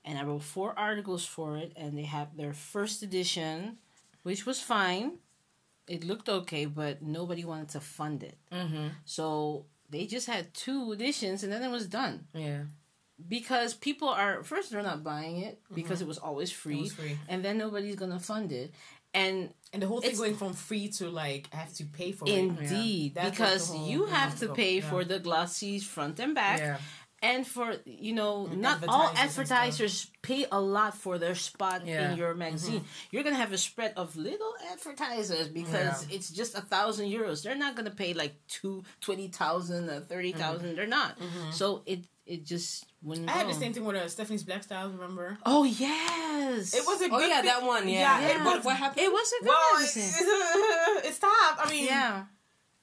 And 0.05 0.19
I 0.19 0.23
wrote 0.23 0.43
four 0.43 0.77
articles 0.77 1.25
for 1.25 1.57
it, 1.57 1.71
and 1.77 1.97
they 1.97 2.03
had 2.03 2.35
their 2.37 2.53
first 2.53 3.01
edition, 3.03 3.77
which 4.23 4.45
was 4.45 4.59
fine. 4.61 5.13
It 5.87 6.03
looked 6.03 6.27
okay, 6.29 6.65
but 6.65 7.01
nobody 7.01 7.45
wanted 7.45 7.69
to 7.69 7.79
fund 7.79 8.21
it. 8.23 8.37
Mm-hmm. 8.51 8.87
So 9.05 9.65
they 9.89 10.05
just 10.05 10.27
had 10.27 10.53
two 10.53 10.91
editions, 10.91 11.43
and 11.43 11.51
then 11.51 11.63
it 11.63 11.71
was 11.71 11.87
done. 11.87 12.27
Yeah. 12.33 12.63
Because 13.27 13.73
people 13.73 14.09
are, 14.09 14.43
first, 14.43 14.71
they're 14.71 14.81
not 14.81 15.03
buying 15.03 15.37
it 15.37 15.59
because 15.73 16.01
uh-huh. 16.01 16.05
it 16.05 16.07
was 16.07 16.17
always 16.17 16.51
free. 16.51 16.81
was 16.81 16.93
free. 16.93 17.17
And 17.29 17.45
then 17.45 17.57
nobody's 17.57 17.95
going 17.95 18.11
to 18.11 18.19
fund 18.19 18.51
it. 18.51 18.73
And 19.13 19.53
And 19.71 19.81
the 19.81 19.87
whole 19.87 20.01
thing 20.01 20.17
going 20.17 20.35
from 20.35 20.53
free 20.53 20.87
to 20.97 21.09
like 21.09 21.47
I 21.53 21.57
have 21.57 21.73
to 21.75 21.85
pay 21.85 22.11
for 22.11 22.27
it. 22.27 22.33
Indeed, 22.33 23.15
That 23.15 23.25
was 23.25 23.31
because 23.31 23.69
whole- 23.69 23.87
you 23.87 24.07
yeah, 24.07 24.15
have 24.15 24.39
to 24.39 24.53
pay 24.53 24.77
yeah. 24.77 24.89
for 24.89 25.03
the 25.03 25.19
glossy 25.19 25.79
front 25.79 26.19
and 26.19 26.33
back, 26.33 26.59
Yeah. 26.59 26.77
and 27.21 27.45
for 27.45 27.75
you 27.85 28.13
know, 28.13 28.47
not 28.47 28.83
all 28.87 29.09
advertisers 29.09 29.19
and 29.19 29.31
stuff. 29.31 29.57
advertisers 29.57 30.11
pay 30.23 30.45
a 30.51 30.59
lot 30.59 30.97
for 30.97 31.19
their 31.19 31.35
spot 31.35 31.85
Yeah. 31.85 32.11
in 32.11 32.17
your 32.17 32.31
mm-hmm. 32.31 32.39
magazine. 32.39 32.83
You're 33.11 33.23
gonna 33.23 33.35
have 33.35 33.53
a 33.53 33.57
spread 33.57 33.93
of 33.95 34.15
little 34.15 34.55
advertisers 34.71 35.47
because 35.47 36.07
Yeah. 36.07 36.15
it's 36.15 36.29
just 36.31 36.55
a 36.55 36.61
thousand 36.61 37.05
euros. 37.11 37.43
They're 37.43 37.63
not 37.65 37.75
gonna 37.75 37.91
pay 37.91 38.15
like 38.15 38.33
two 38.47 38.83
twenty 38.99 39.27
thousand 39.27 39.89
or 39.91 39.99
thirty 39.99 40.33
mm-hmm. 40.33 40.75
They're 40.75 40.87
not. 40.87 41.19
Mm-hmm. 41.19 41.51
So 41.51 41.83
it 41.85 42.07
it 42.25 42.45
just 42.45 42.85
wouldn't. 43.01 43.29
I 43.29 43.33
had 43.33 43.47
go. 43.47 43.53
the 43.53 43.59
same 43.59 43.73
thing 43.73 43.83
with 43.85 43.95
uh, 43.95 44.07
Stephanie's 44.07 44.43
Black 44.43 44.63
Style. 44.63 44.89
Remember? 44.89 45.37
Oh 45.45 45.63
yes, 45.65 46.73
It 46.73 46.83
was 46.85 47.01
a 47.01 47.05
oh 47.05 47.09
good 47.19 47.29
yeah 47.29 47.35
thing- 47.41 47.45
that 47.45 47.63
one 47.63 47.87
yeah, 47.89 48.19
Yeah, 48.21 48.29
it 48.29 48.45
what, 48.45 48.55
was- 48.57 48.65
what 48.65 48.77
happened 48.77 49.01
It 49.05 49.11
was 49.11 49.33
a 49.39 49.43
good 49.43 49.49
Well, 49.49 49.75
magazine. 49.75 50.03
it's, 50.03 51.07
it's 51.09 51.19
top. 51.19 51.57
I 51.59 51.69
mean, 51.69 51.85
yeah. 51.85 52.23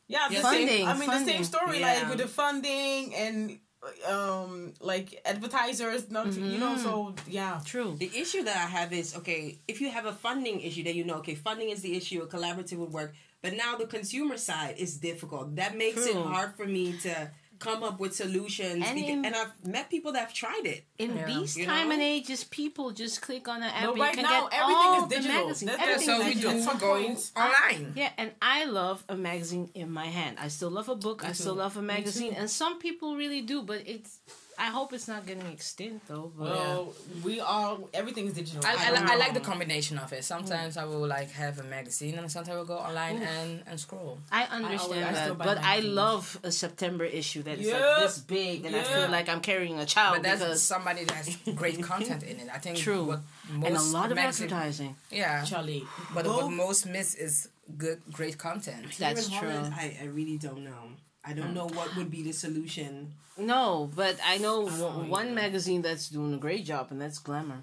yeah, 0.09 0.29
the 0.29 0.37
Funding, 0.37 0.69
Same, 0.69 0.89
I 0.89 0.95
mean, 0.99 1.09
the 1.11 1.25
same 1.25 1.45
story, 1.45 1.81
Yeah. 1.81 1.87
like 2.01 2.09
with 2.11 2.19
the 2.19 2.29
funding 2.29 3.15
and 3.15 3.59
um 4.07 4.75
like 4.81 5.23
advertisers 5.25 6.11
not 6.11 6.31
you 6.35 6.59
know 6.59 6.77
so 6.77 7.15
yeah 7.27 7.61
True. 7.65 7.97
The 7.99 8.11
issue 8.15 8.43
that 8.45 8.55
I 8.55 8.69
have 8.79 8.93
is 8.93 9.17
okay, 9.17 9.59
if 9.67 9.81
you 9.81 9.89
have 9.91 10.05
a 10.05 10.13
funding 10.13 10.61
issue, 10.61 10.83
then 10.85 10.95
you 10.97 11.05
know, 11.05 11.15
okay, 11.17 11.35
funding 11.35 11.71
is 11.71 11.81
the 11.81 11.97
issue, 11.97 12.21
a 12.23 12.27
collaborative 12.27 12.77
would 12.77 12.93
work. 12.93 13.15
But 13.43 13.55
now 13.57 13.77
the 13.77 13.87
consumer 13.87 14.37
side 14.37 14.75
is 14.77 14.99
difficult. 14.99 15.57
That 15.57 15.79
makes 15.79 16.05
it 16.05 16.15
hard 16.15 16.57
for 16.59 16.67
me 16.67 16.93
to 17.05 17.31
come 17.61 17.83
up 17.85 18.01
with 18.01 18.15
solutions. 18.17 18.83
And 18.85 18.99
beca- 18.99 19.09
in- 19.09 19.25
and 19.27 19.37
I've 19.37 19.53
met 19.65 19.89
people 19.91 20.11
that 20.13 20.21
have 20.21 20.35
tried 20.35 20.63
it. 20.65 20.85
In 20.99 21.15
Yeah. 21.17 21.27
these 21.27 21.57
You 21.57 21.67
time 21.67 21.89
know? 21.89 21.95
and 21.95 22.03
ages, 22.03 22.43
people 22.43 22.91
just 22.91 23.21
click 23.23 23.47
on 23.49 23.59
an 23.63 23.71
app. 23.71 23.83
No, 23.85 23.91
and 23.93 24.01
right 24.01 24.11
you 24.17 24.23
can 24.23 24.25
now, 24.25 24.49
get 24.49 24.61
everything 24.61 24.77
all 24.91 25.03
is 25.05 25.09
the 25.09 25.15
digital. 25.17 25.37
magazines. 25.45 25.71
That's- 25.71 25.89
Everything 25.89 26.07
so 26.07 26.21
is 26.21 26.27
we 26.27 26.35
digital. 26.35 26.75
do 26.75 26.81
go 26.81 26.93
online. 26.97 27.93
Yeah, 27.95 28.11
and 28.17 28.33
I 28.43 28.65
love 28.65 29.05
a 29.09 29.15
magazine 29.17 29.71
in 29.75 29.91
my 29.93 30.07
hand. 30.07 30.39
I 30.41 30.49
still 30.49 30.71
love 30.71 30.89
a 30.89 30.97
book. 30.97 31.25
I 31.25 31.33
still 31.33 31.55
love 31.55 31.77
a 31.77 31.83
magazine, 31.83 32.33
and 32.35 32.51
some 32.51 32.79
people 32.79 33.17
really 33.17 33.43
do. 33.43 33.63
But 33.63 33.83
it's. 33.87 34.19
I 34.67 34.69
hope 34.77 34.93
it's 34.97 35.09
not 35.09 35.23
getting 35.27 35.47
extinct 35.57 36.07
though. 36.09 36.31
But 36.39 36.51
well 36.57 36.93
we 37.25 37.41
all 37.41 37.89
everything 38.01 38.27
is 38.29 38.35
digital 38.35 38.61
I, 38.65 38.73
I, 38.87 38.91
don't 38.95 39.09
I 39.13 39.17
like 39.17 39.35
the 39.35 39.41
combination 39.53 39.97
of 40.05 40.13
it. 40.13 40.23
Sometimes 40.25 40.77
I 40.77 40.85
will 40.91 41.07
like 41.17 41.31
have 41.45 41.59
a 41.59 41.67
magazine, 41.77 42.15
and 42.19 42.31
sometimes 42.31 42.55
I 42.55 42.59
will 42.59 42.67
go 42.75 42.79
online 42.89 43.19
and, 43.23 43.63
and 43.67 43.77
scroll. 43.81 44.19
I 44.31 44.43
understand 44.59 45.05
I 45.05 45.13
still 45.23 45.35
that. 45.35 45.39
buy 45.39 45.45
But 45.51 45.59
I 45.59 45.63
magazines. 45.63 45.95
love 46.03 46.25
a 46.43 46.53
September 46.53 47.05
issue 47.21 47.43
that 47.45 47.59
is 47.59 47.67
Yep. 47.69 47.81
like 47.81 48.01
this 48.03 48.19
big, 48.19 48.65
and 48.67 48.77
I 48.77 48.83
feel 48.83 49.09
like 49.09 49.29
I'm 49.33 49.41
carrying 49.41 49.79
a 49.81 49.87
child 49.87 50.13
But 50.17 50.23
that's 50.25 50.41
because 50.41 50.63
somebody 50.63 51.05
that 51.05 51.15
has 51.21 51.37
great 51.63 51.83
content 51.93 52.23
in 52.23 52.37
it. 52.41 52.49
I 52.53 52.59
think 52.59 52.77
True. 52.77 53.05
what 53.05 53.21
most 53.53 53.67
and 53.67 53.77
a 53.77 53.83
lot 53.99 54.11
of 54.13 54.17
magazine- 54.17 54.47
advertising. 54.53 54.97
Yeah, 55.11 55.43
Charlie 55.45 55.85
but 56.15 56.25
Vogue- 56.27 56.43
what 56.45 56.51
most 56.53 56.87
miss 56.87 57.15
is 57.15 57.49
good, 57.79 57.99
great 58.13 58.37
content. 58.37 58.85
That's 58.99 59.27
Here 59.29 59.41
true. 59.41 59.49
Holland, 59.51 59.75
I, 59.77 59.97
I 60.03 60.07
really 60.19 60.37
don't 60.39 60.65
know. 60.65 60.83
I 61.25 61.33
don't 61.35 61.53
know 61.55 61.67
what 61.69 61.95
would 61.97 62.11
be 62.11 62.23
the 62.23 62.33
solution. 62.33 63.13
No, 63.37 63.91
but 63.95 64.17
I 64.25 64.39
know 64.39 64.67
I 64.69 64.71
don't 64.71 64.81
one, 64.81 65.07
know 65.07 65.11
one 65.11 65.27
either. 65.27 65.35
magazine 65.35 65.83
that's 65.83 66.09
doing 66.09 66.35
a 66.35 66.39
great 66.39 66.65
job, 66.65 66.89
and 66.91 67.01
that's 67.01 67.19
Glamour. 67.19 67.63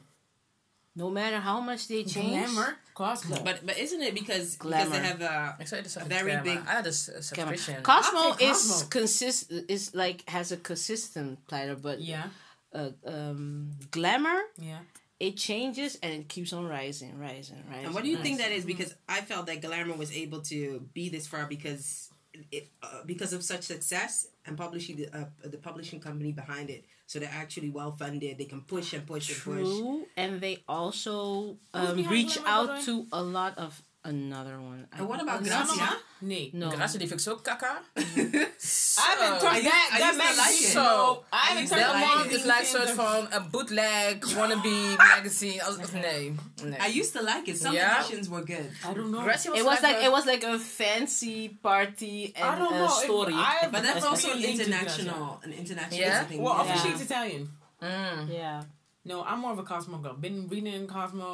No 0.96 1.10
matter 1.12 1.40
how 1.40 1.60
much 1.62 1.88
they 1.88 2.04
change, 2.04 2.34
glamour 2.50 2.76
Cosmo 2.96 3.38
But 3.44 3.64
but 3.66 3.78
isn't 3.78 4.02
it 4.02 4.16
because 4.16 4.58
because 4.58 4.90
they 4.90 4.98
have 5.00 5.22
a 5.22 5.56
Ik 5.60 5.68
zou 5.68 5.82
dus 5.84 5.94
Very 5.94 6.32
very 6.32 6.42
big- 6.42 6.58
big. 6.58 6.68
I 6.68 6.72
had 6.82 6.86
a 6.86 6.90
s- 6.90 7.10
a 7.10 7.36
Glamour. 7.36 7.56
subscription. 7.58 7.84
Cosmo 7.84 8.20
I'll 8.20 8.34
is 8.52 8.58
Cosmo. 8.58 8.90
consist 8.90 9.52
is 9.70 9.94
like 9.94 10.28
has 10.30 10.52
a 10.52 10.58
consistent 10.58 11.38
platter, 11.48 11.76
but 11.76 12.00
yeah 12.02 12.30
uh, 12.74 12.90
um, 13.06 13.70
Glamour 13.92 14.42
yeah 14.58 14.80
it 15.20 15.38
changes 15.38 15.98
and 16.02 16.14
it 16.14 16.28
keeps 16.30 16.52
on 16.54 16.66
rising, 16.68 17.14
rising, 17.20 17.62
rising. 17.70 17.86
And 17.86 17.94
what 17.94 18.04
do 18.04 18.10
you 18.10 18.18
think 18.18 18.38
that 18.40 18.52
is? 18.52 18.66
Because 18.66 18.94
I 19.08 19.22
felt 19.22 19.46
that 19.48 19.62
Glamour 19.62 19.96
was 19.98 20.12
able 20.12 20.42
to 20.50 20.80
be 20.94 21.10
this 21.10 21.28
far 21.28 21.46
because 21.48 22.10
it 22.52 22.70
uh, 22.84 23.02
because 23.06 23.34
of 23.34 23.44
such 23.44 23.64
success 23.64 24.28
and 24.46 24.58
publishing 24.58 24.96
the 24.96 25.08
uh, 25.16 25.26
the 25.44 25.58
publishing 25.58 26.00
company 26.00 26.32
behind 26.32 26.70
it. 26.70 26.86
So 27.06 27.20
they're 27.20 27.32
actually 27.32 27.70
well 27.70 27.96
funded. 27.96 28.38
They 28.38 28.46
can 28.46 28.62
push 28.62 28.94
and 28.94 29.06
push 29.06 29.30
and 29.30 29.38
push. 29.42 29.64
True, 29.64 30.06
and 30.18 30.42
they 30.42 30.64
also 30.68 31.58
um, 31.74 32.04
reach 32.08 32.38
out 32.46 32.82
to 32.84 33.08
a 33.12 33.22
lot 33.22 33.58
of 33.58 33.82
another 34.08 34.58
one. 34.60 34.88
And 34.92 35.08
what 35.08 35.22
about 35.22 35.44
Grazia? 35.44 35.98
Nee 36.20 36.50
No, 36.54 36.70
Grazia 36.70 37.00
die 37.00 37.08
vind 37.08 37.20
ik 37.20 37.26
zo 37.26 37.36
kaka. 37.36 37.82
I 37.96 38.02
haven't 38.02 39.40
So- 39.40 39.48
touched 39.48 39.64
that 39.64 39.90
I 39.94 40.00
that 40.00 40.14
used 40.14 40.22
to 40.22 40.42
like 40.42 40.60
it. 40.62 40.74
So, 40.74 40.84
no 40.84 41.24
I 41.32 41.38
haven't 41.38 41.62
used 41.64 41.74
to 41.74 41.80
touched 41.80 41.94
like 41.94 42.02
that 42.02 42.08
Delmont 42.08 42.32
it. 42.32 42.38
is 42.38 42.46
like 42.46 42.48
magazine 42.48 42.72
soort 42.74 42.88
since- 42.88 43.02
van 43.02 43.28
een 43.30 43.50
bootleg 43.52 44.16
wannabe 44.38 44.96
magazine. 44.98 45.64
Als, 45.64 45.78
als- 45.78 45.92
nee, 45.92 46.36
nee. 46.64 46.80
I 46.80 47.00
used 47.00 47.14
to 47.14 47.22
like 47.24 47.46
it. 47.52 47.58
Some 47.62 47.76
Yeah. 47.76 47.98
editions 48.00 48.28
were 48.28 48.44
good. 48.46 48.70
I 48.90 48.94
don't 48.94 49.10
know 49.12 49.22
Gracie 49.24 49.50
was 49.50 49.60
it 49.60 49.66
was 49.66 49.80
like 49.82 49.98
a- 49.98 50.06
it 50.06 50.12
was 50.12 50.26
like 50.26 50.44
a 50.46 50.60
fancy 50.60 51.58
party 51.62 52.34
I 52.36 52.42
and 52.42 52.58
don't 52.60 52.72
know 52.74 52.84
a 52.88 52.98
if 52.98 53.04
story. 53.04 53.34
I- 53.34 53.68
But 53.72 53.82
that's 53.84 54.06
also 54.06 54.28
an 54.32 54.38
really 54.38 54.52
into 54.52 54.64
international, 54.64 55.40
an 55.44 55.52
international 55.54 56.00
Yeah? 56.02 56.24
thing. 56.28 56.42
well 56.42 56.56
Yeah. 56.56 56.64
officially 56.66 56.94
it's 56.94 57.04
Italian 57.04 57.44
Mm. 57.82 58.28
yeah, 58.34 58.64
no 59.08 59.24
I'm 59.24 59.40
more 59.40 59.54
of 59.54 59.60
a 59.60 59.64
Cosmo 59.64 59.98
girl 59.98 60.14
been 60.20 60.48
reading 60.50 60.88
Cosmo 60.88 61.30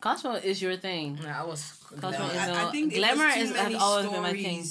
Cosmo 0.00 0.32
is 0.42 0.60
your 0.60 0.76
thing. 0.78 1.18
Ja, 1.22 1.42
I 1.42 1.46
was. 1.46 1.62
Cosmo 1.88 2.10
Glamour. 2.10 2.32
is 2.34 2.38
I, 2.40 2.62
a- 2.62 2.66
I 2.68 2.70
think 2.70 2.94
Glamour 2.94 3.28
is- 3.28 3.34
has 3.36 3.52
many 3.52 3.74
always 3.76 4.06
been 4.10 4.22
my 4.22 4.32
thing. 4.32 4.64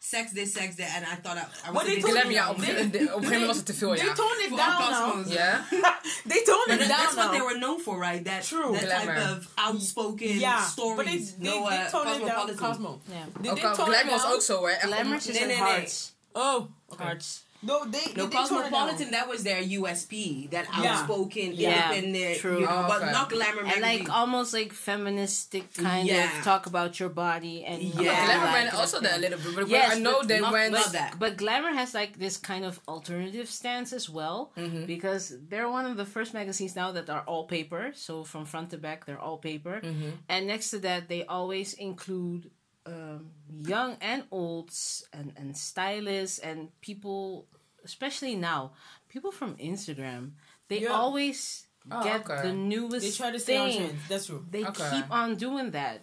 Sex 0.00 0.32
this, 0.32 0.54
sex 0.54 0.76
that, 0.76 0.90
and 0.96 1.04
I 1.04 1.16
thought 1.16 1.36
I, 1.36 1.44
I 1.68 1.70
What 1.70 1.84
was 1.84 1.92
they 1.92 1.98
a 1.98 2.00
told 2.00 2.12
Glamour, 2.14 2.28
me- 2.28 2.34
ja, 2.34 2.50
op 2.50 2.56
een 2.58 2.64
gegeven 2.64 2.86
moment- 2.90 3.12
op 3.14 3.20
een 3.20 3.26
gegeven 3.28 3.46
was 3.46 3.56
het 3.56 3.66
te 3.66 3.74
veel, 3.74 3.94
they 3.94 4.04
toned 4.14 4.40
it 4.40 4.48
For 4.48 4.56
down 4.56 4.76
Cosmos. 4.82 5.26
now 5.26 5.32
Ja? 5.34 5.64
they 6.30 6.42
toned 6.44 6.70
it 6.70 6.78
down 6.78 6.88
that's 6.88 7.14
what 7.14 7.30
they 7.30 7.40
were 7.48 7.58
known 7.58 7.80
for, 7.80 7.98
right? 8.00 8.24
That 8.24 8.42
True. 8.44 8.72
that 8.72 8.88
type 8.88 9.02
Glamour. 9.04 9.36
of 9.36 9.46
outspoken 9.54 10.28
yeah 10.38 10.64
stories. 10.64 10.96
but 10.96 11.06
they, 11.06 11.18
they, 11.18 11.48
no 11.50 11.68
they 11.68 11.84
toned 11.90 12.22
it 12.22 12.26
down. 12.26 12.56
Cosmo 12.56 13.00
Yeah, 13.10 13.26
They 13.42 13.50
Ook 13.50 13.56
did 13.56 13.64
al, 13.64 13.74
tone 13.76 13.88
it 13.88 13.94
Glamour 13.94 14.12
was 14.12 14.22
down. 14.22 14.32
ook 14.34 14.42
zo, 14.42 14.56
Glamour 14.80 15.16
is 15.16 15.26
in 15.28 15.50
hearts. 15.50 16.12
oh 16.32 16.68
okay. 16.92 17.04
Hearts. 17.06 17.42
No 17.62 17.84
they 17.84 17.88
No, 17.88 17.90
they, 17.90 17.98
they 17.98 18.12
toned 18.14 18.16
it 18.16 18.30
down. 18.30 18.30
Cosmopolitan, 18.30 19.10
that 19.12 19.28
was 19.28 19.42
their 19.44 19.62
USP. 19.62 20.50
That 20.50 20.66
Yeah. 20.80 20.92
outspoken, 20.92 21.52
Yeah, 21.54 21.92
independent, 21.92 22.38
true. 22.40 22.60
you 22.60 22.66
know, 22.66 22.84
Oh, 22.84 22.88
but 22.88 23.02
okay. 23.02 23.12
not 23.12 23.28
glamour 23.30 23.60
And 23.60 23.80
magazine. 23.80 24.04
like 24.06 24.10
almost 24.10 24.52
like 24.54 24.72
feministic 24.72 25.74
kind 25.74 26.06
Yeah. 26.08 26.38
of 26.38 26.44
talk 26.44 26.66
about 26.66 26.98
your 27.00 27.08
body 27.08 27.64
and 27.64 27.82
Yeah. 27.82 27.94
Glamour 28.26 28.44
like 28.44 28.52
went 28.54 28.74
also 28.74 28.96
up 28.98 29.02
there 29.02 29.14
a 29.16 29.18
little 29.18 29.38
bit. 29.38 29.54
But 29.56 29.68
Yes, 29.68 29.96
I 29.96 29.98
know 29.98 30.18
but 30.20 30.28
they 30.28 30.40
not- 30.40 30.52
went. 30.52 30.72
not 30.72 30.92
that. 30.92 31.18
But 31.18 31.36
Glamour 31.36 31.72
has 31.72 31.94
like 31.94 32.18
this 32.18 32.36
kind 32.36 32.64
of 32.64 32.80
alternative 32.86 33.48
stance 33.48 33.92
as 33.92 34.08
well 34.08 34.52
Mm-hmm. 34.56 34.84
because 34.86 35.34
they're 35.48 35.68
one 35.68 35.86
of 35.86 35.96
the 35.96 36.06
first 36.06 36.34
magazines 36.34 36.76
now 36.76 36.92
that 36.92 37.08
are 37.10 37.22
all 37.26 37.44
paper. 37.46 37.92
So 37.94 38.24
from 38.24 38.44
front 38.44 38.70
to 38.70 38.78
back, 38.78 39.04
they're 39.06 39.20
all 39.20 39.38
paper. 39.38 39.80
Mm-hmm. 39.82 40.10
And 40.28 40.46
next 40.46 40.70
to 40.70 40.78
that, 40.80 41.08
they 41.08 41.24
always 41.24 41.74
include 41.74 42.50
um, 42.88 43.30
young 43.72 43.96
and 44.00 44.24
olds 44.30 45.04
and, 45.12 45.32
and 45.36 45.56
stylists 45.56 46.38
and 46.38 46.68
people, 46.80 47.46
especially 47.84 48.34
now, 48.36 48.72
people 49.08 49.32
from 49.32 49.56
Instagram. 49.56 50.32
They 50.68 50.80
Yeah. 50.82 50.92
always 51.00 51.66
Oh, 51.90 52.02
get 52.02 52.20
okay. 52.28 52.42
the 52.42 52.52
newest 52.52 53.04
they 53.06 53.12
try 53.12 53.30
to 53.30 53.38
stay 53.40 53.56
on 53.56 53.70
thing. 53.70 53.78
trend 53.80 53.98
that's 54.08 54.26
true 54.26 54.44
They 54.50 54.64
Okay. 54.64 54.90
keep 54.90 55.08
on 55.10 55.36
doing 55.36 55.70
that. 55.72 55.98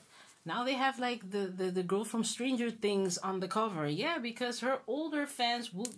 Now 0.45 0.63
they 0.63 0.73
have 0.85 0.99
like 0.99 1.21
the, 1.29 1.43
the, 1.59 1.67
the 1.71 1.83
girl 1.83 2.05
from 2.05 2.23
Stranger 2.23 2.69
Things 2.71 3.17
on 3.19 3.39
the 3.39 3.47
cover. 3.47 3.87
Yeah, 3.87 4.17
because 4.19 4.59
her 4.65 4.79
older 4.87 5.25
fans 5.27 5.73
will 5.73 5.93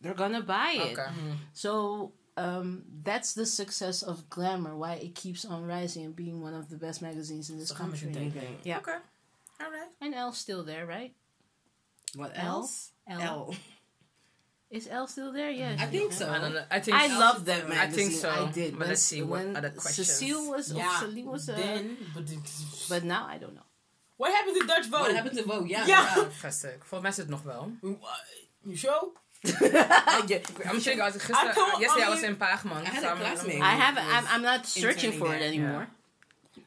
they're 0.00 0.14
gonna 0.24 0.42
buy 0.42 0.72
it. 0.72 0.98
Okay. 0.98 1.10
So 1.52 2.12
um, 2.36 2.84
that's 3.04 3.34
the 3.34 3.44
success 3.46 4.02
of 4.02 4.30
Glamour, 4.30 4.74
why 4.76 4.94
it 4.94 5.14
keeps 5.14 5.44
on 5.44 5.66
rising 5.66 6.04
and 6.06 6.16
being 6.16 6.40
one 6.40 6.54
of 6.54 6.68
the 6.70 6.76
best 6.76 7.02
magazines 7.02 7.50
in 7.50 7.58
this 7.58 7.68
So 7.68 7.74
country. 7.74 8.32
Yeah. 8.64 8.78
Okay. 8.78 8.96
Alright. 9.62 9.88
And 10.00 10.14
ELLE's 10.14 10.38
still 10.38 10.62
there, 10.64 10.86
right? 10.86 11.12
what 12.16 12.32
ELLE? 12.36 12.46
else? 12.46 12.92
ELLE. 13.08 13.20
ELLE. 13.22 13.54
Is 14.70 14.86
ELLE 14.88 15.06
still 15.08 15.32
there? 15.32 15.50
Yeah. 15.50 15.76
I 15.78 15.86
think 15.86 16.12
so. 16.12 16.30
I 16.30 16.38
don't 16.38 16.54
know. 16.54 16.62
I 16.70 16.78
think. 16.80 16.96
I 16.96 17.06
love 17.18 17.44
that 17.46 17.68
I 17.70 17.88
think 17.88 18.12
so. 18.12 18.30
I 18.30 18.50
did. 18.52 18.72
But 18.72 18.80
When- 18.80 18.88
let's 18.88 19.02
see 19.02 19.22
what 19.22 19.44
when 19.46 19.56
other 19.56 19.70
questions. 19.70 20.08
Cecile 20.12 20.48
was, 20.50 20.72
yeah 20.72 20.98
Celine 21.00 21.26
was, 21.26 21.48
uh, 21.48 21.56
then 21.56 21.96
but, 22.14 22.24
but 22.88 23.02
now 23.04 23.26
I 23.26 23.38
don't 23.38 23.54
know. 23.54 23.66
what 24.16 24.30
happened 24.32 24.56
to 24.60 24.66
Dutch 24.66 24.86
Vogue 24.86 25.00
What 25.02 25.14
happened 25.14 25.36
to 25.38 25.44
Vogue? 25.44 25.68
Yeah. 25.68 25.86
Yeah. 25.86 26.16
yeah. 26.16 26.24
Vestig. 26.30 26.78
Volgens 26.86 27.02
mij 27.02 27.10
is 27.10 27.16
het 27.16 27.28
nog 27.28 27.42
wel. 27.42 27.72
you 28.64 28.76
show 28.76 29.12
I'm 30.70 30.80
sure 30.80 31.02
als 31.02 31.14
ik 31.14 31.22
I 31.30 31.52
told- 31.54 31.80
yesterday 31.80 32.04
I 32.04 32.06
I 32.06 32.10
was 32.10 32.22
in 32.22 32.36
Paagman. 32.36 32.82
I 32.82 32.90
had 32.90 33.04
a 33.04 33.14
classmate. 33.16 33.62
I 33.62 33.74
haven't. 33.74 34.06
I'm, 34.06 34.26
I'm 34.34 34.42
not 34.42 34.66
searching 34.66 35.12
for 35.12 35.26
it 35.34 35.40
interning 35.40 35.62
that, 35.62 35.68
anymore. 35.68 35.86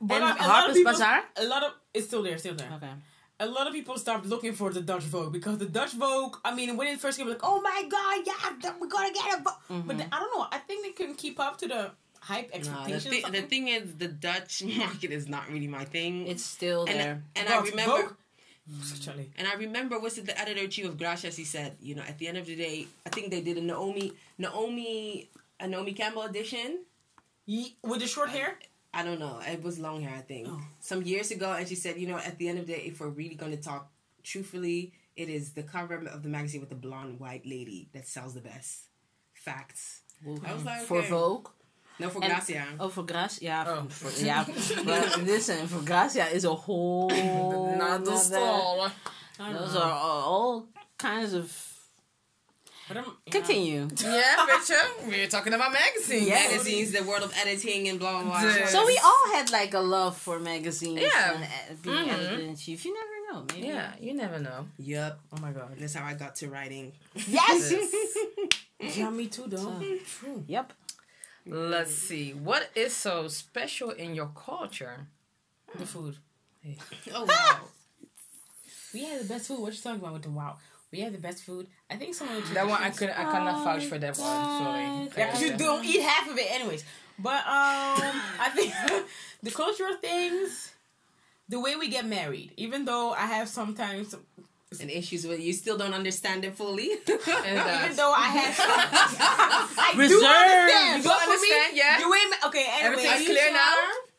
but 0.02 0.16
and 0.16 0.24
I 0.26 0.34
mean, 0.34 0.44
a 0.44 0.48
lot 0.48 0.48
of 0.48 0.52
Harper's 0.52 0.76
people 0.78 0.92
Bazaar. 0.92 1.24
a 1.38 1.44
lot 1.44 1.64
of 1.64 1.72
it's 1.94 2.08
still 2.08 2.24
there 2.24 2.38
still 2.38 2.56
there 2.56 2.70
Okay. 2.76 2.92
a 3.40 3.46
lot 3.48 3.68
of 3.68 3.74
people 3.74 3.98
stopped 3.98 4.26
looking 4.26 4.54
for 4.54 4.72
the 4.72 4.82
Dutch 4.82 5.04
Vogue 5.04 5.34
because 5.34 5.58
the 5.58 5.66
Dutch 5.66 5.94
Vogue, 5.94 6.36
I 6.46 6.54
mean, 6.56 6.78
when 6.78 6.88
it 6.88 7.00
first 7.00 7.18
came, 7.18 7.28
like, 7.28 7.40
oh 7.44 7.60
my 7.62 7.80
god, 7.96 8.18
yeah, 8.26 8.72
we're 8.80 8.88
gonna 8.88 9.12
get 9.14 9.40
a 9.40 9.42
Vogue. 9.44 9.54
Mm-hmm. 9.70 9.88
But 9.88 9.98
then, 9.98 10.08
I 10.12 10.20
don't 10.20 10.32
know, 10.38 10.48
I 10.52 10.60
think 10.60 10.84
they 10.86 10.92
couldn't 10.92 11.18
keep 11.18 11.40
up 11.40 11.58
to 11.62 11.68
the 11.68 11.92
hype 12.22 12.48
No, 12.48 12.52
the, 12.52 12.58
expectations. 12.58 13.16
thi- 13.26 13.32
the 13.38 13.42
thing 13.52 13.68
is, 13.68 13.84
the 13.98 14.08
Dutch 14.08 14.64
market 14.84 15.12
is 15.12 15.28
not 15.28 15.50
really 15.54 15.68
my 15.68 15.84
thing. 15.84 16.28
It's 16.28 16.46
still 16.46 16.86
and 16.86 17.00
there. 17.00 17.24
and 17.36 17.48
Vogue- 17.50 17.66
I 17.68 17.70
remember. 17.72 18.02
Vogue? 18.04 18.14
Charlie. 19.02 19.30
And 19.38 19.46
I 19.46 19.56
remember, 19.56 20.00
was 20.00 20.18
it 20.18 20.26
the 20.26 20.40
editor 20.40 20.68
chief 20.70 20.86
of 20.86 20.98
Grazia's? 20.98 21.36
He 21.36 21.44
said, 21.44 21.76
you 21.82 21.96
know, 21.96 22.04
at 22.08 22.18
the 22.20 22.30
end 22.30 22.38
of 22.38 22.46
the 22.46 22.56
day, 22.56 22.88
I 23.06 23.10
think 23.10 23.30
they 23.30 23.42
did 23.42 23.58
a 23.58 23.62
Naomi, 23.62 24.14
Naomi, 24.38 25.30
a 25.60 25.68
Naomi 25.68 25.92
Campbell 25.92 26.22
edition. 26.24 26.80
Ye- 27.46 27.76
with 27.84 28.00
the 28.00 28.08
short 28.08 28.30
hair? 28.30 28.58
I 28.94 29.04
don't 29.04 29.20
know. 29.20 29.40
It 29.46 29.64
was 29.64 29.80
long 29.80 30.02
hair, 30.02 30.16
I 30.16 30.22
think. 30.22 30.48
Oh. 30.50 30.62
Some 30.80 31.02
years 31.02 31.32
ago, 31.32 31.52
and 31.54 31.68
she 31.68 31.76
said, 31.76 31.98
you 31.98 32.08
know, 32.08 32.18
at 32.18 32.38
the 32.38 32.48
end 32.48 32.60
of 32.60 32.68
the 32.68 32.74
day, 32.74 32.82
if 32.86 33.00
we're 33.00 33.08
really 33.10 33.36
going 33.36 33.52
to 33.52 33.62
talk 33.62 33.90
truthfully, 34.24 34.94
it 35.16 35.30
is 35.30 35.54
the 35.54 35.64
cover 35.64 35.96
of 35.96 36.22
the 36.24 36.30
magazine 36.30 36.60
with 36.62 36.70
the 36.70 36.76
blonde 36.76 37.20
white 37.20 37.46
lady 37.46 37.90
that 37.94 38.08
sells 38.08 38.34
the 38.34 38.42
best. 38.42 38.82
Facts. 39.34 40.02
I 40.46 40.54
was 40.54 40.64
like, 40.64 40.82
For. 40.84 41.02
Vogue. 41.02 41.48
No, 42.00 42.10
for 42.10 42.24
And- 42.24 42.32
Grazia. 42.34 42.66
Oh, 42.80 42.90
for 42.90 43.04
Grazia. 43.04 43.50
Yeah. 43.50 43.66
Oh. 43.68 43.88
For, 43.90 44.24
yeah. 44.26 44.46
but 44.86 45.22
listen, 45.24 45.68
for 45.68 45.84
Grazia 45.86 46.28
is 46.28 46.46
a 46.46 46.54
whole. 46.54 47.10
Not 47.78 48.06
the 48.06 48.12
nother- 48.12 48.18
stall. 48.18 48.92
I 49.40 49.52
don't 49.52 49.62
Those 49.62 49.74
know. 49.74 49.82
are 49.82 49.92
all, 49.92 50.22
all 50.32 50.68
kinds 50.98 51.34
of. 51.34 51.73
But 52.88 52.98
I'm, 52.98 53.06
yeah. 53.06 53.32
Continue. 53.32 53.88
Yeah, 54.02 54.46
weet? 54.46 55.08
We're 55.08 55.28
talking 55.28 55.54
about 55.54 55.72
magazines. 55.72 56.28
Yeah. 56.28 56.36
Magazines, 56.50 56.92
the 56.92 57.04
world 57.04 57.24
of 57.24 57.34
editing 57.42 57.88
and 57.88 57.98
blah, 58.00 58.22
blah, 58.22 58.42
blah. 58.42 58.66
So 58.66 58.86
we 58.86 59.00
all 59.04 59.34
had 59.34 59.52
like 59.52 59.74
a 59.74 59.80
love 59.80 60.18
for 60.18 60.40
magazines. 60.40 61.00
Yeah. 61.02 61.34
And 61.34 61.44
uh, 61.44 61.48
being 61.82 62.08
Mhm. 62.08 62.14
editor 62.14 62.40
in 62.44 62.56
chief. 62.58 62.84
You 62.86 62.94
never 62.94 63.18
know. 63.40 63.46
Maybe. 63.54 63.68
Yeah, 63.68 63.92
you 64.02 64.14
never 64.14 64.38
know. 64.40 64.68
Yup. 64.78 65.20
Oh 65.32 65.40
my 65.42 65.52
god. 65.52 65.76
That's 65.80 65.94
how 65.94 66.06
I 66.06 66.14
got 66.14 66.36
to 66.38 66.50
writing. 66.50 66.92
Yes. 67.28 67.74
Yeah, 68.98 69.10
me 69.12 69.28
too, 69.28 69.46
though. 69.48 69.80
True. 70.06 70.44
Yep. 70.46 70.74
Let's 71.46 71.94
see. 71.94 72.32
What 72.34 72.70
is 72.76 72.94
so 72.94 73.30
special 73.30 73.92
in 73.92 74.14
your 74.14 74.30
culture? 74.36 75.08
The 75.80 75.86
food. 75.86 76.18
Oh 77.14 77.24
wow. 77.30 77.60
We 78.94 79.06
have 79.06 79.20
the 79.22 79.34
best 79.34 79.48
food. 79.48 79.60
What 79.60 79.74
you 79.74 79.80
talking 79.82 80.02
about 80.02 80.14
with 80.14 80.24
the 80.24 80.32
wow? 80.32 80.58
We 80.94 81.00
have 81.02 81.12
the 81.12 81.18
best 81.18 81.42
food. 81.42 81.66
I 81.90 81.96
think 81.96 82.14
some 82.14 82.30
of 82.30 82.48
the 82.48 82.54
That 82.54 82.68
one 82.68 82.74
I 82.74 82.90
traditions- 82.94 83.00
could 83.00 83.10
I 83.10 83.24
cannot 83.34 83.64
vouch 83.66 83.86
for 83.92 83.98
that 83.98 84.16
one. 84.16 84.46
Sorry. 84.64 85.10
Yeah, 85.18 85.32
'cause 85.32 85.42
you 85.42 85.58
don't 85.58 85.84
eat 85.84 86.02
half 86.02 86.30
of 86.30 86.38
it, 86.38 86.48
anyways. 86.52 86.84
But 87.18 87.42
um, 87.50 88.14
I 88.46 88.50
think 88.54 88.72
the 89.44 89.50
cultural 89.50 89.96
things, 89.98 90.72
the 91.50 91.60
way 91.60 91.76
we 91.76 91.88
get 91.90 92.06
married, 92.06 92.52
even 92.58 92.86
though 92.86 93.12
I 93.12 93.26
have 93.26 93.50
sometimes, 93.50 94.14
and 94.82 94.90
issues 94.92 95.26
with 95.26 95.40
you 95.40 95.52
still 95.54 95.78
don't 95.82 95.96
understand 95.96 96.46
it 96.46 96.56
fully. 96.56 96.90
Uh, 97.10 97.82
even 97.86 97.96
though 97.98 98.14
I 98.14 98.30
have, 98.38 98.56
I 99.86 99.92
do 99.94 100.00
Reserved. 100.00 100.24
understand. 100.24 101.04
You 101.04 101.10
But 101.10 101.20
for 101.22 101.30
me, 101.30 101.34
understand, 101.34 101.72
yeah? 101.82 102.00
the 102.02 102.10
way 102.14 102.22
ma- 102.30 102.48
okay. 102.50 102.66
Anyways, 102.70 103.06
Everything's 103.06 103.26
clear 103.30 103.52
now? 103.54 103.74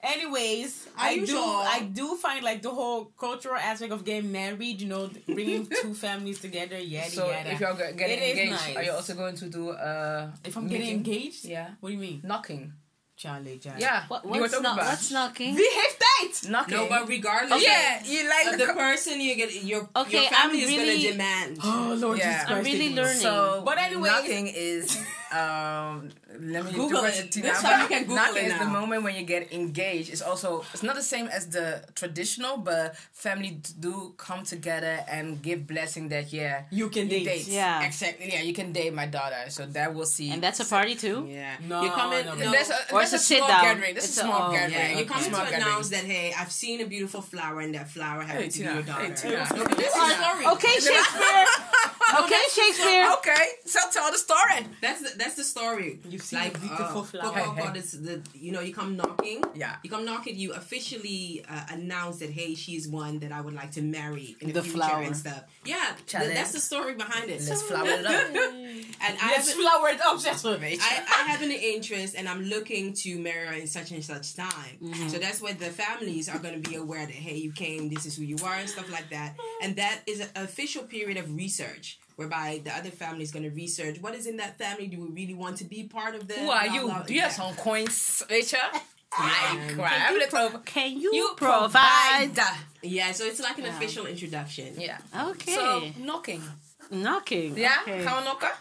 Anyways, 0.04 0.86
Are 0.98 1.06
I 1.06 1.18
do. 1.18 1.26
sure? 1.26 1.64
I 1.66 1.80
do 1.92 2.14
find 2.16 2.44
like 2.44 2.60
the 2.62 2.70
whole 2.70 3.06
cultural 3.18 3.56
aspect 3.56 3.92
of 3.92 4.04
getting 4.04 4.30
married. 4.30 4.80
You 4.80 4.88
know, 4.88 5.10
bringing 5.26 5.66
two 5.82 5.94
families 5.94 6.40
together. 6.40 6.78
Yada 6.78 7.10
So 7.10 7.30
yada. 7.30 7.52
if 7.52 7.60
you're 7.60 7.74
getting 7.74 8.18
It 8.18 8.22
is 8.22 8.38
engaged, 8.38 8.50
nice. 8.52 8.76
are 8.76 8.82
you 8.84 8.92
also 8.92 9.14
going 9.14 9.36
to 9.36 9.46
do 9.48 9.70
uh 9.70 10.30
if 10.44 10.56
I'm 10.56 10.68
getting 10.68 10.90
engaged, 10.90 11.44
Yeah. 11.46 11.70
What 11.80 11.88
do 11.88 11.94
you 11.94 12.00
mean, 12.00 12.20
Knocking. 12.22 12.72
Charlie? 13.16 13.58
Charlie. 13.58 13.80
Yeah. 13.80 14.04
What, 14.08 14.24
you 14.24 14.30
were 14.32 14.40
what's, 14.40 14.52
talking 14.52 14.62
not, 14.64 14.74
about. 14.76 14.88
what's 14.90 15.10
knocking? 15.12 15.54
We 15.54 15.70
have 15.80 15.94
dates. 16.04 16.48
knocking. 16.48 16.76
no, 16.76 16.88
but 16.88 17.06
regardless 17.08 17.62
yeah, 17.64 18.02
you 18.04 18.28
like 18.28 18.46
of 18.52 18.58
the 18.58 18.66
person 18.74 19.20
you 19.20 19.36
get 19.36 19.54
your 19.62 19.88
Okay, 19.94 20.22
your 20.22 20.30
family 20.30 20.64
I'm 20.64 20.68
is 20.68 20.76
really- 20.76 20.96
gonna 21.02 21.12
demand. 21.12 21.58
Oh 21.64 21.94
Lord 21.96 22.18
Yeah. 22.18 22.32
Jesus 22.42 22.50
I'm 22.50 22.64
really 22.64 22.90
learning. 22.92 23.20
So, 23.22 23.62
But 23.64 23.78
anyways- 23.78 24.10
knocking 24.12 24.46
is 24.48 24.98
um. 25.34 26.10
Let 26.40 26.64
me 26.64 26.72
Google 26.72 27.04
it. 27.04 27.30
Tina, 27.30 27.46
This 27.48 27.62
time 27.62 27.82
you 27.82 27.88
can 27.88 28.02
Google 28.02 28.16
knocking 28.16 28.44
it 28.44 28.52
is 28.52 28.58
the 28.58 28.64
moment 28.66 29.02
when 29.04 29.14
you 29.14 29.22
get 29.22 29.52
engaged. 29.52 30.10
It's 30.12 30.22
also 30.22 30.64
it's 30.74 30.82
not 30.82 30.96
the 30.96 31.02
same 31.14 31.26
as 31.28 31.46
the 31.48 31.84
traditional, 31.94 32.56
but 32.56 32.96
family 33.12 33.60
do 33.78 34.14
come 34.16 34.42
together 34.44 35.04
and 35.08 35.40
give 35.42 35.66
blessing 35.66 36.08
that 36.08 36.32
yeah 36.32 36.62
You 36.70 36.88
can 36.88 37.04
you 37.04 37.10
date. 37.20 37.24
date. 37.24 37.46
Yeah. 37.48 37.84
exactly. 37.86 38.30
Yeah, 38.32 38.42
you 38.42 38.52
can 38.52 38.72
date 38.72 38.92
my 38.92 39.06
daughter. 39.06 39.42
So 39.48 39.66
that 39.66 39.94
we'll 39.94 40.06
see. 40.06 40.30
And 40.32 40.42
that's 40.42 40.60
a 40.60 40.64
party 40.64 40.94
too? 40.96 41.26
Yeah. 41.30 41.54
No, 41.68 41.82
you 41.84 41.90
come 41.90 42.12
in. 42.14 42.26
no, 42.26 42.34
No, 42.34 42.50
That's 42.50 42.70
a, 42.70 42.78
Or 42.92 43.00
that's 43.00 43.12
it's 43.12 43.30
a 43.30 43.34
a 43.34 43.38
small 43.38 43.48
sit-down. 43.48 43.62
gathering. 43.64 43.94
That's 43.94 44.08
It's 44.08 44.18
a 44.18 44.20
a- 44.20 44.24
small 44.24 44.48
oh, 44.48 44.52
gathering. 44.52 44.72
yeah, 44.72 44.88
you 44.90 44.94
Okay. 44.96 45.04
come 45.04 45.18
in 45.24 45.30
Small 45.30 45.44
to 45.44 45.50
gathering. 45.50 45.62
announce 45.70 45.88
that 45.90 46.04
hey, 46.04 46.34
I've 46.38 46.52
seen 46.52 46.80
a 46.80 46.86
beautiful 46.86 47.22
flower, 47.22 47.60
and 47.60 47.74
that 47.74 47.88
flower 47.90 48.22
Hey, 48.22 48.32
happens 48.32 48.54
to 48.54 48.58
be 48.60 48.64
Tina. 48.66 48.74
your 48.74 48.82
daughter. 48.82 49.04
Hey, 49.04 49.14
Tina. 49.14 49.48
No, 49.56 49.64
but 49.64 49.76
this 49.78 49.86
is 49.86 50.02
Tina. 50.02 50.14
story. 50.22 50.46
Okay, 50.54 50.74
Shakespeare. 50.86 51.46
okay, 52.24 52.42
Shakespeare. 52.50 53.12
Okay, 53.18 53.46
so 53.64 53.80
tell 53.92 54.10
the 54.10 54.18
story. 54.18 54.66
That's 54.80 55.00
the, 55.02 55.18
that's 55.18 55.34
the 55.34 55.44
story. 55.44 56.00
You've 56.08 56.22
seen 56.22 56.40
a 56.40 56.50
beautiful 56.58 57.00
uh, 57.00 57.04
flower. 57.04 57.22
Coco 57.32 57.34
Hey, 57.34 57.50
hey. 57.56 57.62
God 57.62 57.76
is 57.76 57.92
the 58.02 58.22
you 58.34 58.52
know 58.52 58.60
you 58.60 58.74
come 58.74 58.96
knocking. 58.96 59.42
Yeah. 59.54 59.76
You 59.82 59.90
come 59.90 60.04
knocking. 60.04 60.36
You 60.36 60.52
officially 60.52 61.44
uh, 61.48 61.64
announce 61.70 62.18
that 62.18 62.30
hey, 62.30 62.54
she's 62.54 62.88
one 62.88 63.18
that 63.20 63.32
I 63.32 63.40
would 63.40 63.54
like 63.54 63.72
to 63.72 63.82
marry 63.82 64.36
in 64.40 64.48
the, 64.48 64.54
The 64.54 64.62
future 64.62 64.78
flower. 64.78 65.02
and 65.02 65.16
stuff. 65.16 65.44
Yeah, 65.64 65.92
th- 66.06 66.34
that's 66.34 66.52
the 66.52 66.60
story 66.60 66.94
behind 66.94 67.30
it. 67.30 67.42
Let's 67.48 67.62
flower 67.62 67.86
it 67.86 68.04
up. 68.06 68.34
and 68.34 69.18
I 69.20 69.32
Let's 69.32 69.52
have, 69.52 69.60
flower 69.60 69.88
it 69.88 70.00
up, 70.00 70.20
that's 70.22 70.44
what 70.44 70.60
I, 70.62 70.78
I 70.80 71.22
have 71.30 71.42
an 71.42 71.50
interest 71.50 72.14
and 72.16 72.28
I'm 72.28 72.42
looking 72.44 72.92
to 72.94 73.18
marry 73.18 73.46
her 73.46 73.52
in 73.54 73.66
such 73.66 73.90
and 73.92 74.04
such 74.04 74.34
time. 74.34 75.08
So 75.08 75.18
that's 75.18 75.40
where 75.40 75.54
the 75.54 75.66
families 75.66 76.28
are 76.28 76.38
going 76.38 76.60
to 76.60 76.68
be 76.68 76.76
aware 76.76 77.04
that, 77.06 77.14
hey, 77.14 77.36
you 77.36 77.52
came, 77.52 77.88
this 77.88 78.06
is 78.06 78.16
who 78.16 78.24
you 78.24 78.36
are, 78.44 78.54
and 78.54 78.68
stuff 78.68 78.90
like 78.90 79.10
that. 79.10 79.36
And 79.62 79.76
that 79.76 80.00
is 80.06 80.20
an 80.20 80.28
official 80.36 80.82
period 80.84 81.16
of 81.16 81.34
research 81.34 81.93
whereby 82.16 82.60
the 82.64 82.72
other 82.74 82.90
family 82.90 83.22
is 83.22 83.30
going 83.32 83.44
to 83.44 83.50
research 83.50 83.98
what 84.00 84.14
is 84.14 84.26
in 84.26 84.36
that 84.38 84.58
family. 84.58 84.86
Do 84.86 85.00
we 85.00 85.08
really 85.08 85.34
want 85.34 85.56
to 85.58 85.64
be 85.64 85.84
part 85.84 86.14
of 86.14 86.26
the. 86.28 86.34
Who 86.34 86.50
are 86.50 86.64
blah, 86.66 86.74
you? 86.74 86.86
blah, 86.86 87.02
Do 87.02 87.14
you 87.14 87.20
have 87.22 87.32
some 87.32 87.54
coins, 87.54 88.22
Rachel? 88.30 88.60
I 89.16 89.66
Yeah. 89.68 89.74
cry. 89.74 89.96
I'm 90.08 90.54
a. 90.54 90.58
Can 90.64 90.98
you, 91.00 91.14
You 91.14 91.34
provide? 91.36 92.34
provide. 92.34 92.56
Yeah, 92.82 93.12
so 93.12 93.24
it's 93.24 93.40
like 93.40 93.58
an 93.58 93.66
official 93.66 94.06
introduction. 94.06 94.74
Yeah. 94.76 94.98
Okay. 95.30 95.54
So 95.54 95.82
knocking. 96.02 96.42
knocking. 96.90 97.56
Yeah. 97.56 97.76
Okay. 97.82 98.04
Gaan 98.04 98.22
we 98.22 98.28
knocken? 98.28 98.54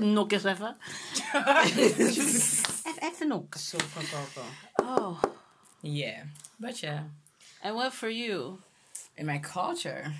Nok 0.00 0.32
eens 0.32 0.44
even. 0.44 0.74
Even, 1.74 3.02
even 3.02 3.28
nok. 3.28 3.54
So, 3.56 3.78
Coco. 3.78 4.42
Oh. 4.80 5.20
Yeah. 5.82 6.22
But 6.58 6.82
yeah. 6.82 7.00
And 7.62 7.74
what 7.76 7.92
for 7.92 8.08
you? 8.08 8.58
In 9.16 9.26
my 9.26 9.38
culture, 9.38 10.12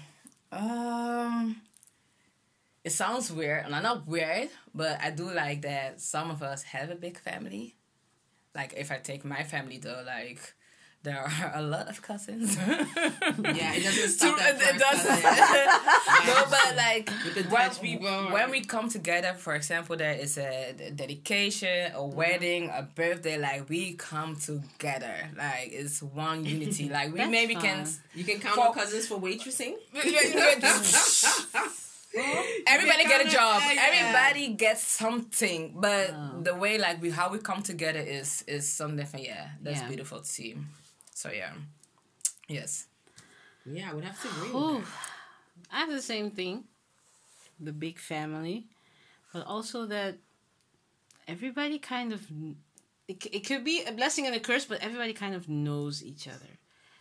um, 0.53 1.61
it 2.84 2.92
sounds 2.92 3.30
weird, 3.30 3.64
and 3.64 3.74
I'm 3.74 3.82
not 3.82 4.07
weird, 4.07 4.48
but 4.74 5.01
I 5.03 5.11
do 5.11 5.30
like 5.30 5.62
that 5.62 6.01
some 6.01 6.30
of 6.30 6.42
us 6.42 6.62
have 6.64 6.90
a 6.90 6.94
big 6.94 7.18
family. 7.18 7.74
Like 8.55 8.74
if 8.76 8.90
I 8.90 8.98
take 8.98 9.24
my 9.24 9.44
family 9.44 9.78
though, 9.78 10.03
like 10.07 10.55
there 11.03 11.18
are 11.18 11.53
a 11.55 11.62
lot 11.62 11.88
of 11.88 12.03
cousins. 12.03 12.57
Yeah, 12.57 13.74
it 13.74 13.84
doesn't 13.84 14.09
stop 14.18 14.38
at 14.40 14.61
it 14.61 14.78
doesn't. 14.78 15.22
no, 16.26 16.44
but 16.51 16.76
like 16.76 17.11
With 17.24 17.34
the 17.36 17.42
when, 17.44 17.68
Dutch 17.68 17.80
people. 17.80 18.07
when 18.32 18.51
we 18.51 18.61
come 18.61 18.90
together, 18.90 19.32
for 19.32 19.55
example, 19.55 19.96
there 19.96 20.12
is 20.12 20.36
a 20.36 20.74
dedication, 20.94 21.92
a 21.92 21.98
mm-hmm. 21.98 22.16
wedding, 22.16 22.70
a 22.70 22.82
birthday. 22.82 23.38
Like 23.38 23.68
we 23.70 23.94
come 23.94 24.36
together, 24.36 25.14
like 25.36 25.70
it's 25.72 26.03
one 26.03 26.44
unity. 26.44 26.88
Like 26.90 27.14
we 27.14 27.24
maybe 27.26 27.55
can. 27.55 27.86
You 28.14 28.24
can 28.24 28.40
count 28.40 28.57
For- 28.57 28.68
on 28.68 28.74
cousins 28.74 29.07
for 29.07 29.18
waitressing. 29.18 29.74
Everybody 32.66 33.05
get 33.05 33.26
a 33.26 33.30
job. 33.30 33.62
Everybody 33.64 34.48
gets 34.55 34.82
something. 34.82 35.74
But 35.76 36.11
Oh. 36.12 36.40
the 36.42 36.55
way 36.55 36.76
like 36.78 37.01
we 37.01 37.11
how 37.11 37.30
we 37.30 37.38
come 37.38 37.62
together 37.62 38.01
is 38.01 38.42
is 38.46 38.70
something. 38.70 39.07
For, 39.07 39.18
yeah, 39.18 39.51
that's 39.62 39.80
Yeah. 39.80 39.88
beautiful 39.88 40.20
to 40.20 40.26
see. 40.26 40.57
So 41.21 41.31
yeah, 41.31 41.53
yes. 42.49 42.87
Yeah, 43.66 43.91
I 43.91 43.95
would 43.95 44.05
have 44.05 44.18
to 44.23 44.29
agree. 44.29 44.59
Ooh. 44.59 44.77
With 44.77 44.89
I 45.71 45.81
have 45.81 45.91
the 45.91 46.01
same 46.01 46.31
thing. 46.31 46.64
The 47.68 47.75
big 47.75 47.99
family. 47.99 48.64
But 49.31 49.47
also 49.47 49.85
that 49.85 50.14
everybody 51.29 51.79
kind 51.79 52.14
of. 52.14 52.23
it, 53.07 53.27
it 53.37 53.41
could 53.41 53.64
be 53.64 53.85
a 53.85 53.93
blessing 53.93 54.25
and 54.27 54.35
a 54.35 54.41
curse, 54.41 54.64
but 54.64 54.81
everybody 54.81 55.12
kind 55.12 55.35
of 55.35 55.47
knows 55.47 56.03
each 56.03 56.27
other. 56.27 56.53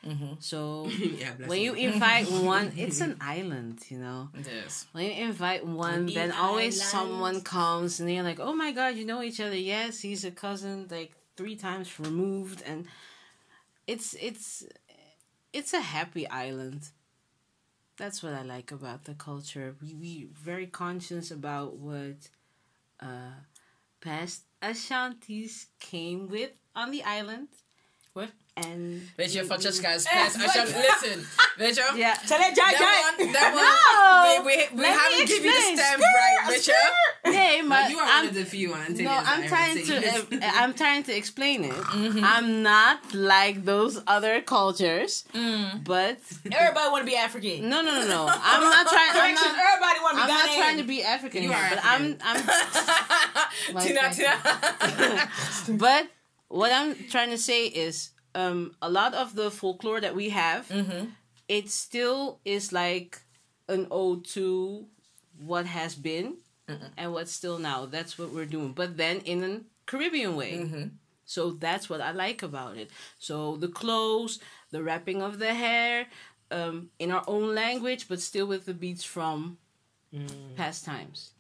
Mm-hmm. 0.05 0.33
So 0.39 0.87
yeah, 1.21 1.31
when 1.45 1.61
you 1.61 1.73
you. 1.77 1.87
invite 1.89 2.29
one, 2.55 2.73
it's 2.75 2.99
an 2.99 3.15
island, 3.21 3.79
you 3.87 3.99
know. 3.99 4.29
Yes. 4.35 4.85
When 4.91 5.05
you 5.05 5.13
invite 5.29 5.65
one, 5.65 6.07
The 6.07 6.13
then 6.15 6.31
always 6.33 6.75
island. 6.81 6.91
someone 6.91 7.41
comes 7.41 8.01
and 8.01 8.09
they're 8.09 8.23
like, 8.23 8.41
"Oh 8.41 8.53
my 8.53 8.73
god, 8.73 8.97
you 8.97 9.05
know 9.05 9.21
each 9.23 9.39
other? 9.39 9.55
Yes, 9.55 10.01
he's 10.01 10.25
a 10.25 10.31
cousin, 10.31 10.87
like 10.91 11.13
three 11.37 11.55
times 11.55 11.97
removed." 12.01 12.61
And 12.65 12.85
it's 13.89 14.13
it's 14.21 14.63
it's 15.53 15.73
a 15.73 15.81
happy 15.81 16.27
island. 16.29 16.89
That's 17.97 18.23
what 18.23 18.33
I 18.33 18.43
like 18.43 18.71
about 18.71 19.03
the 19.05 19.13
culture. 19.13 19.75
We 19.81 19.93
we 19.93 20.29
very 20.33 20.67
conscious 20.67 21.31
about 21.31 21.75
what 21.77 22.29
uh, 23.01 23.35
past 24.01 24.43
Ashantis 24.61 25.67
came 25.79 26.27
with 26.29 26.51
on 26.75 26.91
the 26.91 27.03
island. 27.03 27.49
What? 28.13 28.29
And 28.53 29.01
Weet 29.15 29.31
je, 29.31 29.39
we- 29.39 29.45
Francesca 29.45 29.93
is 29.93 30.05
Eh, 30.05 30.11
past. 30.11 30.35
what? 30.37 30.55
Listen, 30.55 31.25
weet 31.57 31.75
je? 31.75 31.91
Yeah. 31.95 32.15
Chale, 32.27 32.51
jai, 32.53 32.71
That 32.71 32.77
jai. 32.79 33.23
one, 33.25 33.31
that 33.33 33.53
No! 33.53 33.61
one, 33.61 34.45
we, 34.45 34.55
we, 34.57 34.81
we 34.81 34.85
haven't 34.85 35.27
given 35.27 35.43
you 35.45 35.51
the 35.51 35.57
explain. 35.57 35.77
stamp 35.77 36.01
Skirt, 36.01 36.15
right, 36.15 36.47
weet 36.49 36.63
je? 36.65 36.73
Hey, 37.31 37.61
But 37.61 37.69
but 37.69 37.89
you 37.91 37.99
are 37.99 38.05
I'm, 38.09 38.25
one 38.25 38.27
of 38.27 38.33
the 38.33 38.45
few 38.45 38.69
Antillians. 38.71 39.03
No, 39.03 39.11
I'm 39.11 39.47
trying 39.47 39.85
to. 39.85 39.95
uh, 40.45 40.51
I'm 40.61 40.73
trying 40.73 41.03
to 41.03 41.15
explain 41.15 41.63
it. 41.63 41.73
I'm 42.23 42.61
not 42.63 42.99
like 43.13 43.63
those 43.63 44.01
other 44.07 44.41
cultures, 44.41 45.23
but 45.85 46.17
Everybody 46.51 46.87
want 46.91 47.01
to 47.05 47.11
be 47.11 47.15
African. 47.15 47.69
no, 47.69 47.81
no, 47.81 47.91
no, 48.01 48.07
no. 48.07 48.21
I'm 48.27 48.63
not 48.63 48.85
trying. 48.89 49.11
I'm 49.15 49.35
not. 49.35 49.55
everybody 49.67 49.99
want 50.03 50.17
to 50.17 50.25
be. 50.25 50.31
I'm 50.31 50.37
be 50.37 50.47
not 50.47 50.57
trying 50.57 50.77
to 50.77 50.83
be 50.83 51.03
African, 51.03 51.43
You 51.43 51.49
here, 51.53 51.57
are 51.63 51.69
but 51.69 51.79
I'm. 51.85 52.17
I'm. 52.27 52.39
Tina, 53.83 54.01
Like- 54.01 54.15
Tina. 54.15 55.29
but 55.85 56.07
what 56.49 56.71
I'm 56.71 56.95
trying 57.09 57.29
to 57.31 57.37
say 57.37 57.65
is, 57.67 58.11
um, 58.35 58.75
a 58.81 58.89
lot 58.89 59.13
of 59.13 59.35
the 59.35 59.49
folklore 59.49 60.01
that 60.01 60.15
we 60.15 60.29
have, 60.29 60.69
it 61.47 61.69
still 61.69 62.39
is 62.45 62.71
like 62.73 63.21
an 63.67 63.87
ode 63.89 64.25
to 64.35 64.85
what 65.45 65.65
has 65.65 65.95
been 65.95 66.37
and 66.97 67.13
what's 67.13 67.31
still 67.31 67.57
now. 67.57 67.85
That's 67.85 68.17
what 68.19 68.29
we're 68.31 68.45
doing, 68.45 68.73
but 68.73 68.97
then 68.97 69.21
in 69.25 69.43
a 69.43 69.61
Caribbean 69.87 70.35
way. 70.35 70.89
So 71.25 71.51
that's 71.51 71.89
what 71.89 72.01
I 72.01 72.11
like 72.11 72.43
about 72.43 72.77
it. 72.77 72.89
So 73.19 73.55
the 73.57 73.67
clothes, 73.67 74.39
the 74.71 74.81
wrapping 74.83 75.21
of 75.21 75.39
the 75.39 75.53
hair, 75.53 76.07
um, 76.51 76.89
in 76.99 77.11
our 77.11 77.23
own 77.27 77.53
language, 77.55 78.07
but 78.07 78.19
still 78.19 78.47
with 78.47 78.65
the 78.65 78.73
beats 78.73 79.03
from 79.03 79.57
past 80.55 80.85
times. 80.85 81.31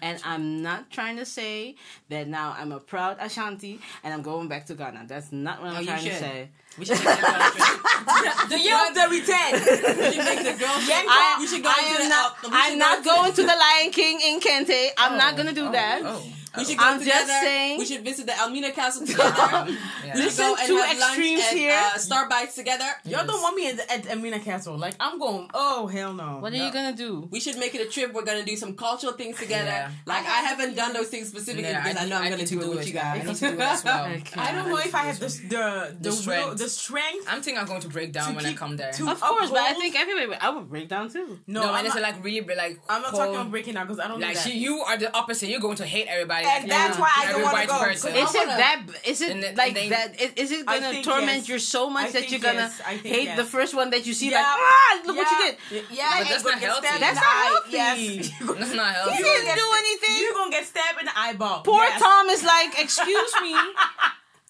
And 0.00 0.20
I'm 0.24 0.62
not 0.62 0.90
trying 0.90 1.16
to 1.16 1.24
say 1.24 1.76
that 2.08 2.26
now 2.28 2.54
I'm 2.58 2.72
a 2.72 2.78
proud 2.80 3.16
Ashanti 3.20 3.80
and 4.04 4.14
I'm 4.14 4.22
going 4.22 4.48
back 4.48 4.66
to 4.66 4.74
Ghana. 4.74 5.04
That's 5.06 5.30
not 5.32 5.60
what 5.62 5.70
I'm 5.72 5.82
Oh, 5.82 5.84
trying 5.84 6.04
to 6.04 6.14
say. 6.18 6.48
We 6.78 6.84
should 6.86 6.96
take 6.96 7.04
The 7.04 8.58
European 8.58 8.94
solidariteit. 8.94 9.52
We 9.98 10.12
should 10.12 10.24
make 10.24 10.42
the 10.44 10.56
girls. 10.58 10.82
Yeah, 10.88 11.02
I, 11.06 11.36
we 11.38 11.46
should 11.46 11.62
go 11.62 11.68
I 11.70 11.82
to 11.82 11.88
am 11.88 12.02
the, 12.02 12.08
not. 12.08 12.32
uh, 12.44 12.48
I'm 12.52 12.78
not 12.78 13.04
going 13.04 13.32
to 13.32 13.42
the 13.42 13.56
Lion 13.64 13.90
King 13.92 14.20
in 14.20 14.40
Kente. 14.40 14.88
I'm 14.98 15.16
not 15.18 15.36
gonna 15.36 15.52
do 15.52 15.66
Oh, 15.68 15.72
that. 15.72 16.00
Oh. 16.04 16.22
We 16.56 16.64
should 16.64 16.78
go 16.78 16.84
I'm 16.84 16.98
together. 16.98 17.18
just 17.26 17.40
saying- 17.42 17.78
We 17.78 17.86
should 17.86 18.04
visit 18.04 18.26
the 18.26 18.36
Elmina 18.38 18.72
Castle 18.72 19.06
together. 19.06 19.32
Yeah. 19.38 19.66
We 20.14 20.20
should 20.20 20.24
Listen, 20.24 20.44
go 20.44 20.56
and 20.58 20.66
two 20.66 20.76
have 20.76 20.98
lunch 20.98 21.18
extremes 21.18 21.40
at, 21.40 21.52
here. 21.56 21.72
Uh, 21.72 21.98
Starbites 21.98 22.54
together. 22.54 22.84
Y'all 23.04 23.26
don't 23.26 23.40
want 23.40 23.56
me 23.56 23.70
at, 23.70 23.90
at 23.90 24.10
Elmina 24.10 24.40
Castle. 24.40 24.76
Like 24.76 24.94
I'm 25.00 25.18
going. 25.18 25.48
Oh 25.54 25.86
hell 25.86 26.12
no. 26.12 26.38
What 26.40 26.52
are 26.52 26.56
you 26.56 26.70
gonna 26.72 26.94
do? 26.94 27.28
We 27.30 27.40
should 27.40 27.56
make 27.58 27.74
it 27.74 27.80
a 27.86 27.90
trip. 27.90 28.12
We're 28.12 28.24
gonna 28.24 28.44
do 28.44 28.54
some 28.56 28.74
cultural 28.74 29.14
things 29.14 29.38
together. 29.38 29.64
Yeah. 29.70 29.90
Like 30.04 30.24
I 30.26 30.40
haven't 30.42 30.74
done 30.74 30.92
those 30.92 31.08
things 31.08 31.28
specifically 31.28 31.70
Yeah, 31.70 31.82
because 31.82 32.02
I, 32.04 32.08
know 32.08 32.16
I'm 32.16 32.24
gonna 32.24 32.36
need 32.38 32.48
do 32.48 32.60
it 32.60 32.68
with 32.68 32.86
you 32.86 32.98
I 32.98 33.02
guys. 33.18 33.24
need 33.26 33.34
to 33.36 33.40
do 33.40 33.54
it 33.54 33.60
as 33.74 33.84
well. 33.84 34.04
Okay. 34.06 34.40
I 34.40 34.52
don't 34.52 34.68
know 34.68 34.78
if 34.78 34.94
I 34.94 35.02
have 35.04 35.18
the 35.18 35.26
the 35.28 35.48
the, 35.48 35.96
The 36.00 36.08
will, 36.10 36.16
strength. 36.16 36.58
the 36.58 36.68
strength. 36.68 37.26
I'm 37.30 37.40
thinking 37.40 37.60
I'm 37.60 37.66
going 37.66 37.80
to 37.80 37.88
break 37.88 38.12
down 38.12 38.34
when 38.34 38.44
I 38.44 38.52
come 38.52 38.76
there. 38.76 38.90
Of 38.90 39.20
course, 39.20 39.48
but 39.50 39.60
I 39.60 39.72
think 39.74 39.96
everybody. 39.98 40.38
I 40.40 40.50
would 40.50 40.68
break 40.68 40.88
down 40.88 41.08
too. 41.10 41.38
No, 41.46 41.62
no, 41.62 41.70
I'm 41.70 41.78
and 41.78 41.86
it's 41.86 41.94
not, 41.96 42.02
like 42.02 42.22
really 42.22 42.40
be 42.40 42.54
like. 42.54 42.78
I'm 42.90 43.00
not 43.00 43.12
talking 43.14 43.34
about 43.34 43.50
breaking 43.50 43.74
down 43.74 43.86
because 43.86 44.00
I 44.00 44.08
don't 44.08 44.20
Like 44.20 44.30
do 44.30 44.34
that. 44.34 44.42
she, 44.50 44.58
you 44.58 44.80
are 44.80 44.98
the 44.98 45.14
opposite. 45.16 45.48
You're 45.48 45.60
going 45.60 45.76
to 45.76 45.86
hate 45.86 46.06
everybody. 46.08 46.41
And 46.44 46.70
that's 46.70 46.96
Yeah. 46.96 47.00
why 47.02 47.10
I 47.16 47.32
don't 47.32 47.42
want 47.42 47.58
to 47.62 47.66
go. 47.66 47.78
person. 47.78 48.12
'cause 48.12 48.20
I 48.20 48.24
Is 48.24 48.34
it 48.34 48.46
wanna- 48.46 48.56
that? 48.58 48.82
Is 49.04 49.20
it 49.20 49.30
And 49.32 49.56
like 49.56 49.68
and 49.68 49.76
then- 49.76 49.90
that? 49.90 50.20
Is, 50.20 50.30
is 50.36 50.50
it 50.52 50.66
gonna 50.66 51.02
torment 51.02 51.38
yes. 51.38 51.48
you 51.48 51.58
so 51.58 51.88
much 51.90 52.08
I 52.08 52.12
that 52.12 52.30
you're 52.30 52.40
gonna 52.40 52.70
yes. 52.72 52.80
Hate 53.02 53.24
yes. 53.24 53.36
the 53.36 53.44
first 53.44 53.74
one 53.74 53.90
that 53.90 54.06
you 54.06 54.14
see? 54.14 54.30
Yeah. 54.30 54.38
Like, 54.38 54.46
ah, 54.46 55.00
look 55.06 55.16
what 55.16 55.28
you 55.30 55.38
did. 55.70 55.84
Yeah, 55.90 56.18
But 56.18 56.28
that's 56.28 56.42
gonna 56.42 56.56
not 56.56 56.64
healthy. 56.64 56.86
stabbed 56.86 57.02
That's 57.02 57.16
not 57.16 57.24
healthy. 57.46 57.70
Yes. 57.72 58.30
That's 58.58 58.72
not 58.74 58.94
healthy. 58.94 59.16
He 59.16 59.22
didn't 59.22 59.56
do 59.56 59.66
anything. 59.82 60.16
You're 60.22 60.34
gonna 60.34 60.50
get 60.50 60.66
stabbed 60.66 60.98
in 61.00 61.06
the 61.06 61.18
eyeball. 61.18 61.62
Poor 61.62 61.82
yes. 61.84 62.00
Tom 62.00 62.28
is 62.28 62.42
like, 62.44 62.78
excuse 62.78 63.32
me, 63.42 63.54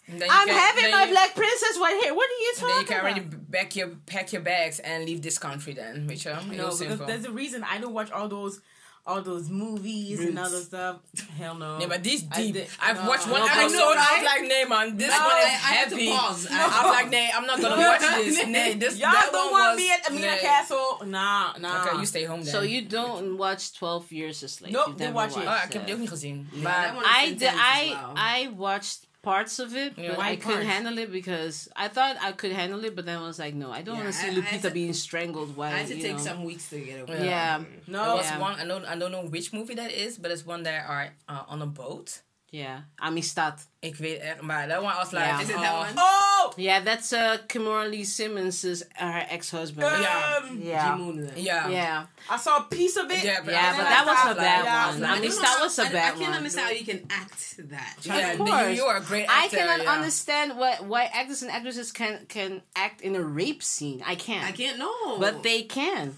I'm 0.08 0.46
can- 0.46 0.48
having 0.48 0.90
my 0.90 1.04
you- 1.04 1.10
black 1.10 1.34
princess 1.34 1.78
right 1.80 1.98
here. 2.02 2.14
What 2.14 2.28
are 2.28 2.40
you 2.46 2.52
talking 2.56 2.68
Then 2.68 2.68
you 2.68 2.82
talking 2.82 2.86
can 2.96 3.00
already 3.04 3.20
about? 3.20 3.50
back 3.50 3.76
your 3.76 3.88
pack 4.06 4.32
your 4.32 4.42
bags 4.42 4.78
and 4.80 5.04
leave 5.04 5.22
this 5.22 5.38
country. 5.38 5.72
Then, 5.74 6.06
which 6.06 6.26
uh, 6.26 6.34
No, 6.34 6.40
real 6.40 6.56
because 6.64 6.78
simple. 6.78 7.06
there's 7.06 7.24
a 7.24 7.30
reason 7.30 7.64
I 7.64 7.78
don't 7.78 7.92
watch 7.94 8.10
all 8.10 8.28
those 8.28 8.60
all 9.04 9.20
those 9.20 9.50
movies 9.50 10.20
and 10.20 10.36
Roots. 10.38 10.46
other 10.48 10.60
stuff. 10.60 10.96
Hell 11.36 11.56
no. 11.56 11.78
Yeah, 11.80 11.86
but 11.88 12.02
these 12.04 12.22
I 12.30 12.36
deep. 12.36 12.54
did- 12.54 12.68
I've 12.80 13.02
no. 13.02 13.08
watched 13.10 13.26
one 13.26 13.40
No, 13.40 13.46
episode. 13.46 13.64
I 13.66 13.68
know, 13.68 13.88
I 13.98 14.14
was 14.16 14.24
like, 14.32 14.42
"Nay, 14.48 14.64
man, 14.64 14.96
this 14.96 15.10
No, 15.10 15.18
one 15.26 15.38
is 15.38 15.44
I- 15.44 15.48
I 15.48 15.72
had 15.78 15.88
to 15.90 15.96
heavy." 15.96 16.10
pause. 16.10 16.46
I 16.50 16.82
was 16.84 16.92
like, 16.98 17.10
"Nay, 17.10 17.30
I'm 17.34 17.46
not 17.46 17.60
gonna 17.60 17.76
watch 17.88 18.00
this." 18.24 18.46
Nay, 18.46 18.74
this 18.74 18.96
Y'all 18.98 19.10
that 19.10 19.30
don't 19.32 19.50
one 19.50 19.60
want 19.60 19.70
was, 19.74 19.78
me 19.82 19.90
at 19.90 20.08
Amina 20.08 20.26
nay. 20.26 20.38
Castle. 20.38 21.00
Nah, 21.06 21.52
nah. 21.58 21.82
Okay, 21.84 21.98
you 21.98 22.06
stay 22.06 22.24
home 22.24 22.42
then. 22.44 22.52
So 22.52 22.60
you 22.62 22.82
don't 22.82 23.36
watch 23.38 23.72
Twelve 23.74 24.06
Years 24.12 24.42
a 24.44 24.48
Slave? 24.48 24.72
Nope, 24.72 24.86
You've 24.88 24.96
didn't 24.98 25.14
watch 25.14 25.32
it. 25.36 25.38
Oh, 25.38 25.44
watched 25.46 25.64
ik 25.66 25.72
heb 25.72 25.84
die 25.86 25.94
ook 25.94 26.00
niet 26.00 26.08
gezien. 26.08 26.48
that 26.52 26.62
Maar 26.62 26.94
one- 26.94 27.04
I 27.04 27.24
did. 27.28 27.42
intense 27.42 27.58
I 27.60 27.80
as 27.82 27.88
well. 27.90 28.12
I 28.16 28.50
watched 28.56 28.98
parts 29.22 29.58
of 29.60 29.74
it, 29.76 29.96
Yeah. 29.96 30.08
but 30.10 30.18
Why 30.18 30.30
I 30.30 30.36
couldn't 30.36 30.66
handle 30.66 30.98
it 30.98 31.10
because 31.12 31.68
I 31.76 31.86
thought 31.88 32.16
I 32.20 32.32
could 32.32 32.52
handle 32.52 32.84
it, 32.84 32.96
but 32.96 33.06
then 33.06 33.18
I 33.18 33.22
was 33.22 33.38
like, 33.38 33.54
no, 33.54 33.70
I 33.70 33.82
don't 33.82 33.96
Yeah, 33.96 34.02
want 34.02 34.14
to 34.14 34.20
see 34.20 34.26
I- 34.26 34.30
I 34.30 34.34
Lupita 34.34 34.44
had 34.44 34.62
to- 34.62 34.70
being 34.72 34.92
strangled. 34.92 35.56
While 35.56 35.72
I 35.72 35.78
had 35.78 35.86
to 35.88 35.96
you 35.96 36.02
take 36.02 36.16
know. 36.16 36.22
some 36.22 36.44
weeks 36.44 36.68
to 36.70 36.80
get 36.80 37.00
over. 37.00 37.12
Yeah. 37.14 37.20
Yeah, 37.24 37.58
there 37.58 37.66
No. 37.86 38.16
was 38.16 38.26
Yeah. 38.26 38.38
one. 38.38 38.58
I 38.58 38.64
don't. 38.66 38.84
I 38.84 38.96
don't 38.96 39.12
know 39.12 39.22
which 39.24 39.52
movie 39.52 39.74
that 39.76 39.92
is, 39.92 40.18
but 40.18 40.30
it's 40.32 40.44
one 40.44 40.64
that 40.64 40.86
are 40.88 41.14
uh, 41.28 41.44
on 41.48 41.62
a 41.62 41.66
boat. 41.66 42.20
Yeah. 42.52 42.78
Amistad. 42.96 43.54
Ik 43.80 43.96
weet 43.96 44.20
echt, 44.20 44.40
maar 44.40 44.68
that 44.68 44.82
one 44.82 44.92
I 44.92 44.96
was 44.98 45.10
like, 45.12 45.24
Yeah. 45.24 45.40
is 45.40 45.42
Is 45.42 45.48
it 45.48 45.54
it 45.56 45.62
that 45.62 45.72
that 45.72 45.78
one? 45.78 45.94
one? 45.94 46.04
Oh. 46.04 46.52
Yeah, 46.56 46.84
that's 46.84 47.12
uh, 47.12 47.36
Kimora 47.46 47.88
Lee 47.88 48.04
Simmons' 48.04 48.64
uh, 48.64 49.12
her 49.12 49.26
ex-husband. 49.30 50.02
Yeah. 50.02 50.40
Um, 50.50 50.58
yeah, 50.62 50.96
Djimon. 50.98 51.30
Yeah. 51.36 51.68
yeah, 51.70 52.06
I 52.28 52.36
saw 52.36 52.56
a 52.58 52.62
piece 52.68 52.96
of 52.98 53.10
it. 53.10 53.24
Yeah, 53.24 53.40
but, 53.44 53.52
Yeah, 53.54 53.76
but 53.76 53.84
that 53.88 54.04
was 54.06 54.18
I 54.18 54.30
a 54.32 54.34
bad 54.34 54.64
yeah, 54.64 54.88
one. 54.90 55.00
like, 55.00 55.10
I 55.10 55.14
I 55.14 55.28
that 55.28 55.58
was 55.62 55.78
a 55.78 55.82
how- 55.84 55.88
I, 55.88 55.92
bad 55.92 56.14
I 56.14 56.18
can't 56.18 56.34
understand 56.36 56.66
how 56.66 56.72
you 56.74 56.84
can 56.84 57.06
act 57.10 57.70
that. 57.70 57.96
Yeah, 58.02 58.32
Of 58.32 58.38
you, 58.38 58.44
course. 58.44 58.76
you 58.76 58.84
are 58.84 58.96
a 58.98 59.00
great 59.00 59.26
actor, 59.28 59.56
I 59.56 59.60
cannot 59.60 59.82
yeah. 59.82 59.92
understand 59.96 60.58
what 60.58 60.84
why 60.86 61.04
actors 61.14 61.42
and 61.42 61.50
actresses 61.50 61.90
can 61.92 62.26
can 62.28 62.60
act 62.76 63.00
in 63.00 63.16
a 63.16 63.22
rape 63.22 63.62
scene. 63.62 64.02
I 64.06 64.14
can't. 64.16 64.44
I 64.44 64.52
can't 64.52 64.78
know. 64.78 65.18
But 65.18 65.42
they 65.42 65.62
can. 65.62 66.14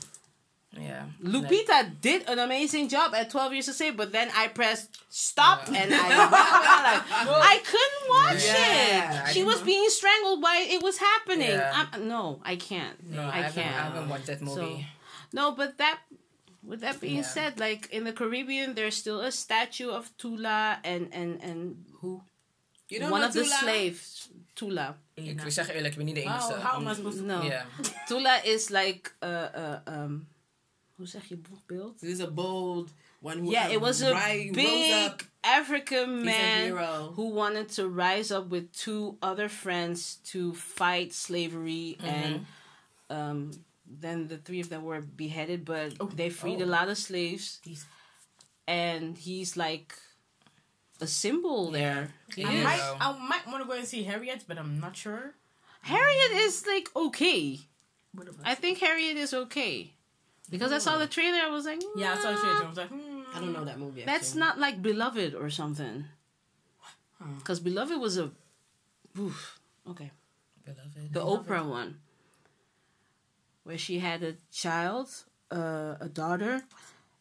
Yeah. 0.80 1.04
Lupita 1.22 1.90
did 2.00 2.28
an 2.28 2.38
amazing 2.38 2.88
job 2.88 3.14
at 3.14 3.30
12 3.30 3.52
Years 3.52 3.66
to 3.66 3.72
say, 3.72 3.90
but 3.90 4.10
then 4.12 4.28
I 4.34 4.48
pressed 4.48 4.88
stop 5.08 5.68
Yeah. 5.70 5.82
and 5.82 5.94
I 5.94 6.08
like, 6.08 7.02
I 7.52 7.58
couldn't 7.64 8.08
watch 8.08 8.44
Yeah, 8.46 9.28
it. 9.28 9.32
She 9.34 9.42
was 9.44 9.54
didn't- 9.56 9.66
being 9.66 9.88
strangled 9.90 10.42
while 10.42 10.60
it 10.62 10.82
was 10.82 10.98
happening. 10.98 11.48
Yeah. 11.50 11.86
No, 12.00 12.40
I 12.44 12.56
can't. 12.56 12.96
No, 13.10 13.22
I, 13.22 13.26
I 13.28 13.30
haven't, 13.42 13.62
can't. 13.62 13.76
I 13.76 13.82
haven't 13.84 14.08
watched 14.08 14.26
that 14.26 14.40
movie. 14.42 14.86
No, 15.32 15.52
but 15.52 15.78
that. 15.78 15.98
With 16.66 16.80
that 16.80 16.98
being 16.98 17.16
Yeah. 17.16 17.22
said, 17.34 17.60
like 17.60 17.88
in 17.92 18.04
the 18.04 18.12
Caribbean, 18.12 18.74
there's 18.74 18.96
still 18.96 19.20
a 19.20 19.30
statue 19.30 19.90
of 19.90 20.10
Tula 20.16 20.78
and 20.82 21.08
and 21.12 21.38
and 21.42 21.84
who 22.00 22.22
you 22.88 23.00
don't 23.00 23.10
one 23.10 23.20
know 23.20 23.26
of 23.28 23.34
the 23.34 23.44
slaves. 23.44 24.28
Tula. 24.54 24.96
Ik 25.14 25.40
wil 25.40 25.50
zeggen 25.50 25.74
eerlijk, 25.74 25.92
ik 25.92 25.96
ben 25.98 26.06
niet 26.06 26.14
de 26.14 26.22
enige. 26.22 26.52
How, 26.52 26.62
how 26.62 26.74
am 26.74 26.88
I 26.88 26.94
supposed 26.94 27.18
to? 27.18 27.24
No, 27.26 27.42
Ja. 27.42 27.64
Tula 28.06 28.42
is 28.44 28.68
like 28.70 29.10
uh 29.22 29.28
uh 29.56 29.78
um. 29.88 30.26
Hoe 30.96 31.06
zeg 31.06 31.28
je 31.28 31.36
boegbeeld? 31.36 31.98
This 31.98 32.10
is 32.10 32.20
a 32.20 32.30
bold 32.30 32.90
one. 33.20 33.38
Who 33.38 33.50
Yeah, 33.50 33.70
it 33.72 33.80
was 33.80 34.02
um, 34.02 34.16
a 34.16 34.32
ri- 34.32 34.50
big. 34.52 35.28
African 35.42 36.24
man 36.24 36.64
hero. 36.64 37.12
who 37.16 37.28
wanted 37.34 37.68
to 37.74 37.88
rise 37.88 38.30
up 38.34 38.50
with 38.50 38.72
two 38.72 39.16
other 39.20 39.48
friends 39.48 40.18
to 40.32 40.54
fight 40.54 41.12
slavery 41.12 41.96
mm-hmm. 41.98 42.06
and 42.06 42.46
um 43.10 43.50
then 44.00 44.28
the 44.28 44.38
three 44.38 44.60
of 44.60 44.68
them 44.68 44.82
were 44.84 45.02
beheaded 45.02 45.64
but 45.64 45.92
oh, 46.00 46.08
they 46.16 46.30
freed 46.30 46.60
a 46.60 46.64
Oh. 46.64 46.68
lot 46.78 46.88
of 46.88 46.96
slaves 46.96 47.60
He's- 47.62 47.84
and 48.66 49.18
he's 49.18 49.54
like 49.56 49.94
a 51.00 51.06
symbol 51.06 51.70
there 51.70 52.08
He 52.34 52.42
I 52.44 52.52
is. 52.54 52.64
might. 52.64 52.96
I 53.00 53.12
might 53.28 53.46
want 53.46 53.62
to 53.62 53.68
go 53.68 53.76
and 53.76 53.86
see 53.86 54.02
Harriet, 54.04 54.44
but 54.48 54.56
I'm 54.58 54.80
not 54.80 54.96
sure. 54.96 55.34
Mm. 55.84 55.88
harriet 55.88 56.32
is 56.46 56.66
like 56.66 56.88
okay 56.96 57.58
What 58.14 58.28
about- 58.28 58.46
i 58.52 58.54
think 58.54 58.78
harriet 58.78 59.16
is 59.18 59.34
okay 59.34 59.92
because 60.50 60.72
i 60.72 60.78
saw 60.78 60.98
the 60.98 61.06
trailer 61.06 61.38
i 61.38 61.48
was 61.48 61.64
like 61.64 61.82
yeah, 61.96 62.12
I 62.12 62.22
saw 62.22 62.30
the 62.32 62.38
trailer. 62.38 62.64
I 62.64 62.68
was 62.68 62.76
like, 62.76 62.88
hmm. 62.88 63.22
I 63.34 63.40
don't 63.40 63.52
know 63.52 63.64
that 63.64 63.78
movie. 63.78 64.04
that's 64.04 64.34
not 64.34 64.58
like 64.58 64.80
beloved 64.82 65.34
or 65.34 65.50
something 65.50 66.04
because 67.38 67.58
beloved 67.60 67.98
was 68.00 68.18
a 68.18 68.30
oof, 69.18 69.58
okay 69.88 70.10
Beloved. 70.64 71.12
the 71.12 71.20
Oprah 71.20 71.68
one, 71.68 71.98
where 73.64 73.76
she 73.78 73.98
had 73.98 74.22
a 74.22 74.34
child, 74.50 75.08
uh, 75.50 75.96
a 76.00 76.08
daughter, 76.08 76.62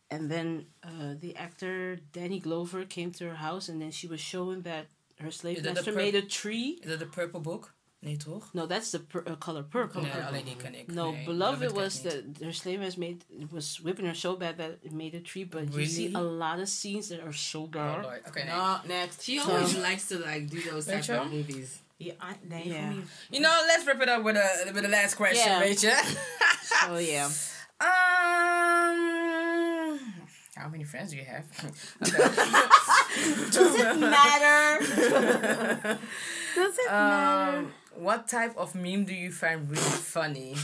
and 0.09 0.29
then 0.31 0.65
uh, 0.83 1.15
the 1.19 1.35
actor 1.35 1.97
Danny 2.13 2.39
Glover 2.39 2.85
came 2.85 3.11
to 3.13 3.27
her 3.29 3.35
house, 3.35 3.67
and 3.69 3.81
then 3.81 3.91
she 3.91 4.07
was 4.07 4.19
showing 4.21 4.61
that 4.61 4.87
her 5.19 5.31
slave 5.31 5.57
Is 5.57 5.63
that 5.63 5.69
the 5.69 5.75
master 5.75 5.91
pur- 5.91 5.97
made 5.97 6.15
a 6.15 6.21
tree. 6.21 6.79
Is 6.81 6.89
dat 6.89 6.99
de 6.99 7.05
Purple 7.05 7.39
Book? 7.41 7.72
Nee, 8.03 8.17
toch? 8.17 8.49
No, 8.53 8.65
that's 8.67 8.89
the 8.89 8.99
pur- 8.99 9.23
uh, 9.27 9.35
color 9.39 9.63
purple. 9.63 10.01
Nee, 10.01 10.11
alleen 10.27 10.45
die 10.45 10.55
ken 10.55 10.75
ik. 10.75 10.87
No, 10.91 11.11
Nee, 11.11 11.23
beloved 11.25 11.71
was 11.71 12.01
niet. 12.01 12.11
that 12.11 12.23
her 12.41 12.53
slave 12.53 12.77
master 12.79 12.99
made 12.99 13.17
was 13.51 13.79
whipping 13.83 14.05
her 14.05 14.15
so 14.15 14.35
bad 14.37 14.57
that 14.57 14.69
it 14.81 14.91
made 14.91 15.15
a 15.17 15.21
tree. 15.21 15.45
But 15.45 15.73
you 15.73 15.85
see 15.85 16.09
a 16.13 16.19
lot 16.21 16.59
of 16.59 16.67
scenes 16.67 17.07
that 17.07 17.19
are 17.21 17.33
so 17.33 17.61
Oh, 17.61 17.67
dark. 17.71 18.03
Lord. 18.03 18.21
Oké, 18.27 18.43
nee. 18.43 18.53
No, 18.53 18.77
next. 18.87 19.23
She 19.23 19.39
always 19.39 19.73
likes 19.77 20.07
to 20.07 20.15
like 20.17 20.47
do 20.49 20.61
those 20.69 20.91
type 20.91 21.03
je 21.03 21.19
of 21.19 21.31
movies. 21.31 21.69
Yeah, 21.97 22.15
I, 22.19 22.35
nee, 22.41 22.67
Yeah. 22.67 22.91
You 23.29 23.39
know, 23.41 23.63
let's 23.67 23.85
wrap 23.85 24.01
it 24.01 24.09
up 24.09 24.23
with, 24.23 24.35
a, 24.35 24.71
with 24.73 24.81
the 24.83 24.89
last 24.89 25.15
question, 25.15 25.51
Yeah. 25.51 25.59
weet 25.59 25.79
je? 25.79 25.93
Oh 26.89 26.97
yeah. 27.11 27.29
Um, 28.73 29.99
how 30.55 30.67
many 30.69 30.83
friends 30.85 31.11
do 31.11 31.17
you 31.17 31.25
have? 31.25 31.45
Does 33.51 33.75
it 33.75 33.97
matter? 33.99 34.79
Does 36.55 36.77
it 36.77 36.87
matter? 36.91 37.65
What 37.95 38.27
type 38.27 38.55
of 38.57 38.75
meme 38.75 39.05
do 39.05 39.13
you 39.13 39.31
find 39.31 39.69
really 39.69 39.81
funny? 39.81 40.55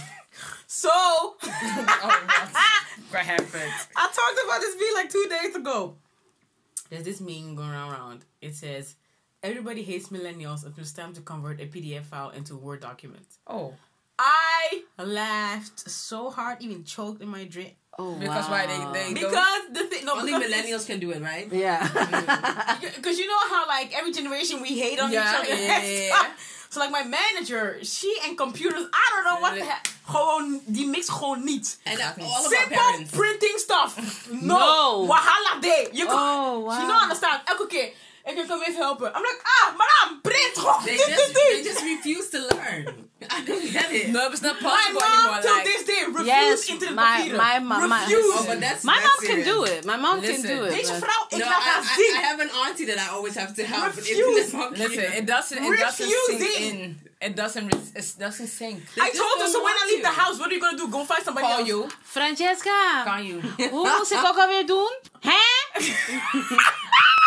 So, 0.67 0.89
oh, 0.93 1.35
what? 1.43 2.59
what 3.11 3.25
happened? 3.25 3.71
I 3.95 4.07
talked 4.07 4.45
about 4.45 4.59
this 4.61 4.75
meme 4.75 4.95
like 4.95 5.09
two 5.11 5.27
days 5.29 5.55
ago. 5.55 5.95
There's 6.89 7.03
this 7.03 7.21
meme 7.21 7.55
going 7.55 7.69
around. 7.69 8.25
It 8.41 8.55
says, 8.55 8.95
"Everybody 9.43 9.83
hates 9.83 10.09
millennials 10.09 10.65
until 10.65 10.81
it's 10.81 10.93
time 10.93 11.13
to 11.13 11.21
convert 11.21 11.61
a 11.61 11.65
PDF 11.65 12.03
file 12.05 12.29
into 12.29 12.53
a 12.55 12.57
Word 12.57 12.81
document." 12.81 13.25
Oh, 13.47 13.73
I 14.17 14.83
laughed 14.97 15.89
so 15.89 16.29
hard, 16.29 16.61
even 16.61 16.83
choked 16.83 17.21
in 17.21 17.27
my 17.29 17.45
drink. 17.45 17.75
Oh, 17.97 18.15
because 18.15 18.49
why 18.49 18.65
they 18.65 18.79
they 18.99 19.13
Because 19.13 19.61
the 19.73 19.83
thing, 19.83 20.05
no, 20.05 20.15
Only 20.15 20.31
millennials 20.33 20.87
can 20.87 20.99
do 20.99 21.11
it, 21.11 21.21
right? 21.21 21.51
Yeah. 21.51 21.85
Mm. 21.85 22.95
Because 22.95 23.19
you 23.19 23.27
know 23.27 23.39
how 23.49 23.67
like 23.67 23.93
every 23.97 24.11
generation 24.13 24.61
we 24.61 24.79
hate 24.79 24.99
on 24.99 25.11
Yeah, 25.11 25.29
each 25.29 25.49
other. 25.51 25.61
yeah, 25.61 25.83
yeah, 25.83 26.07
yeah. 26.07 26.29
So 26.71 26.79
like 26.79 26.91
my 26.91 27.03
manager, 27.03 27.77
she 27.83 28.19
and 28.25 28.37
computers, 28.37 28.85
I 28.93 29.05
don't 29.15 29.25
know 29.25 29.39
what 29.41 29.55
the 29.55 29.63
heck. 29.65 29.87
Gewoon, 30.05 30.61
die 30.65 30.87
mix 30.87 31.09
gewoon 31.09 31.43
niet. 31.43 31.79
And 31.83 31.97
uh, 31.97 32.01
Exactly. 32.01 32.23
all 32.25 32.45
of 32.45 32.51
Simple 32.51 32.77
parents. 32.77 33.11
printing 33.11 33.57
stuff. 33.57 33.95
No. 34.31 34.57
No. 34.57 35.07
Wahala 35.07 35.59
day. 35.61 35.89
Je 35.91 36.05
kan, 36.05 36.15
Oh, 36.19 36.63
wow. 36.63 36.71
She 36.79 36.85
don't 36.87 37.01
understand. 37.01 37.41
Elke 37.45 37.67
keer. 37.67 37.91
Ik 38.25 38.35
kan 38.35 38.47
hem 38.47 38.61
even 38.61 38.81
helpen. 38.81 39.07
I'm 39.15 39.21
like, 39.21 39.41
ah, 39.43 39.73
madame, 39.77 40.19
print 40.21 40.57
gewoon. 40.57 40.83
They 40.83 40.95
dit, 40.97 41.07
just, 41.07 41.33
they 41.33 41.63
just 41.63 41.81
refuse 41.81 42.29
to 42.29 42.39
learn. 42.39 43.08
I 43.29 43.43
don't 43.45 43.71
get 43.71 43.91
it. 43.91 44.09
No, 44.09 44.31
it's 44.31 44.41
not 44.41 44.61
My 44.61 44.69
possible 44.69 45.01
mom 45.01 45.11
anymore. 45.19 45.41
till 45.41 45.55
Like, 45.55 45.65
this 45.65 45.83
day 45.83 46.01
refuses 46.07 46.25
Yes, 46.27 46.59
yes, 46.59 46.69
internet 46.69 46.95
my 46.95 47.19
bankieren. 47.19 47.37
my 47.37 47.59
my, 47.59 47.87
my, 47.87 48.01
Refuse. 48.01 48.35
Oh, 48.37 48.45
but 48.47 48.59
that's 48.65 48.83
my 48.83 48.93
that's 48.95 49.05
mom 49.07 49.17
can 49.27 49.43
serious. 49.43 49.47
do 49.51 49.57
it. 49.73 49.85
My 49.85 49.97
mom 49.97 50.15
Listen, 50.21 50.35
can 50.47 50.57
do 50.57 50.63
it. 50.65 50.71
Deze 50.71 50.95
vrouw, 51.03 51.23
ik 51.29 51.37
No, 51.37 51.45
laat 51.45 51.63
I, 51.63 51.69
haar 51.69 51.83
I, 51.83 51.95
zien. 51.99 52.13
I 52.15 52.21
have 52.29 52.39
an 52.41 52.51
auntie 52.63 52.85
that 52.85 52.97
I 53.05 53.07
always 53.15 53.35
have 53.35 53.51
to 53.59 53.63
help 53.63 53.85
Refuse. 53.95 54.55
Listen, 54.83 55.13
it 55.19 55.25
doesn't. 55.27 55.59
It 55.67 55.79
doesn't 55.79 56.09
sink 56.09 56.39
Refusing. 56.39 56.79
in. 56.83 56.99
It 57.27 57.35
doesn't. 57.35 57.67
It 57.99 58.07
doesn't 58.17 58.47
sink. 58.59 58.79
I 58.97 59.09
told 59.11 59.35
her, 59.41 59.47
so 59.51 59.59
when 59.65 59.73
I 59.73 59.83
want 59.83 59.91
leave 59.91 60.03
the 60.03 60.15
house, 60.21 60.35
what 60.39 60.47
are 60.49 60.55
you 60.55 60.61
gonna 60.61 60.77
do? 60.77 60.87
Go 60.87 61.03
find 61.03 61.23
somebody 61.23 61.47
Call 61.47 61.59
else. 61.59 61.67
you. 61.67 61.87
Francesca, 62.15 63.03
Kan 63.03 63.25
you? 63.25 63.41
hoe 63.71 63.89
moest 63.97 64.11
ik 64.11 64.23
ook 64.25 64.37
alweer 64.37 64.65
doen? 64.65 64.93
Hè? 65.19 65.41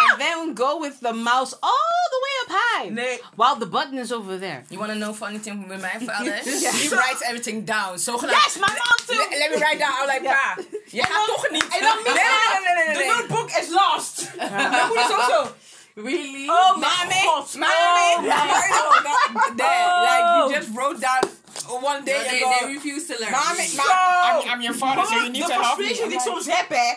and 0.09 0.19
then 0.21 0.55
go 0.55 0.81
with 0.81 0.99
the 1.01 1.13
mouse 1.13 1.53
all 1.61 2.05
the 2.15 2.21
way 2.25 2.32
up 2.32 2.32
high. 2.53 2.91
Nee. 2.91 3.19
While 3.37 3.57
the 3.59 3.67
button 3.67 3.99
is 3.99 4.13
over 4.13 4.39
there. 4.39 4.63
You 4.69 4.79
want 4.79 4.93
to 4.93 4.99
know 4.99 5.15
funny 5.15 5.39
thing 5.39 5.69
with 5.69 5.81
my 5.81 5.99
father? 6.07 6.35
Ja. 6.45 6.71
He 6.71 6.89
writes 6.89 7.23
everything 7.23 7.65
down. 7.65 7.99
So 7.99 8.13
Yes, 8.21 8.57
my 8.59 8.69
mom 8.69 8.99
too. 9.07 9.17
Let, 9.17 9.31
let 9.39 9.51
me 9.51 9.57
write 9.57 9.79
down. 9.79 9.93
I'm 10.01 10.07
like, 10.07 10.25
pa, 10.25 10.57
je 10.91 11.03
gaat 11.03 11.27
toch 11.27 11.51
niet. 11.51 11.69
En 11.69 11.81
dan 11.81 11.97
nee, 12.05 12.13
nee, 12.13 12.61
nee, 12.65 12.75
nee, 12.75 12.95
nee, 12.97 13.07
The 13.07 13.15
notebook 13.17 13.51
is 13.51 13.69
lost. 13.69 14.31
Mijn 14.71 14.87
moeder 14.87 15.05
is 15.09 15.15
ook 15.17 15.31
zo. 15.31 15.55
Really? 15.95 16.49
Oh, 16.49 16.77
mijn 16.77 16.91
Mommy, 16.99 17.23
god. 17.27 17.55
mommy, 17.55 18.17
Oh, 18.17 18.21
no, 18.23 19.57
Dad, 19.57 20.03
like 20.09 20.25
you 20.37 20.55
just 20.59 20.69
wrote 20.75 21.01
down 21.01 21.21
one 21.83 22.05
day 22.05 22.17
No, 22.19 22.29
they, 22.31 22.41
ago. 22.43 22.51
they 22.61 22.73
refuse 22.75 23.07
to 23.07 23.15
learn. 23.21 23.31
Mommy, 23.33 23.59
Really. 23.59 23.77
ma- 23.77 24.41
I'm, 24.43 24.49
I'm 24.51 24.61
your 24.63 24.75
father, 24.75 25.05
so 25.05 25.15
you 25.17 25.29
need 25.31 25.45
to 25.47 25.53
help 25.53 25.79
me. 25.79 25.85
frustration 25.85 26.09
die 26.09 26.17
ik 26.19 26.21
soms 26.25 26.47
heb, 26.47 26.69
hè. 26.69 26.95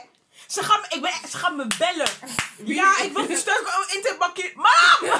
Ze 0.48 0.64
gaan, 0.64 0.80
me- 0.82 0.96
ik 0.96 1.02
ben, 1.02 1.30
ze 1.30 1.38
gaan 1.38 1.56
me 1.56 1.68
bellen. 1.78 2.10
Ja, 2.64 2.98
ik 3.02 3.14
wil 3.14 3.28
die 3.28 3.38
steun 3.38 3.56
in 3.93 4.02
te 4.02 4.16
bakje. 4.20 4.52
Mam! 4.56 5.12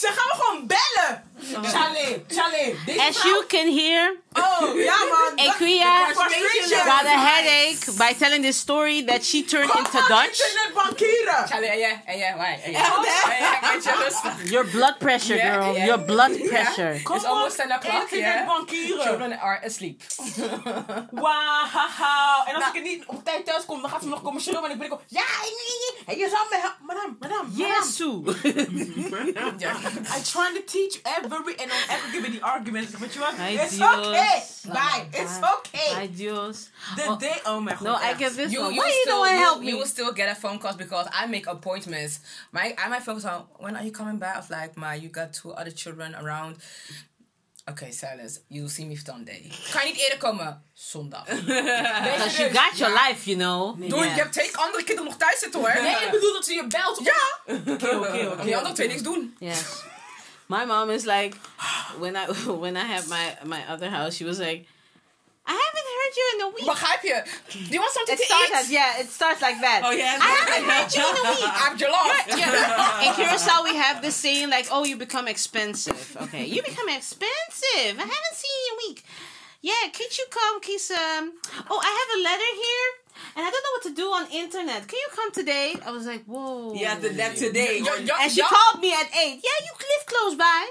Ze 0.00 0.06
gaan 0.06 0.26
me 0.26 0.34
gewoon 0.44 0.66
bellen. 0.66 1.27
Charlie, 1.72 2.24
Charlie. 2.28 2.74
As 3.00 3.16
vrouw- 3.18 3.30
you 3.30 3.44
can 3.46 3.68
hear, 3.78 4.16
Oh, 4.34 4.74
ja 4.76 4.94
man. 5.10 5.32
Equia 5.48 6.14
got 6.84 7.04
a 7.04 7.18
headache 7.18 7.86
by 7.98 8.12
telling 8.18 8.42
this 8.42 8.56
story 8.58 9.02
that 9.04 9.24
she 9.24 9.42
turned 9.44 9.70
Kom 9.70 9.84
into 9.84 9.98
aan, 9.98 10.08
Dutch. 10.08 10.40
Charlie, 11.50 11.68
en 11.68 11.78
jij, 12.18 12.34
why? 12.36 12.58
En 12.64 12.70
jij. 12.70 12.80
En 12.80 13.02
jij, 13.30 13.58
weet 13.72 13.84
je, 13.84 13.92
rustig. 14.04 14.50
Your 14.50 14.66
blood 14.66 14.98
pressure, 14.98 15.36
Yeah, 15.36 15.54
girl. 15.62 15.74
yeah. 15.74 15.86
Your 15.86 16.02
blood 16.04 16.46
pressure. 16.48 17.00
Kom 17.02 17.16
It's 17.16 17.24
almost 17.24 17.56
10 17.56 17.72
o'clock, 17.72 18.08
yeah. 18.10 18.48
Children 18.66 19.38
are 19.40 19.60
asleep. 19.64 20.02
wow. 21.10 21.28
En 22.46 22.54
als 22.54 22.64
Nou. 22.64 22.76
ik 22.78 22.82
niet 22.82 23.04
op 23.06 23.24
tijd 23.24 23.44
thuis 23.46 23.64
kom, 23.64 23.80
dan 23.80 23.90
gaat 23.90 24.02
ze 24.02 24.08
nog 24.08 24.22
komen 24.22 24.40
schreeuwen. 24.40 24.64
En 24.64 24.70
ik 24.70 24.78
ben 24.78 24.92
ook, 24.92 25.02
ja, 25.06 25.22
en 26.06 26.18
je 26.18 26.28
zou 26.28 26.46
me 26.50 26.56
helpen. 26.60 26.84
Madame, 26.86 27.16
madame, 27.20 27.48
Yesu. 27.54 28.22
Ja. 29.58 29.70
I'm 30.16 30.22
trying 30.22 30.54
to 30.54 30.62
teach 30.64 31.00
every 31.32 31.54
and 31.58 31.70
don't 31.70 31.90
ever 31.90 32.12
give 32.12 32.22
me 32.22 32.30
the 32.38 32.42
argument. 32.46 32.88
But 33.00 33.14
you 33.14 33.20
want, 33.20 33.38
Ay, 33.40 33.58
it's 33.60 33.76
Dios. 33.76 34.06
okay. 34.06 34.42
Bye. 34.72 35.06
It's 35.12 35.38
okay. 35.54 35.90
Ay, 35.96 36.06
Dios. 36.08 36.70
The 36.96 37.02
Oh, 37.08 37.16
day, 37.18 37.36
oh 37.46 37.60
my 37.60 37.72
god. 37.72 37.82
No, 37.82 37.94
I 37.94 38.14
get 38.14 38.32
this 38.36 38.52
You, 38.52 38.60
one. 38.62 38.74
you, 38.74 38.80
Why 38.80 38.86
you 38.88 38.92
still, 39.02 39.12
don't 39.12 39.18
want 39.20 39.30
to 39.30 39.36
you, 39.38 39.44
help 39.44 39.58
you 39.64 39.72
me? 39.72 39.78
will 39.78 39.86
still 39.86 40.12
get 40.12 40.28
a 40.28 40.34
phone 40.34 40.58
call 40.58 40.74
because 40.74 41.06
I 41.12 41.26
make 41.26 41.46
appointments. 41.46 42.20
My 42.52 42.74
I 42.78 42.88
might 42.88 43.02
focus 43.02 43.24
on 43.24 43.44
when 43.58 43.76
are 43.76 43.84
you 43.84 43.92
coming 43.92 44.18
back? 44.18 44.36
Of 44.38 44.50
like, 44.50 44.76
my, 44.76 44.94
you 44.94 45.08
got 45.08 45.32
two 45.32 45.52
other 45.52 45.70
children 45.72 46.14
around. 46.14 46.56
Okay, 47.70 47.90
silence. 47.90 48.40
you'll 48.48 48.70
see 48.70 48.86
me 48.86 48.96
Sunday. 48.96 49.50
Kan 49.72 49.86
je 49.86 49.92
niet 49.92 50.00
eerder 50.02 50.18
komen? 50.18 50.62
Zondag. 50.74 51.24
Because 51.24 52.38
you 52.38 52.50
got 52.50 52.78
your 52.78 52.92
life, 52.92 53.24
you 53.30 53.36
know. 53.36 53.76
Doe, 53.76 53.98
Yeah. 54.04 54.14
je 54.16 54.20
hebt 54.22 54.32
twee 54.32 54.56
andere 54.56 54.84
kinderen 54.84 55.04
nog 55.10 55.16
thuis 55.18 55.38
zitten 55.38 55.60
hoor. 55.60 55.82
Nee, 55.82 55.96
eh? 55.96 56.02
ik 56.04 56.10
bedoel 56.10 56.32
dat 56.32 56.44
ze 56.44 56.54
je 56.54 56.66
belt. 56.66 57.00
Ja! 57.04 57.54
Oké, 57.54 57.96
oké, 57.96 58.28
oké. 58.32 58.42
Die 58.44 58.56
andere 58.56 58.74
twee 58.74 58.88
niks 58.88 59.02
doen. 59.02 59.36
Yes. 59.38 59.62
My 60.48 60.64
mom 60.64 60.90
is 60.90 61.04
like, 61.06 61.34
when 61.98 62.16
I 62.16 62.24
when 62.64 62.76
I 62.76 62.84
had 62.84 63.06
my 63.08 63.36
my 63.44 63.62
other 63.68 63.90
house, 63.90 64.14
she 64.14 64.24
was 64.24 64.38
like, 64.40 64.66
I 65.46 65.52
haven't 65.64 65.88
heard 65.96 66.14
you 66.18 66.26
in 66.34 66.40
a 66.46 66.48
week. 66.56 66.66
Begrijp 66.66 67.02
je? 67.02 67.22
Do 67.68 67.72
you 67.74 67.80
want 67.80 67.92
something 67.92 68.14
It 68.14 68.18
to 68.20 68.24
starts 68.24 68.50
eat? 68.50 68.60
as 68.60 68.70
yeah, 68.70 69.00
it 69.00 69.08
starts 69.10 69.40
like 69.40 69.58
that. 69.60 69.80
Oh, 69.84 69.90
yeah. 70.02 70.18
I 70.28 70.30
haven't 70.40 70.64
heard 70.70 70.90
you 70.96 71.04
in 71.10 71.16
a 71.24 71.30
week. 71.36 71.52
I 71.60 71.62
have 71.68 71.76
jollof. 71.78 72.38
Yeah. 72.42 73.04
In 73.06 73.14
Curacao, 73.14 73.62
we 73.64 73.74
have 73.76 74.00
this 74.02 74.16
saying 74.16 74.48
like, 74.50 74.66
"Oh, 74.70 74.84
you 74.90 74.96
become 74.96 75.26
expensive." 75.28 76.16
Okay, 76.24 76.44
you 76.54 76.60
become 76.62 76.88
expensive. 77.00 77.92
I 78.04 78.06
haven't 78.14 78.36
seen 78.42 78.54
you 78.58 78.64
in 78.68 78.74
a 78.74 78.78
week. 78.88 78.98
Yeah, 79.70 79.82
could 79.96 80.12
you 80.18 80.26
come? 80.38 80.54
Cause 80.60 80.90
um, 80.92 81.24
oh, 81.70 81.80
I 81.88 81.92
have 82.00 82.10
a 82.18 82.20
letter 82.28 82.50
here, 82.64 82.88
and 83.36 83.44
I 83.46 83.50
don't 83.50 83.64
know 83.64 83.74
what 83.76 83.82
to 83.84 83.94
do 83.94 84.06
on 84.08 84.30
internet. 84.32 84.88
Can 84.88 84.98
you 84.98 85.08
come 85.14 85.32
today? 85.32 85.74
I 85.84 85.90
was 85.90 86.06
like, 86.06 86.24
whoa. 86.24 86.74
Yeah, 86.74 86.96
the, 86.98 87.08
that 87.10 87.36
today. 87.36 87.78
Yo- 87.78 87.94
yo- 87.96 88.14
And 88.20 88.30
she 88.32 88.40
yo- 88.40 88.46
called 88.46 88.80
me 88.82 88.92
at 88.92 89.06
eight. 89.16 89.40
Yeah, 89.42 89.58
you 89.66 89.72
live 89.72 90.06
close 90.06 90.34
by. 90.36 90.68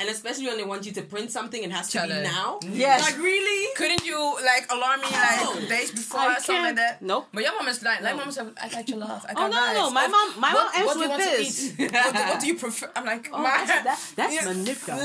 And 0.00 0.08
especially 0.08 0.46
when 0.46 0.56
they 0.56 0.64
want 0.64 0.86
you 0.86 0.92
to 0.92 1.02
print 1.02 1.30
something, 1.30 1.62
it 1.62 1.70
has 1.70 1.88
to 1.90 2.00
be 2.02 2.08
now. 2.08 2.58
Yes. 2.72 3.02
Like, 3.02 3.18
really? 3.18 3.68
Couldn't 3.76 4.04
you 4.06 4.16
like 4.44 4.64
alarm 4.72 5.00
me 5.02 5.06
like 5.12 5.68
days 5.68 5.90
before 5.92 6.20
I 6.20 6.36
or 6.36 6.40
something 6.40 6.64
like 6.64 6.76
that? 6.76 7.02
Nope. 7.02 7.28
But 7.34 7.42
your 7.44 7.52
mom 7.58 7.68
is 7.68 7.82
like, 7.82 8.00
like 8.00 8.16
mom 8.16 8.30
said, 8.32 8.50
I 8.62 8.68
got 8.70 8.88
your 8.88 8.98
love. 8.98 9.24
I 9.28 9.34
got 9.34 9.44
Oh, 9.44 9.48
no, 9.52 9.60
rice. 9.60 9.74
no, 9.76 9.90
my 9.90 10.06
mom- 10.08 10.40
my 10.40 10.52
mom 10.52 10.68
ends 10.74 10.92
do 10.94 10.98
you 10.98 11.00
with 11.00 11.08
want 11.10 11.22
to 11.22 11.28
this. 11.36 11.78
eat? 11.78 11.92
what, 11.92 12.12
do, 12.14 12.18
what 12.30 12.40
do 12.40 12.46
you 12.46 12.54
prefer? 12.56 12.90
I'm 12.96 13.04
like, 13.04 13.28
Oh, 13.32 13.38
ma, 13.38 13.44
that's- 13.44 13.84
that- 13.84 14.00
that's 14.16 14.34
Yeah, 14.34 14.44
manipulative. 14.52 14.96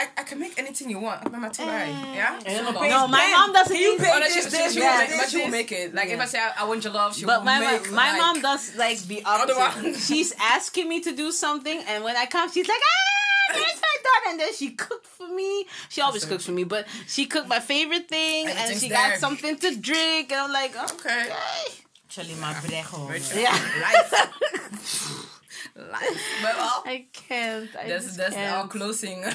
I, 0.00 0.08
I 0.18 0.22
can 0.22 0.38
make 0.38 0.56
anything 0.58 0.90
you 0.90 1.00
want. 1.00 1.26
I'm 1.26 1.40
not 1.42 1.52
too 1.54 1.64
right. 1.64 1.88
Yeah. 2.14 2.36
And 2.36 2.46
then 2.46 2.64
Zondag. 2.66 2.76
opeens, 2.76 2.90
No, 2.90 3.08
my 3.08 3.26
mom 3.36 3.52
doesn't 3.52 3.72
can 3.76 3.82
you 3.82 3.94
eat- 3.94 4.00
pay 4.00 4.10
Oh, 4.14 4.18
no, 4.20 4.26
she, 4.28 4.34
this, 4.34 4.44
this, 4.44 4.52
this, 4.52 4.76
will 4.76 4.82
make, 4.98 5.08
this, 5.08 5.18
but 5.20 5.28
she 5.30 5.36
will 5.38 5.44
this? 5.46 5.52
make 5.52 5.72
it. 5.72 5.94
Like 5.94 6.08
if 6.08 6.20
I 6.20 6.24
say 6.26 6.38
I, 6.38 6.52
I 6.62 6.64
want 6.68 6.84
your 6.84 6.92
love, 6.92 7.16
she 7.16 7.24
But 7.26 7.40
will 7.40 7.46
my 7.46 7.58
make. 7.58 7.90
my 7.90 8.12
like, 8.12 8.20
mom 8.20 8.40
does 8.42 8.76
like 8.76 8.98
the 9.10 9.22
Other 9.26 9.54
opposite. 9.58 9.96
She's 10.00 10.32
asking 10.38 10.88
me 10.88 11.00
to 11.00 11.10
do 11.16 11.32
something, 11.32 11.82
and 11.88 12.04
when 12.04 12.16
I 12.16 12.26
come, 12.26 12.50
she's 12.52 12.68
like, 12.68 12.78
"Ah, 12.80 13.09
there's 13.52 13.80
my 13.80 13.96
daughter," 14.02 14.30
and 14.30 14.40
then 14.40 14.52
she 14.54 14.70
cooked 14.70 15.06
for 15.06 15.28
me. 15.28 15.66
She 15.88 16.00
always 16.00 16.24
cooks 16.24 16.44
for 16.44 16.52
me, 16.52 16.64
but 16.64 16.86
she 17.06 17.26
cooked 17.26 17.48
my 17.48 17.60
favorite 17.60 18.08
thing, 18.08 18.46
and 18.48 18.56
Everything's 18.58 18.80
she 18.82 18.88
there. 18.88 19.10
got 19.10 19.18
something 19.20 19.56
to 19.58 19.76
drink, 19.76 20.32
and 20.32 20.40
I'm 20.40 20.52
like, 20.52 20.74
Okay. 20.92 21.22
okay. 21.22 21.84
Charlie, 22.08 22.34
maar 22.34 22.54
brecho. 22.62 23.08
Yeah, 23.34 23.54
Life. 25.76 25.90
Life. 25.92 26.20
But 26.42 26.56
well, 26.56 26.82
I 26.86 27.06
can't. 27.12 27.68
I 27.76 27.88
that's 27.88 28.16
that's 28.16 28.36
our 28.36 28.60
can't. 28.66 28.70
closing. 28.70 29.24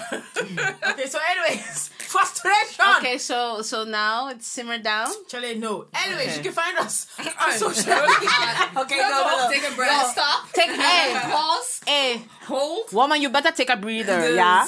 Okay, 0.89 1.07
so 1.07 1.19
anyways, 1.31 1.87
frustration. 1.97 2.85
Okay, 2.97 3.17
so 3.17 3.61
so 3.61 3.83
now 3.83 4.29
it's 4.29 4.47
simmered 4.47 4.83
down. 4.83 5.07
Charlie, 5.27 5.55
no. 5.55 5.85
Anyways, 5.93 6.27
Okay. 6.27 6.37
you 6.37 6.43
can 6.43 6.53
find 6.53 6.77
us 6.77 7.07
on 7.41 7.51
social 7.53 7.95
media. 7.95 8.69
Okay, 8.77 8.97
No, 8.97 9.09
no, 9.09 9.21
no, 9.27 9.47
no. 9.47 9.49
Take 9.51 9.71
a 9.71 9.75
breath. 9.75 10.11
Stop. 10.11 10.51
Take 10.53 10.69
hey, 10.71 11.17
Pause. 11.31 11.81
hey, 11.87 12.21
Hold. 12.47 12.91
woman, 12.93 13.21
you 13.21 13.29
better 13.29 13.51
take 13.51 13.69
a 13.69 13.77
breather, 13.77 14.33
yeah. 14.33 14.67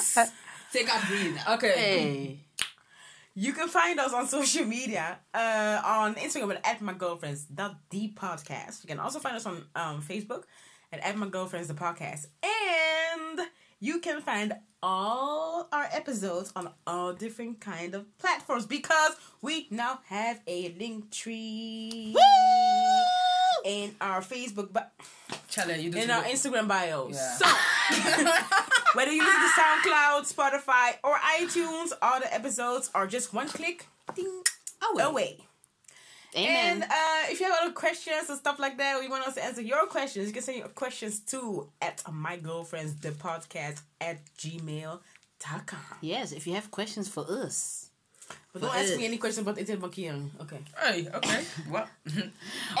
Take 0.72 0.88
a 0.88 1.06
breathe. 1.06 1.36
Okay. 1.56 1.72
Hey. 1.76 2.38
You 3.34 3.52
can 3.52 3.68
find 3.68 4.00
us 4.00 4.12
on 4.12 4.26
social 4.26 4.64
media 4.66 5.18
uh, 5.32 5.80
on 5.84 6.16
Instagram 6.16 6.56
at, 6.56 6.66
at 6.66 6.80
my 6.82 6.92
girlfriends 6.92 7.46
the 7.46 7.70
podcast. 8.14 8.82
You 8.82 8.88
can 8.88 8.98
also 8.98 9.20
find 9.20 9.36
us 9.36 9.46
on 9.46 9.64
um, 9.76 10.02
Facebook 10.02 10.42
at, 10.92 11.00
at 11.00 11.16
my 11.16 11.28
girlfriends 11.28 11.68
the 11.68 11.74
podcast, 11.74 12.26
and 12.42 13.40
you 13.80 14.00
can 14.00 14.20
find 14.20 14.54
all 14.82 15.68
our 15.72 15.88
episodes 15.92 16.52
on 16.54 16.70
all 16.86 17.12
different 17.12 17.60
kind 17.60 17.94
of 17.94 18.06
platforms 18.18 18.66
because 18.66 19.14
we 19.42 19.66
now 19.70 20.00
have 20.06 20.40
a 20.46 20.74
link 20.78 21.10
tree 21.10 22.16
in 23.64 23.94
our 24.00 24.20
Facebook, 24.20 24.72
but 24.72 24.92
Charlie, 25.48 25.80
you 25.80 25.90
do 25.90 25.98
in 25.98 26.10
our 26.10 26.22
much. 26.22 26.32
Instagram 26.32 26.68
bio. 26.68 27.08
Yeah. 27.10 27.36
So 27.36 27.46
whether 28.94 29.12
you 29.12 29.22
listen 29.22 29.40
to 29.40 29.60
SoundCloud, 29.60 30.32
Spotify, 30.32 30.96
or 31.02 31.16
iTunes, 31.40 31.92
all 32.00 32.20
the 32.20 32.32
episodes 32.32 32.90
are 32.94 33.06
just 33.06 33.32
one 33.34 33.48
click 33.48 33.86
ding, 34.14 34.42
away. 35.00 35.47
Amen. 36.36 36.82
And 36.82 36.82
uh, 36.84 37.30
if 37.32 37.40
you 37.40 37.46
have 37.46 37.56
other 37.62 37.72
questions 37.72 38.28
and 38.28 38.38
stuff 38.38 38.58
like 38.58 38.76
that, 38.78 38.96
or 38.96 39.02
you 39.02 39.10
want 39.10 39.26
us 39.26 39.34
to 39.34 39.44
answer 39.44 39.62
your 39.62 39.86
questions, 39.86 40.26
you 40.26 40.32
can 40.32 40.42
send 40.42 40.58
your 40.58 40.68
questions 40.68 41.20
to 41.32 41.68
at 41.80 42.02
my 42.12 42.36
girlfriends 42.36 42.94
the 43.00 43.10
podcast 43.12 43.80
at 44.00 44.18
gmail.com. 44.38 45.78
yes, 46.02 46.32
if 46.32 46.46
you 46.46 46.54
have 46.54 46.70
questions 46.70 47.08
for 47.08 47.24
us. 47.28 47.86
But 48.52 48.62
don't 48.62 48.74
ask 48.76 48.96
me 48.96 49.06
any 49.06 49.16
questions 49.16 49.46
about 49.46 49.58
internet 49.58 49.80
bankieren. 49.82 50.28
Okay. 50.42 50.58
Hey, 50.82 51.08
okay. 51.14 51.44
What? 51.70 51.88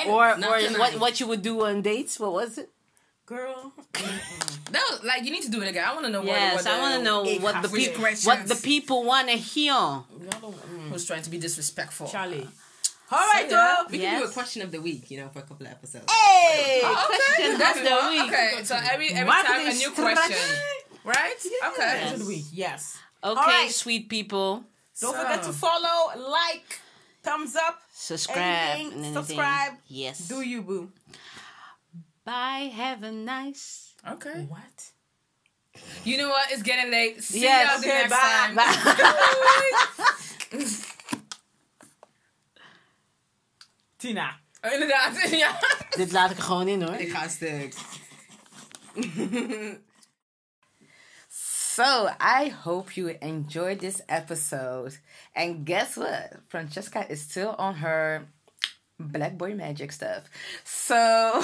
Or 0.06 0.28
or 0.32 0.60
what 0.78 1.00
what 1.00 1.20
you 1.20 1.26
would 1.26 1.40
do 1.42 1.64
on 1.64 1.80
dates? 1.80 2.20
What 2.20 2.32
was 2.32 2.58
it? 2.58 2.68
Girl. 3.24 3.72
that 4.72 4.84
was, 4.90 5.04
like 5.04 5.24
you 5.24 5.30
need 5.30 5.42
to 5.42 5.50
do 5.50 5.60
it 5.62 5.68
again. 5.68 5.84
I 5.86 5.92
want 5.94 6.06
to 6.06 6.10
know 6.12 6.22
Yes, 6.22 6.56
what. 6.56 6.64
what 6.64 6.74
I 6.74 6.80
want 6.80 6.94
to 6.96 7.02
know 7.02 7.24
Ik 7.26 7.42
what 7.42 7.62
the 7.62 7.68
people 7.68 8.02
what 8.24 8.46
the 8.48 8.56
people 8.56 9.04
want 9.04 9.28
to 9.28 9.36
hear. 9.36 9.72
Mm. 9.72 10.88
Who's 10.90 11.04
trying 11.06 11.22
to 11.22 11.30
be 11.30 11.38
disrespectful? 11.38 12.08
Charlie. 12.08 12.48
All 13.10 13.18
right, 13.18 13.46
So, 13.48 13.56
yeah. 13.56 13.76
girl. 13.76 13.86
We 13.90 13.98
can 13.98 14.20
do 14.20 14.26
a 14.26 14.30
question 14.30 14.62
of 14.62 14.70
the 14.70 14.80
week, 14.80 15.10
you 15.10 15.18
know, 15.18 15.28
for 15.30 15.38
a 15.38 15.42
couple 15.42 15.66
of 15.66 15.72
episodes. 15.72 16.04
Hey, 16.12 16.80
Oh, 16.84 17.06
question 17.06 17.52
of 17.54 17.58
That's 17.58 17.80
the 17.80 17.90
one. 17.90 18.10
week. 18.12 18.32
Okay, 18.32 18.64
so 18.64 18.76
every 18.76 19.08
every 19.10 19.24
Marketing 19.24 19.56
time 19.56 19.66
a 19.66 19.74
new 19.74 19.90
strategy. 19.92 20.34
question, 20.34 20.56
right? 21.04 21.34
Okay. 21.36 21.74
Question 21.74 22.12
of 22.14 22.18
the 22.20 22.26
week. 22.26 22.44
Yes. 22.52 22.98
Okay, 23.24 23.40
Alright. 23.40 23.70
sweet 23.70 24.08
people, 24.08 24.64
Don't 25.00 25.14
So- 25.14 25.22
forget 25.22 25.42
to 25.44 25.52
follow, 25.52 26.12
like, 26.28 26.80
thumbs 27.22 27.54
up. 27.56 27.80
subscribe 27.94 28.38
Anything, 28.80 28.92
anything. 28.98 29.14
subscribe. 29.14 29.72
Yes. 29.86 30.18
Do 30.28 30.40
you, 30.42 30.62
boo? 30.62 30.90
Bye. 32.24 32.70
Have 32.74 33.02
a 33.04 33.12
nice. 33.12 33.94
Okay. 34.06 34.44
What? 34.48 34.90
You 36.04 36.18
know 36.18 36.28
what? 36.30 36.50
It's 36.50 36.62
getting 36.62 36.90
late. 36.90 37.22
See 37.22 37.40
Yes, 37.40 37.70
y'all 37.70 37.80
the 37.80 37.86
okay, 37.86 37.98
next 38.02 38.10
bye. 38.10 38.26
time. 38.46 38.54
Bye. 40.58 40.94
Tina. 43.98 44.40
Inderdaad, 44.60 45.30
ja. 45.30 45.58
Dit 45.90 46.12
laat 46.12 46.30
ik 46.30 46.36
er 46.36 46.42
gewoon 46.42 46.68
in 46.68 46.82
hoor. 46.82 46.94
Ik 46.94 47.10
ga 47.10 47.28
stuk. 47.28 47.74
So, 51.74 52.08
I 52.20 52.48
hope 52.64 52.94
you 52.94 53.16
enjoyed 53.20 53.78
this 53.78 54.02
episode. 54.06 54.98
And 55.34 55.64
guess 55.66 55.94
what? 55.96 56.40
Francesca 56.48 57.04
is 57.08 57.20
still 57.20 57.54
on 57.56 57.74
her 57.74 58.26
black 58.96 59.36
boy 59.36 59.54
magic 59.54 59.92
stuff. 59.92 60.22
So, 60.64 60.94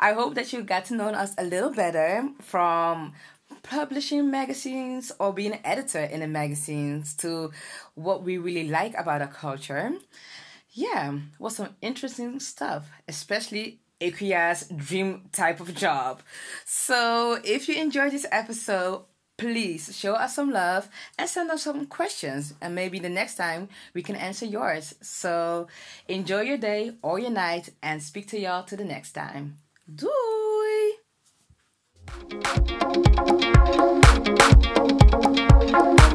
I 0.00 0.12
hope 0.12 0.34
that 0.34 0.52
you 0.52 0.62
got 0.64 0.84
to 0.86 0.94
know 0.94 1.08
us 1.08 1.34
a 1.38 1.44
little 1.44 1.70
better 1.70 2.28
from 2.40 3.12
publishing 3.68 4.30
magazines 4.30 5.12
or 5.20 5.32
being 5.32 5.52
an 5.52 5.60
editor 5.64 6.00
in 6.00 6.20
the 6.20 6.26
magazines 6.26 7.14
to 7.14 7.52
what 7.94 8.22
we 8.22 8.38
really 8.38 8.68
like 8.68 8.94
about 8.96 9.20
our 9.20 9.28
culture. 9.28 9.92
Yeah, 10.70 11.18
was 11.38 11.56
some 11.56 11.76
interesting 11.82 12.40
stuff, 12.40 12.88
especially 13.06 13.80
Ikuya's 14.00 14.68
dream 14.68 15.28
type 15.32 15.60
of 15.60 15.74
job. 15.74 16.22
So 16.64 17.38
if 17.44 17.68
you 17.68 17.74
enjoyed 17.74 18.12
this 18.12 18.26
episode, 18.32 19.04
please 19.36 19.96
show 19.96 20.14
us 20.14 20.34
some 20.34 20.50
love 20.50 20.88
and 21.18 21.28
send 21.28 21.50
us 21.50 21.62
some 21.62 21.86
questions. 21.86 22.54
And 22.60 22.74
maybe 22.74 22.98
the 22.98 23.08
next 23.08 23.36
time 23.36 23.68
we 23.92 24.02
can 24.02 24.16
answer 24.16 24.46
yours. 24.46 24.94
So 25.02 25.68
enjoy 26.06 26.42
your 26.42 26.58
day 26.58 26.92
or 27.02 27.18
your 27.18 27.30
night 27.30 27.70
and 27.82 28.02
speak 28.02 28.28
to 28.28 28.40
y'all 28.40 28.64
to 28.64 28.76
the 28.76 28.84
next 28.84 29.12
time. 29.12 29.56
Doei! 29.92 31.07
Música 35.70 36.07